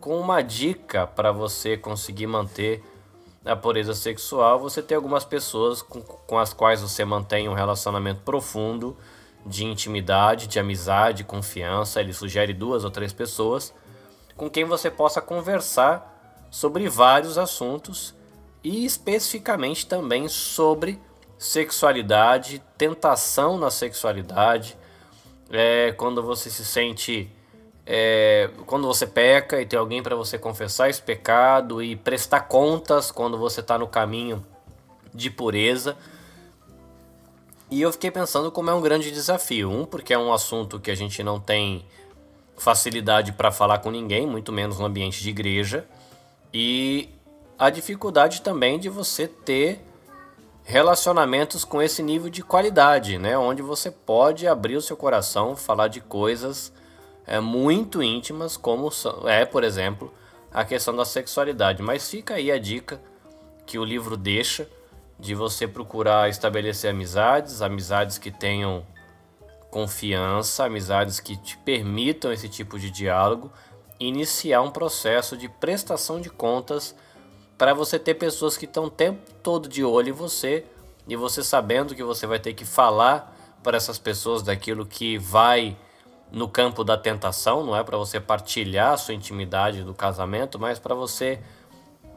com 0.00 0.20
uma 0.20 0.42
dica 0.42 1.06
para 1.06 1.32
você 1.32 1.76
conseguir 1.76 2.26
manter 2.26 2.84
a 3.44 3.56
pureza 3.56 3.94
sexual, 3.94 4.60
você 4.60 4.82
tem 4.82 4.94
algumas 4.94 5.24
pessoas 5.24 5.82
com, 5.82 6.00
com 6.02 6.38
as 6.38 6.52
quais 6.52 6.82
você 6.82 7.04
mantém 7.04 7.48
um 7.48 7.54
relacionamento 7.54 8.20
profundo 8.20 8.96
de 9.44 9.64
intimidade, 9.64 10.46
de 10.46 10.58
amizade, 10.58 11.24
confiança. 11.24 12.00
Ele 12.00 12.12
sugere 12.12 12.52
duas 12.52 12.84
ou 12.84 12.90
três 12.90 13.12
pessoas 13.12 13.74
com 14.36 14.50
quem 14.50 14.64
você 14.64 14.90
possa 14.90 15.20
conversar 15.20 16.46
sobre 16.50 16.88
vários 16.88 17.38
assuntos 17.38 18.14
e 18.62 18.84
especificamente 18.84 19.86
também 19.86 20.28
sobre 20.28 21.00
sexualidade, 21.38 22.62
tentação 22.78 23.58
na 23.58 23.70
sexualidade, 23.70 24.76
é, 25.50 25.92
quando 25.92 26.22
você 26.22 26.48
se 26.48 26.64
sente. 26.64 27.30
É, 27.86 28.48
quando 28.64 28.86
você 28.86 29.06
peca 29.06 29.60
e 29.60 29.66
tem 29.66 29.78
alguém 29.78 30.02
para 30.02 30.16
você 30.16 30.38
confessar 30.38 30.88
esse 30.88 31.02
pecado 31.02 31.82
e 31.82 31.94
prestar 31.94 32.40
contas 32.40 33.10
quando 33.10 33.36
você 33.36 33.60
está 33.60 33.76
no 33.76 33.86
caminho 33.86 34.42
de 35.12 35.28
pureza. 35.28 35.94
E 37.70 37.82
eu 37.82 37.92
fiquei 37.92 38.10
pensando 38.10 38.50
como 38.50 38.70
é 38.70 38.74
um 38.74 38.80
grande 38.80 39.10
desafio. 39.10 39.70
Um, 39.70 39.84
porque 39.84 40.14
é 40.14 40.18
um 40.18 40.32
assunto 40.32 40.80
que 40.80 40.90
a 40.90 40.94
gente 40.94 41.22
não 41.22 41.38
tem 41.38 41.84
facilidade 42.56 43.32
para 43.32 43.50
falar 43.50 43.78
com 43.78 43.90
ninguém, 43.90 44.26
muito 44.26 44.52
menos 44.52 44.78
no 44.78 44.86
ambiente 44.86 45.22
de 45.22 45.30
igreja, 45.30 45.86
e 46.52 47.08
a 47.58 47.70
dificuldade 47.70 48.42
também 48.42 48.78
de 48.78 48.88
você 48.88 49.26
ter 49.26 49.80
relacionamentos 50.64 51.64
com 51.64 51.82
esse 51.82 52.02
nível 52.02 52.30
de 52.30 52.42
qualidade, 52.42 53.18
né? 53.18 53.36
Onde 53.36 53.60
você 53.60 53.90
pode 53.90 54.48
abrir 54.48 54.76
o 54.76 54.82
seu 54.82 54.96
coração, 54.96 55.54
falar 55.54 55.88
de 55.88 56.00
coisas 56.00 56.72
é, 57.26 57.38
muito 57.38 58.02
íntimas, 58.02 58.56
como 58.56 58.90
é, 59.26 59.44
por 59.44 59.62
exemplo, 59.62 60.12
a 60.52 60.64
questão 60.64 60.96
da 60.96 61.04
sexualidade. 61.04 61.82
Mas 61.82 62.08
fica 62.08 62.34
aí 62.34 62.50
a 62.50 62.58
dica 62.58 63.00
que 63.66 63.78
o 63.78 63.84
livro 63.84 64.16
deixa 64.16 64.68
de 65.18 65.34
você 65.34 65.66
procurar 65.66 66.28
estabelecer 66.28 66.90
amizades, 66.90 67.62
amizades 67.62 68.18
que 68.18 68.30
tenham 68.30 68.84
confiança, 69.74 70.66
amizades 70.66 71.18
que 71.18 71.36
te 71.36 71.58
permitam 71.58 72.32
esse 72.32 72.48
tipo 72.48 72.78
de 72.78 72.92
diálogo, 72.92 73.50
iniciar 73.98 74.62
um 74.62 74.70
processo 74.70 75.36
de 75.36 75.48
prestação 75.48 76.20
de 76.20 76.30
contas 76.30 76.94
para 77.58 77.74
você 77.74 77.98
ter 77.98 78.14
pessoas 78.14 78.56
que 78.56 78.66
estão 78.66 78.84
o 78.84 78.90
tempo 78.90 79.28
todo 79.42 79.68
de 79.68 79.82
olho 79.82 80.10
em 80.10 80.12
você 80.12 80.64
e 81.08 81.16
você 81.16 81.42
sabendo 81.42 81.92
que 81.92 82.04
você 82.04 82.24
vai 82.24 82.38
ter 82.38 82.54
que 82.54 82.64
falar 82.64 83.36
para 83.64 83.76
essas 83.76 83.98
pessoas 83.98 84.44
daquilo 84.44 84.86
que 84.86 85.18
vai 85.18 85.76
no 86.30 86.48
campo 86.48 86.84
da 86.84 86.96
tentação, 86.96 87.66
não 87.66 87.76
é 87.76 87.82
para 87.82 87.98
você 87.98 88.20
partilhar 88.20 88.92
a 88.92 88.96
sua 88.96 89.14
intimidade 89.14 89.82
do 89.82 89.92
casamento, 89.92 90.56
mas 90.56 90.78
para 90.78 90.94
você 90.94 91.40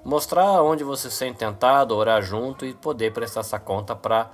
mostrar 0.05 0.61
onde 0.61 0.83
você 0.83 1.09
se 1.09 1.17
sente 1.17 1.39
tentado, 1.39 1.95
orar 1.95 2.21
junto 2.21 2.67
e 2.67 2.75
poder 2.75 3.13
prestar 3.13 3.39
essa 3.39 3.59
conta 3.59 3.95
para 3.95 4.29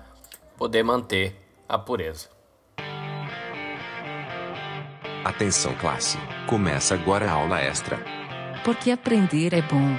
poder 0.57 0.83
manter 0.83 1.41
a 1.69 1.79
pureza. 1.79 2.32
Atenção 5.23 5.73
classe, 5.75 6.17
começa 6.47 6.95
agora 6.95 7.25
a 7.25 7.31
aula 7.31 7.57
extra. 7.57 7.97
Porque 8.65 8.91
aprender 8.91 9.53
é 9.53 9.61
bom. 9.61 9.97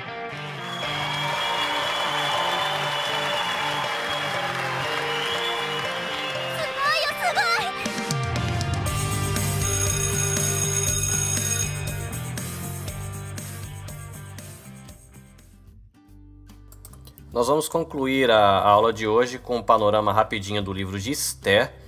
Nós 17.33 17.49
vamos 17.49 17.67
concluir 17.67 18.31
a 18.31 18.61
aula 18.61 18.93
de 18.93 19.07
hoje 19.07 19.39
com 19.39 19.57
um 19.57 19.63
panorama 19.63 20.13
rapidinho 20.13 20.63
do 20.63 20.71
livro 20.71 21.01
de 21.01 21.13
Esther 21.13 21.84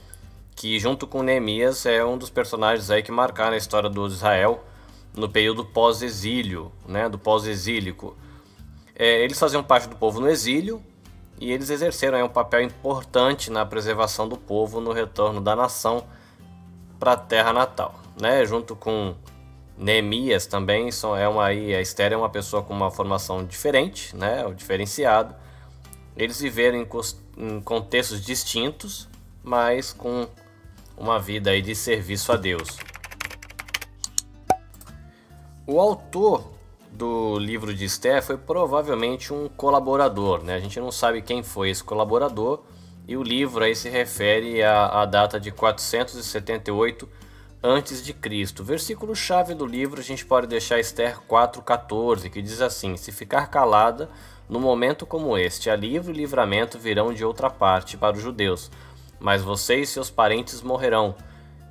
que 0.57 0.81
junto 0.81 1.07
com 1.07 1.23
Neemias 1.23 1.85
é 1.85 2.03
um 2.03 2.17
dos 2.17 2.31
personagens 2.31 2.91
aí 2.91 3.03
que 3.03 3.13
marcaram 3.13 3.53
a 3.53 3.59
história 3.59 3.91
do 3.91 4.07
Israel 4.07 4.65
no 5.15 5.29
período 5.29 5.65
pós-exílio, 5.65 6.73
né, 6.89 7.09
do 7.11 7.19
pós-exílico. 7.19 8.17
É, 8.95 9.23
eles 9.23 9.39
faziam 9.39 9.63
parte 9.63 9.87
do 9.87 9.97
povo 9.97 10.19
no 10.19 10.29
exílio 10.29 10.83
e 11.39 11.53
eles 11.53 11.69
exerceram 11.69 12.17
aí, 12.17 12.25
um 12.25 12.29
papel 12.29 12.63
importante 12.63 13.51
na 13.51 13.67
preservação 13.67 14.27
do 14.27 14.39
povo 14.39 14.81
no 14.81 14.93
retorno 14.93 15.43
da 15.43 15.55
nação 15.55 16.05
para 16.99 17.13
a 17.13 17.17
terra 17.17 17.53
natal, 17.53 17.95
né, 18.19 18.45
junto 18.47 18.75
com 18.75 19.15
Neemias 19.77 20.47
também 20.47 20.91
são, 20.91 21.15
é 21.15 21.29
uma 21.29 21.45
aí 21.45 21.75
a 21.75 21.83
Esther 21.83 22.15
é 22.15 22.17
uma 22.17 22.31
pessoa 22.31 22.63
com 22.63 22.73
uma 22.73 22.91
formação 22.91 23.45
diferente, 23.45 24.17
né, 24.17 24.47
o 24.47 24.55
diferenciado. 24.55 25.35
Eles 26.17 26.41
viveram 26.41 26.79
em, 26.79 26.89
em 27.37 27.61
contextos 27.61 28.25
distintos, 28.25 29.07
mas 29.45 29.93
com 29.93 30.27
uma 30.97 31.19
vida 31.19 31.51
aí 31.51 31.61
de 31.61 31.75
serviço 31.75 32.33
a 32.33 32.37
Deus. 32.37 32.79
O 35.67 35.81
autor 35.81 36.53
do 36.91 37.39
livro 37.39 37.75
de 37.75 37.85
Esther 37.85 38.23
foi 38.23 38.37
provavelmente 38.37 39.33
um 39.33 39.49
colaborador, 39.49 40.43
né? 40.43 40.55
A 40.55 40.61
gente 40.61 40.81
não 40.81 40.91
sabe 40.91 41.21
quem 41.21 41.43
foi 41.43 41.71
esse 41.71 41.85
colaborador 41.85 42.63
e 43.07 43.17
o 43.17 43.23
livro 43.23 43.63
aí 43.63 43.75
se 43.75 43.89
refere 43.89 44.63
à, 44.63 45.03
à 45.03 45.05
data 45.05 45.39
de 45.39 45.51
478 45.51 47.09
antes 47.63 48.05
de 48.05 48.15
Cristo. 48.15 48.65
Versículo 48.65 49.15
chave 49.15 49.55
do 49.55 49.67
livro 49.67 50.01
a 50.01 50.05
gente 50.05 50.25
pode 50.25 50.47
deixar 50.47 50.79
Esther 50.79 51.19
4:14, 51.29 52.31
que 52.31 52.41
diz 52.41 52.61
assim: 52.61 52.97
Se 52.97 53.13
ficar 53.13 53.49
calada 53.49 54.09
no 54.49 54.61
momento 54.61 55.05
como 55.05 55.37
este, 55.37 55.69
a 55.69 55.75
e 55.75 55.99
livramento 55.99 56.79
virão 56.79 57.13
de 57.13 57.25
outra 57.25 57.51
parte 57.51 57.97
para 57.97 58.17
os 58.17 58.23
judeus, 58.23 58.71
mas 59.19 59.43
você 59.43 59.81
e 59.81 59.87
seus 59.87 60.11
parentes 60.11 60.63
morrerão. 60.63 61.15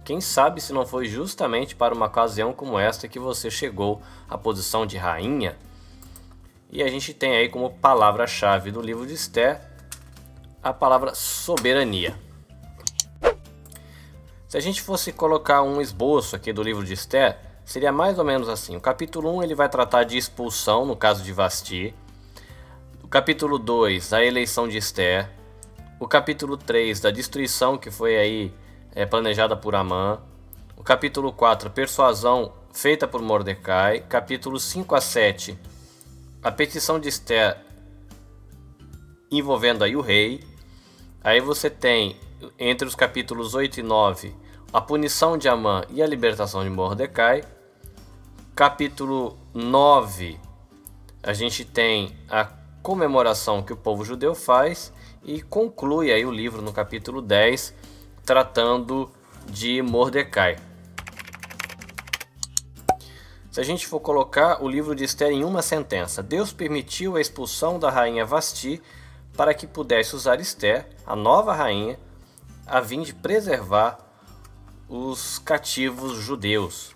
Quem 0.04 0.22
sabe 0.22 0.62
se 0.62 0.72
não 0.72 0.86
foi 0.86 1.06
justamente 1.06 1.76
para 1.76 1.94
uma 1.94 2.06
ocasião 2.06 2.54
como 2.54 2.78
esta 2.78 3.08
que 3.08 3.20
você 3.20 3.50
chegou 3.50 4.02
à 4.30 4.38
posição 4.38 4.86
de 4.86 4.98
rainha? 4.98 5.58
E 6.70 6.84
a 6.84 6.88
gente 6.88 7.14
tem 7.14 7.36
aí 7.36 7.50
como 7.50 7.72
palavra-chave 7.72 8.72
do 8.72 8.82
livro 8.82 9.06
de 9.06 9.14
Esther 9.14 9.62
a 10.62 10.74
palavra 10.74 11.14
soberania. 11.14 12.16
Se 14.48 14.58
a 14.58 14.60
gente 14.60 14.82
fosse 14.82 15.12
colocar 15.12 15.62
um 15.62 15.82
esboço 15.82 16.36
aqui 16.36 16.54
do 16.54 16.64
livro 16.64 16.84
de 16.86 16.94
Esther, 16.94 17.38
seria 17.64 17.92
mais 17.92 18.18
ou 18.18 18.26
menos 18.26 18.48
assim. 18.48 18.76
O 18.76 18.82
capítulo 18.82 19.36
1 19.38 19.44
ele 19.44 19.56
vai 19.56 19.68
tratar 19.68 20.04
de 20.04 20.18
expulsão, 20.18 20.86
no 20.86 20.96
caso 20.96 21.24
de 21.24 21.34
Vasti. 21.34 21.94
O 23.04 23.08
capítulo 23.08 23.60
2, 23.60 24.14
a 24.14 24.24
eleição 24.24 24.68
de 24.68 24.78
Esther. 24.78 25.30
O 26.06 26.08
capítulo 26.08 26.56
3, 26.56 27.00
da 27.00 27.10
destruição 27.10 27.80
que 27.80 27.90
foi 27.90 28.16
aí 28.16 28.54
é, 28.94 29.08
planejada 29.08 29.58
por 29.58 29.74
Amã. 29.74 30.20
O 30.78 30.84
capítulo 30.84 31.34
4, 31.34 31.72
persuasão 31.72 32.54
feita 32.72 33.08
por 33.08 33.24
Mordecai. 33.24 34.02
Capítulo 34.02 34.60
5 34.60 34.94
a 34.94 35.02
7, 35.02 35.58
a 36.44 36.52
petição 36.52 37.00
de 37.00 37.10
Esther 37.10 37.58
envolvendo 39.32 39.84
aí 39.84 39.96
o 39.96 40.02
rei. 40.02 40.44
Aí 41.24 41.42
você 41.42 41.72
tem 41.72 42.20
entre 42.60 42.88
os 42.88 42.94
capítulos 42.94 43.56
8 43.56 43.80
e 43.80 43.82
9 43.82 44.36
a 44.72 44.80
punição 44.80 45.40
de 45.40 45.50
Amã 45.50 45.86
e 45.90 46.04
a 46.04 46.08
libertação 46.08 46.64
de 46.64 46.70
Mordecai. 46.70 47.44
Capítulo 48.56 49.40
9 49.56 50.40
a 51.24 51.34
gente 51.34 51.66
tem 51.66 52.16
a 52.30 52.46
comemoração 52.84 53.64
que 53.64 53.74
o 53.74 53.78
povo 53.78 54.06
judeu 54.06 54.36
faz 54.36 54.94
e 55.26 55.42
conclui 55.42 56.12
aí 56.14 56.26
o 56.26 56.32
livro 56.32 56.62
no 56.62 56.72
capítulo 56.72 57.22
10 57.22 57.74
tratando 58.24 59.12
de 59.50 59.82
Mordecai. 59.82 60.58
Se 63.52 63.60
a 63.60 63.64
gente 63.64 63.88
for 63.88 64.00
colocar 64.00 64.62
o 64.64 64.68
livro 64.68 64.94
de 64.94 65.04
Esther 65.04 65.32
em 65.32 65.44
uma 65.44 65.62
sentença, 65.62 66.22
Deus 66.22 66.54
permitiu 66.54 67.16
a 67.16 67.22
expulsão 67.22 67.80
da 67.80 67.90
rainha 67.90 68.26
Vasti 68.26 68.82
para 69.36 69.54
que 69.54 69.66
pudesse 69.66 70.16
usar 70.16 70.40
Esther, 70.40 70.88
a 71.06 71.16
nova 71.16 71.54
rainha, 71.54 71.98
a 72.68 72.82
fim 72.82 73.02
de 73.02 73.14
preservar 73.14 74.00
os 74.88 75.40
cativos 75.40 76.18
judeus. 76.18 76.96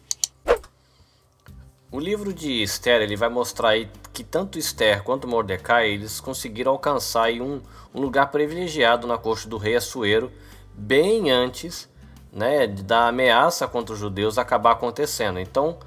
O 1.91 1.99
livro 1.99 2.33
de 2.33 2.61
Esther 2.61 3.01
ele 3.01 3.15
vai 3.15 3.29
mostrar 3.29 3.69
aí 3.69 3.89
que 4.19 4.23
tanto 4.25 4.59
Esther 4.59 5.01
quanto 5.01 5.29
Mordecai 5.29 5.91
eles 5.91 6.19
conseguiram 6.19 6.73
alcançar 6.73 7.31
um, 7.31 7.61
um 7.95 8.01
lugar 8.01 8.29
privilegiado 8.29 9.07
na 9.07 9.17
corte 9.17 9.47
do 9.47 9.57
rei 9.57 9.77
Assuero 9.77 10.29
bem 10.73 11.31
antes 11.31 11.87
né, 12.29 12.67
da 12.67 13.07
ameaça 13.07 13.65
contra 13.65 13.93
os 13.93 13.99
judeus 13.99 14.37
acabar 14.37 14.71
acontecendo. 14.71 15.39
Então 15.39 15.77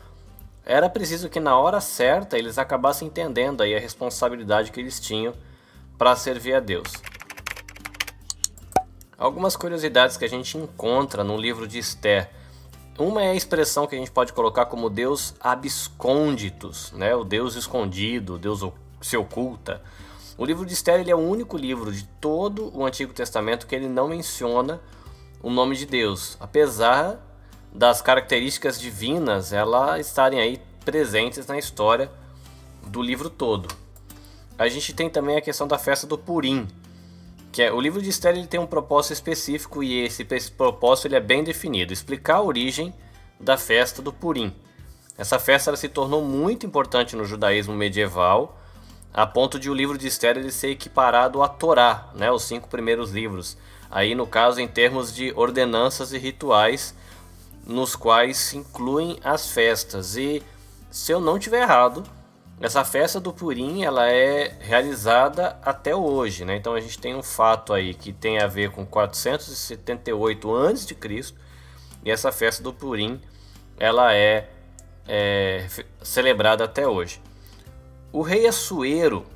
era 0.65 0.89
preciso 0.89 1.29
que 1.29 1.39
na 1.39 1.59
hora 1.59 1.79
certa 1.79 2.39
eles 2.39 2.57
acabassem 2.57 3.09
entendendo 3.09 3.63
aí 3.63 3.77
a 3.77 3.79
responsabilidade 3.79 4.73
que 4.73 4.81
eles 4.81 4.99
tinham 4.99 5.35
para 5.99 6.17
servir 6.17 6.55
a 6.55 6.61
Deus. 6.61 6.91
Algumas 9.19 9.57
curiosidades 9.57 10.17
que 10.17 10.25
a 10.25 10.29
gente 10.29 10.57
encontra 10.57 11.23
no 11.23 11.37
livro 11.37 11.69
de 11.69 11.79
Esther. 11.79 12.31
Uma 13.03 13.25
é 13.25 13.31
a 13.31 13.35
expressão 13.35 13.85
que 13.85 13.97
a 13.97 13.99
gente 13.99 14.13
pode 14.13 14.33
colocar 14.33 14.67
como 14.67 14.89
Deus 14.89 15.35
abscônditos, 15.41 16.93
né? 16.93 17.13
o 17.17 17.25
Deus 17.25 17.57
escondido, 17.57 18.37
o 18.37 18.39
Deus 18.39 18.65
se 19.01 19.17
oculta. 19.17 19.83
O 20.39 20.45
livro 20.45 20.65
de 20.65 20.73
Esther 20.73 21.01
ele 21.01 21.11
é 21.11 21.17
o 21.17 21.19
único 21.19 21.57
livro 21.57 21.91
de 21.91 22.05
todo 22.21 22.71
o 22.73 22.87
Antigo 22.87 23.13
Testamento 23.13 23.67
que 23.67 23.75
ele 23.75 23.89
não 23.89 24.07
menciona 24.07 24.81
o 25.43 25.51
nome 25.51 25.75
de 25.75 25.85
Deus, 25.85 26.37
apesar 26.39 27.19
das 27.73 28.01
características 28.01 28.81
divinas 28.81 29.53
ela 29.53 29.99
estarem 29.99 30.39
aí 30.39 30.63
presentes 30.85 31.45
na 31.49 31.59
história 31.59 32.09
do 32.87 33.03
livro 33.03 33.29
todo. 33.29 33.67
A 34.57 34.69
gente 34.69 34.95
tem 34.95 35.11
também 35.11 35.37
a 35.37 35.41
questão 35.41 35.67
da 35.67 35.77
festa 35.77 36.07
do 36.07 36.17
Purim, 36.17 36.69
que 37.53 37.63
é 37.63 37.71
o 37.71 37.79
livro 37.79 38.01
de 38.01 38.09
Esther 38.09 38.35
ele 38.35 38.47
tem 38.47 38.59
um 38.59 38.67
propósito 38.67 39.13
específico 39.13 39.83
e 39.83 40.01
esse, 40.01 40.27
esse 40.31 40.51
propósito 40.51 41.07
ele 41.07 41.17
é 41.17 41.21
bem 41.21 41.45
definido, 41.45 41.93
explicar 41.93 42.37
a 42.37 42.43
origem 42.43 42.95
da 43.39 43.59
festa 43.59 44.01
do 44.01 44.11
Purim. 44.11 44.55
Essa 45.19 45.39
festa 45.39 45.69
ela 45.69 45.77
se 45.77 45.91
tornou 45.91 46.25
muito 46.25 46.65
importante 46.65 47.15
no 47.15 47.27
judaísmo 47.27 47.75
medieval, 47.75 48.59
a 49.13 49.27
ponto 49.27 49.59
de 49.59 49.69
o 49.69 49.75
livro 49.75 49.99
de 49.99 50.07
Esther 50.07 50.39
ele 50.39 50.51
ser 50.51 50.71
equiparado 50.71 51.43
à 51.43 51.49
Torá, 51.49 52.09
né, 52.15 52.33
os 52.33 52.43
cinco 52.45 52.69
primeiros 52.69 53.11
livros. 53.11 53.59
Aí 53.91 54.15
no 54.15 54.27
caso 54.27 54.59
em 54.59 54.67
termos 54.67 55.15
de 55.15 55.31
ordenanças 55.37 56.15
e 56.15 56.19
rituais 56.19 56.95
nos 57.67 57.95
quais 57.95 58.39
se 58.39 58.57
incluem 58.57 59.19
as 59.23 59.51
festas. 59.51 60.17
E 60.17 60.43
se 60.91 61.13
eu 61.13 61.21
não 61.21 61.39
tiver 61.39 61.61
errado, 61.61 62.03
essa 62.63 62.85
festa 62.85 63.19
do 63.19 63.33
Purim 63.33 63.83
ela 63.83 64.09
é 64.09 64.57
realizada 64.61 65.59
até 65.63 65.97
hoje, 65.97 66.45
né? 66.45 66.55
Então 66.55 66.75
a 66.75 66.81
gente 66.81 66.97
tem 66.97 67.13
um 67.13 67.23
fato 67.23 67.73
aí 67.73 67.93
que 67.93 68.13
tem 68.13 68.39
a 68.39 68.47
ver 68.47 68.71
com 68.71 68.87
478 68.87 70.57
a.C. 70.57 71.35
e 72.05 72.11
essa 72.11 72.31
festa 72.31 72.63
do 72.63 72.73
Purim 72.73 73.21
ela 73.81 74.15
é, 74.15 74.49
é 75.09 75.67
celebrada 76.03 76.63
até 76.63 76.87
hoje. 76.87 77.21
O 78.13 78.23
rei 78.23 78.47
Assuero 78.47 79.27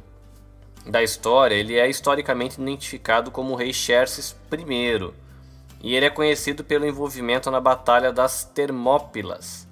da 0.87 1.03
história 1.03 1.57
ele 1.57 1.77
é 1.77 1.91
historicamente 1.91 2.61
identificado 2.61 3.33
como 3.33 3.55
o 3.55 3.57
rei 3.57 3.73
Xerxes 3.73 4.37
I 4.53 5.13
e 5.83 5.97
ele 5.97 6.07
é 6.07 6.11
conhecido 6.11 6.63
pelo 6.63 6.87
envolvimento 6.87 7.51
na 7.51 7.61
Batalha 7.61 8.13
das 8.13 8.45
Termópilas, 8.45 9.66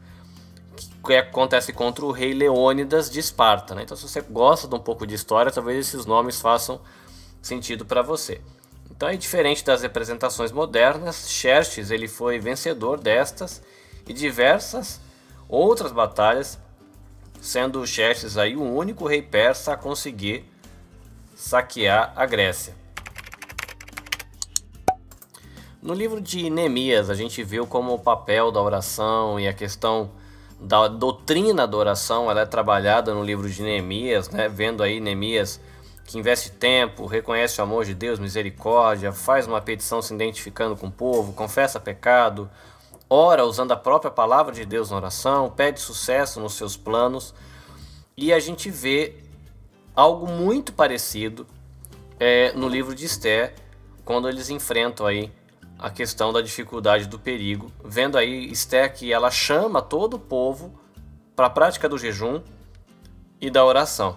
que 1.05 1.14
acontece 1.14 1.72
contra 1.72 2.05
o 2.05 2.11
rei 2.11 2.32
Leônidas 2.32 3.11
de 3.11 3.20
Esparta. 3.20 3.74
Né? 3.74 3.82
Então, 3.82 3.96
se 3.96 4.09
você 4.09 4.20
gosta 4.22 4.66
de 4.66 4.74
um 4.74 4.80
pouco 4.80 5.07
de 5.07 5.14
história, 5.14 5.52
talvez 5.52 5.86
esses 5.86 6.07
nomes 6.07 6.40
façam 6.40 6.80
sentido 7.42 7.84
para 7.84 8.02
você. 8.02 8.40
Então, 8.90 9.09
é 9.09 9.16
diferente 9.16 9.64
das 9.64 9.82
representações 9.82 10.50
modernas, 10.50 11.30
Xerxes 11.30 11.90
ele 11.90 12.09
foi 12.09 12.38
vencedor 12.38 12.98
destas 12.98 13.62
e 14.07 14.12
diversas 14.12 15.00
outras 15.48 15.92
batalhas, 15.92 16.59
sendo 17.40 17.86
Xerxes 17.86 18.36
aí 18.38 18.57
o 18.57 18.62
único 18.62 19.07
rei 19.07 19.20
persa 19.20 19.74
a 19.74 19.76
conseguir 19.76 20.44
saquear 21.34 22.12
a 22.16 22.24
Grécia. 22.24 22.74
No 25.82 25.92
livro 25.92 26.18
de 26.18 26.48
Neemias, 26.48 27.11
a 27.11 27.14
gente 27.14 27.44
viu 27.44 27.66
como 27.66 27.92
o 27.92 27.98
papel 27.98 28.50
da 28.50 28.62
oração 28.62 29.38
e 29.38 29.46
a 29.46 29.52
questão 29.52 30.11
da 30.61 30.88
doutrina 30.88 31.66
da 31.66 31.76
oração 31.76 32.30
ela 32.30 32.42
é 32.42 32.46
trabalhada 32.46 33.12
no 33.14 33.22
livro 33.22 33.48
de 33.48 33.62
Neemias, 33.62 34.28
né? 34.30 34.48
vendo 34.48 34.82
aí 34.82 35.00
Neemias 35.00 35.61
que 36.07 36.18
investe 36.18 36.50
tempo, 36.50 37.07
reconhece 37.07 37.61
o 37.61 37.64
amor 37.64 37.84
de 37.84 37.94
Deus, 37.94 38.18
misericórdia, 38.18 39.12
faz 39.12 39.46
uma 39.46 39.61
petição 39.61 40.02
se 40.02 40.14
identificando 40.14 40.76
com 40.76 40.88
o 40.88 40.92
povo, 40.92 41.32
confessa 41.32 41.80
pecado, 41.80 42.50
ora 43.09 43.44
usando 43.44 43.72
a 43.72 43.76
própria 43.76 44.11
palavra 44.11 44.52
de 44.52 44.64
Deus 44.66 44.90
na 44.90 44.96
oração, 44.96 45.50
pede 45.50 45.80
sucesso 45.80 46.40
nos 46.40 46.55
seus 46.55 46.76
planos. 46.76 47.34
E 48.16 48.32
a 48.32 48.38
gente 48.38 48.70
vê 48.70 49.16
algo 49.96 50.26
muito 50.26 50.72
parecido 50.72 51.46
é, 52.20 52.52
no 52.52 52.68
livro 52.68 52.94
de 52.94 53.07
Esther, 53.07 53.55
quando 54.05 54.28
eles 54.28 54.50
enfrentam 54.50 55.07
aí 55.07 55.32
a 55.85 55.91
questão 55.91 56.32
da 56.32 56.41
dificuldade 56.41 57.07
do 57.07 57.18
perigo, 57.18 57.70
vendo 57.85 58.16
aí 58.16 58.51
Esther 58.51 58.91
que 58.95 59.12
ela 59.12 59.30
chama 59.30 59.82
todo 59.82 60.14
o 60.14 60.18
povo 60.18 60.80
para 61.37 61.49
a 61.49 61.51
prática 61.51 61.87
do 61.87 61.99
jejum 61.99 62.41
e 63.39 63.51
da 63.51 63.62
oração. 63.62 64.16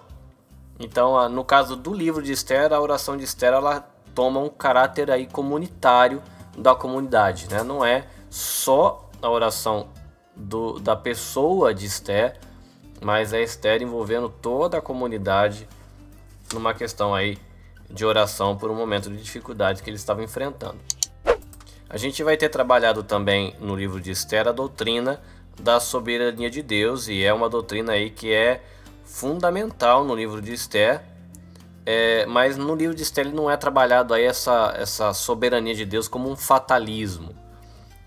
Então, 0.80 1.28
no 1.28 1.44
caso 1.44 1.76
do 1.76 1.92
livro 1.92 2.22
de 2.22 2.32
Esther, 2.32 2.72
a 2.72 2.80
oração 2.80 3.18
de 3.18 3.24
Esther 3.24 3.52
ela 3.52 3.80
toma 4.14 4.40
um 4.40 4.48
caráter 4.48 5.10
aí 5.10 5.26
comunitário 5.26 6.22
da 6.56 6.74
comunidade, 6.74 7.50
né? 7.50 7.62
Não 7.62 7.84
é 7.84 8.06
só 8.30 9.06
a 9.20 9.28
oração 9.28 9.88
do, 10.34 10.80
da 10.80 10.96
pessoa 10.96 11.74
de 11.74 11.84
Esther, 11.84 12.40
mas 13.02 13.34
é 13.34 13.42
Esther 13.42 13.82
envolvendo 13.82 14.30
toda 14.30 14.78
a 14.78 14.80
comunidade 14.80 15.68
numa 16.54 16.72
questão 16.72 17.14
aí 17.14 17.36
de 17.90 18.06
oração 18.06 18.56
por 18.56 18.70
um 18.70 18.74
momento 18.74 19.10
de 19.10 19.18
dificuldade 19.18 19.82
que 19.82 19.90
eles 19.90 20.00
estavam 20.00 20.24
enfrentando. 20.24 20.78
A 21.88 21.96
gente 21.96 22.22
vai 22.22 22.36
ter 22.36 22.48
trabalhado 22.48 23.02
também 23.02 23.54
no 23.60 23.74
livro 23.74 24.00
de 24.00 24.10
Esther 24.10 24.48
a 24.48 24.52
doutrina 24.52 25.20
da 25.60 25.80
soberania 25.80 26.50
de 26.50 26.62
Deus, 26.62 27.08
e 27.08 27.24
é 27.24 27.32
uma 27.32 27.48
doutrina 27.48 27.92
aí 27.92 28.10
que 28.10 28.32
é 28.32 28.62
fundamental 29.04 30.04
no 30.04 30.14
livro 30.14 30.40
de 30.40 30.52
Esther, 30.52 31.02
É, 31.90 32.26
mas 32.26 32.58
no 32.58 32.74
livro 32.74 32.94
de 32.94 33.02
Esther 33.02 33.32
não 33.32 33.50
é 33.50 33.56
trabalhado 33.56 34.12
aí 34.12 34.22
essa, 34.24 34.74
essa 34.76 35.14
soberania 35.14 35.74
de 35.74 35.86
Deus 35.86 36.06
como 36.06 36.28
um 36.28 36.36
fatalismo. 36.36 37.34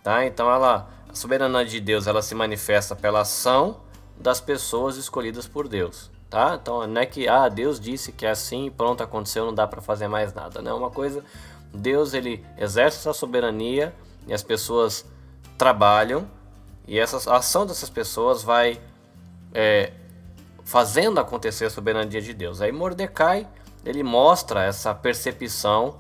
Tá? 0.04 0.24
Então 0.24 0.54
ela, 0.54 0.88
a 1.10 1.16
soberania 1.16 1.66
de 1.66 1.80
Deus 1.80 2.06
ela 2.06 2.22
se 2.22 2.36
manifesta 2.36 2.96
pela 2.96 3.22
ação 3.22 3.82
das 4.16 4.40
pessoas 4.40 4.98
escolhidas 4.98 5.48
por 5.48 5.68
Deus. 5.68 6.12
Tá? 6.30 6.60
Então 6.62 6.86
não 6.86 7.02
é 7.02 7.08
que 7.08 7.28
ah, 7.28 7.50
Deus 7.50 7.80
disse 7.80 8.12
que 8.12 8.24
é 8.24 8.30
assim 8.30 8.70
pronto, 8.70 9.02
aconteceu, 9.02 9.46
não 9.48 9.54
dá 9.56 9.66
para 9.66 9.82
fazer 9.82 10.08
mais 10.08 10.32
nada. 10.32 10.62
Não 10.62 10.72
é 10.72 10.76
uma 10.76 10.92
coisa, 10.92 11.26
Deus 11.74 12.14
ele 12.14 12.46
exerce 12.58 12.98
essa 12.98 13.14
soberania 13.14 13.94
e 14.28 14.34
as 14.34 14.44
pessoas 14.44 15.06
trabalham 15.58 16.28
e 16.88 17.00
essa, 17.00 17.32
a 17.32 17.38
ação 17.38 17.66
dessas 17.66 17.90
pessoas 17.90 18.44
vai 18.44 18.82
é, 19.54 19.94
fazendo 20.64 21.20
acontecer 21.20 21.66
a 21.66 21.70
soberania 21.70 22.22
de 22.22 22.34
Deus. 22.34 22.62
Aí 22.62 22.72
Mordecai 22.72 23.48
ele 23.86 24.04
mostra 24.04 24.64
essa 24.64 24.94
percepção 24.94 26.00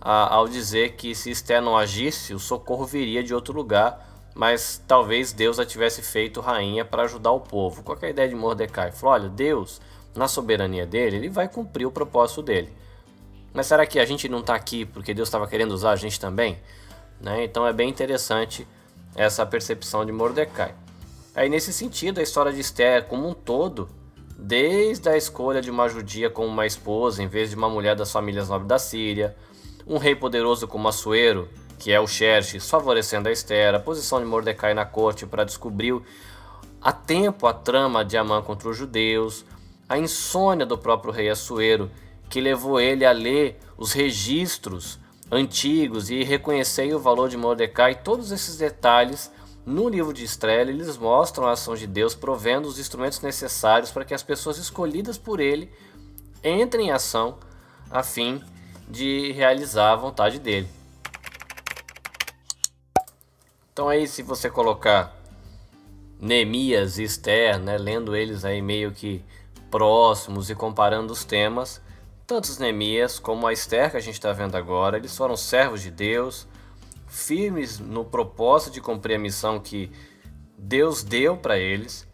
a, 0.00 0.34
ao 0.34 0.48
dizer 0.48 0.96
que 0.96 1.14
se 1.14 1.30
Esther 1.30 1.62
não 1.62 1.76
agisse, 1.76 2.34
o 2.34 2.38
socorro 2.38 2.84
viria 2.84 3.22
de 3.22 3.34
outro 3.34 3.54
lugar, 3.54 4.08
mas 4.34 4.82
talvez 4.86 5.32
Deus 5.32 5.58
a 5.58 5.64
tivesse 5.64 6.02
feito 6.02 6.40
rainha 6.40 6.84
para 6.84 7.02
ajudar 7.02 7.30
o 7.32 7.40
povo. 7.40 7.82
Qual 7.82 7.96
é 8.02 8.06
a 8.06 8.10
ideia 8.10 8.28
de 8.28 8.34
Mordecai? 8.34 8.90
Falou, 8.90 9.14
olha, 9.14 9.28
Deus, 9.28 9.80
na 10.14 10.26
soberania 10.26 10.86
dele, 10.86 11.16
ele 11.16 11.28
vai 11.28 11.48
cumprir 11.48 11.86
o 11.86 11.92
propósito 11.92 12.42
dele. 12.42 12.72
Mas 13.52 13.66
será 13.66 13.86
que 13.86 13.98
a 13.98 14.04
gente 14.04 14.28
não 14.28 14.40
está 14.40 14.54
aqui 14.54 14.84
porque 14.84 15.12
Deus 15.12 15.28
estava 15.28 15.46
querendo 15.46 15.72
usar 15.72 15.90
a 15.90 15.96
gente 15.96 16.18
também? 16.18 16.58
Né? 17.20 17.44
Então 17.44 17.66
é 17.66 17.72
bem 17.72 17.88
interessante 17.88 18.66
essa 19.14 19.44
percepção 19.44 20.04
de 20.04 20.12
Mordecai. 20.12 20.74
Aí 21.34 21.48
nesse 21.48 21.72
sentido, 21.72 22.18
a 22.18 22.22
história 22.22 22.52
de 22.52 22.60
Esther 22.60 23.04
como 23.04 23.28
um 23.28 23.34
todo, 23.34 23.88
desde 24.38 25.08
a 25.08 25.16
escolha 25.16 25.60
de 25.60 25.70
uma 25.70 25.88
judia 25.88 26.28
como 26.28 26.48
uma 26.48 26.66
esposa 26.66 27.22
em 27.22 27.28
vez 27.28 27.50
de 27.50 27.56
uma 27.56 27.68
mulher 27.68 27.94
das 27.94 28.10
famílias 28.10 28.48
nobres 28.48 28.68
da 28.68 28.78
Síria, 28.78 29.36
um 29.86 29.98
rei 29.98 30.14
poderoso 30.14 30.66
como 30.66 30.88
Assuero, 30.88 31.48
que 31.78 31.92
é 31.92 32.00
o 32.00 32.06
Xerxes, 32.06 32.68
favorecendo 32.68 33.28
a 33.28 33.32
Esther, 33.32 33.74
a 33.74 33.80
posição 33.80 34.20
de 34.20 34.26
Mordecai 34.26 34.74
na 34.74 34.84
corte 34.84 35.26
para 35.26 35.44
descobrir 35.44 36.00
a 36.80 36.92
tempo 36.92 37.46
a 37.46 37.52
trama 37.52 38.04
de 38.04 38.16
Amã 38.16 38.42
contra 38.42 38.68
os 38.68 38.76
judeus, 38.76 39.44
a 39.88 39.98
insônia 39.98 40.66
do 40.66 40.76
próprio 40.76 41.12
rei 41.12 41.28
Assuero, 41.28 41.90
que 42.32 42.40
levou 42.40 42.80
ele 42.80 43.04
a 43.04 43.12
ler 43.12 43.58
os 43.76 43.92
registros 43.92 44.98
antigos 45.30 46.08
e 46.08 46.24
reconhecer 46.24 46.94
o 46.94 46.98
valor 46.98 47.28
de 47.28 47.36
Mordecai, 47.36 47.94
todos 47.94 48.32
esses 48.32 48.56
detalhes 48.56 49.30
no 49.66 49.86
livro 49.86 50.14
de 50.14 50.24
Estrela 50.24 50.70
eles 50.70 50.96
mostram 50.96 51.46
a 51.46 51.52
ação 51.52 51.74
de 51.74 51.86
Deus 51.86 52.14
provendo 52.14 52.66
os 52.66 52.78
instrumentos 52.78 53.20
necessários 53.20 53.90
para 53.90 54.06
que 54.06 54.14
as 54.14 54.22
pessoas 54.22 54.56
escolhidas 54.56 55.18
por 55.18 55.40
ele 55.40 55.70
entrem 56.42 56.86
em 56.86 56.90
ação 56.90 57.38
a 57.90 58.02
fim 58.02 58.42
de 58.88 59.30
realizar 59.32 59.92
a 59.92 59.96
vontade 59.96 60.38
dele. 60.38 60.70
Então 63.74 63.90
aí 63.90 64.08
se 64.08 64.22
você 64.22 64.48
colocar 64.48 65.14
Neemias 66.18 66.96
e 66.96 67.02
Esther, 67.02 67.58
né, 67.58 67.76
lendo 67.76 68.16
eles 68.16 68.42
aí 68.42 68.62
meio 68.62 68.90
que 68.90 69.22
próximos 69.70 70.48
e 70.48 70.54
comparando 70.54 71.12
os 71.12 71.24
temas, 71.24 71.78
tanto 72.26 72.44
os 72.44 72.58
Neemias 72.58 73.18
como 73.18 73.46
a 73.46 73.52
Esther 73.52 73.90
que 73.90 73.96
a 73.96 74.00
gente 74.00 74.14
está 74.14 74.32
vendo 74.32 74.56
agora, 74.56 74.96
eles 74.96 75.16
foram 75.16 75.36
servos 75.36 75.82
de 75.82 75.90
Deus, 75.90 76.46
firmes 77.06 77.78
no 77.78 78.04
propósito 78.04 78.72
de 78.72 78.80
cumprir 78.80 79.16
a 79.16 79.18
missão 79.18 79.60
que 79.60 79.90
Deus 80.56 81.02
deu 81.02 81.36
para 81.36 81.58
eles. 81.58 82.06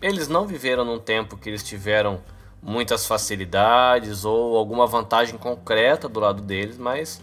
Eles 0.00 0.28
não 0.28 0.46
viveram 0.46 0.84
num 0.84 0.98
tempo 0.98 1.36
que 1.36 1.48
eles 1.48 1.62
tiveram 1.62 2.20
muitas 2.60 3.06
facilidades 3.06 4.24
ou 4.24 4.56
alguma 4.56 4.86
vantagem 4.86 5.38
concreta 5.38 6.08
do 6.08 6.18
lado 6.18 6.42
deles, 6.42 6.78
mas 6.78 7.20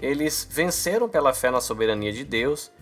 eles 0.00 0.48
venceram 0.50 1.08
pela 1.08 1.34
fé 1.34 1.50
na 1.50 1.60
soberania 1.60 2.12
de 2.12 2.24
Deus 2.24 2.72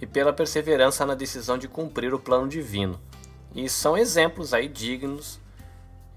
e 0.00 0.06
pela 0.06 0.32
perseverança 0.32 1.04
na 1.04 1.14
decisão 1.14 1.58
de 1.58 1.68
cumprir 1.68 2.14
o 2.14 2.18
plano 2.18 2.48
divino. 2.48 2.98
E 3.54 3.68
são 3.68 3.96
exemplos 3.96 4.52
aí 4.52 4.66
dignos 4.66 5.38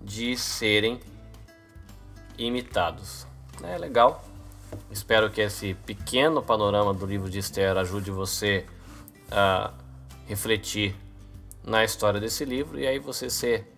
de 0.01 0.35
serem 0.37 0.99
imitados. 2.37 3.25
É 3.63 3.77
legal. 3.77 4.23
Espero 4.91 5.29
que 5.29 5.41
esse 5.41 5.73
pequeno 5.73 6.41
panorama 6.41 6.93
do 6.93 7.05
livro 7.05 7.29
de 7.29 7.39
Esther 7.39 7.77
ajude 7.77 8.11
você 8.11 8.65
a 9.31 9.73
refletir 10.25 10.95
na 11.63 11.83
história 11.83 12.19
desse 12.19 12.45
livro 12.45 12.79
e 12.79 12.87
aí 12.87 12.99
você 12.99 13.29
ser 13.29 13.73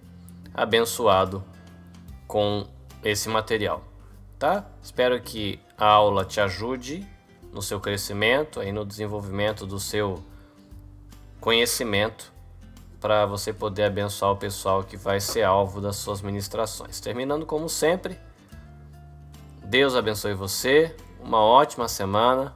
abençoado 0.54 1.44
com 2.28 2.68
esse 3.04 3.30
material, 3.30 3.84
tá? 4.38 4.66
Espero 4.82 5.20
que 5.22 5.60
a 5.78 5.86
aula 5.86 6.26
te 6.26 6.40
ajude 6.42 7.08
no 7.52 7.62
seu 7.62 7.80
crescimento 7.80 8.62
e 8.62 8.72
no 8.72 8.86
desenvolvimento 8.86 9.66
do 9.66 9.80
seu 9.80 10.24
conhecimento 11.40 12.32
para 13.00 13.26
você 13.26 13.54
poder 13.54 13.86
abençoar 13.86 14.32
o 14.32 14.38
pessoal 14.38 14.84
que 14.84 14.98
vai 14.98 15.20
ser 15.20 15.44
alvo 15.44 15.80
das 15.80 15.96
suas 15.96 16.22
ministrações. 16.22 17.00
Terminando 17.00 17.46
como 17.46 17.70
sempre, 17.70 18.20
Deus 19.70 19.94
abençoe 19.94 20.34
você, 20.34 20.96
uma 21.24 21.44
ótima 21.44 21.88
semana, 21.88 22.56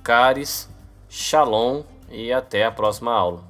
caris, 0.00 0.68
shalom 1.08 1.82
e 2.08 2.32
até 2.32 2.64
a 2.64 2.70
próxima 2.70 3.12
aula. 3.12 3.42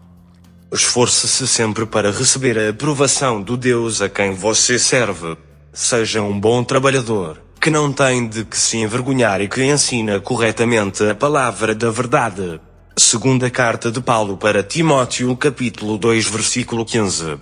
Esforce-se 0.72 1.46
sempre 1.46 1.84
para 1.84 2.10
receber 2.10 2.58
a 2.58 2.70
aprovação 2.70 3.42
do 3.42 3.54
Deus 3.54 4.00
a 4.00 4.08
quem 4.08 4.32
você 4.32 4.78
serve. 4.78 5.36
Seja 5.74 6.22
um 6.22 6.40
bom 6.40 6.64
trabalhador, 6.64 7.38
que 7.60 7.68
não 7.68 7.92
tem 7.92 8.26
de 8.26 8.46
que 8.46 8.56
se 8.56 8.78
envergonhar 8.78 9.42
e 9.42 9.48
que 9.48 9.62
ensina 9.62 10.18
corretamente 10.18 11.04
a 11.04 11.14
palavra 11.14 11.74
da 11.74 11.90
verdade. 11.90 12.58
Segunda 12.96 13.50
carta 13.50 13.92
de 13.92 14.00
Paulo 14.00 14.38
para 14.38 14.62
Timóteo, 14.62 15.36
capítulo 15.36 15.98
2, 15.98 16.30
versículo 16.30 16.82
15. 16.82 17.38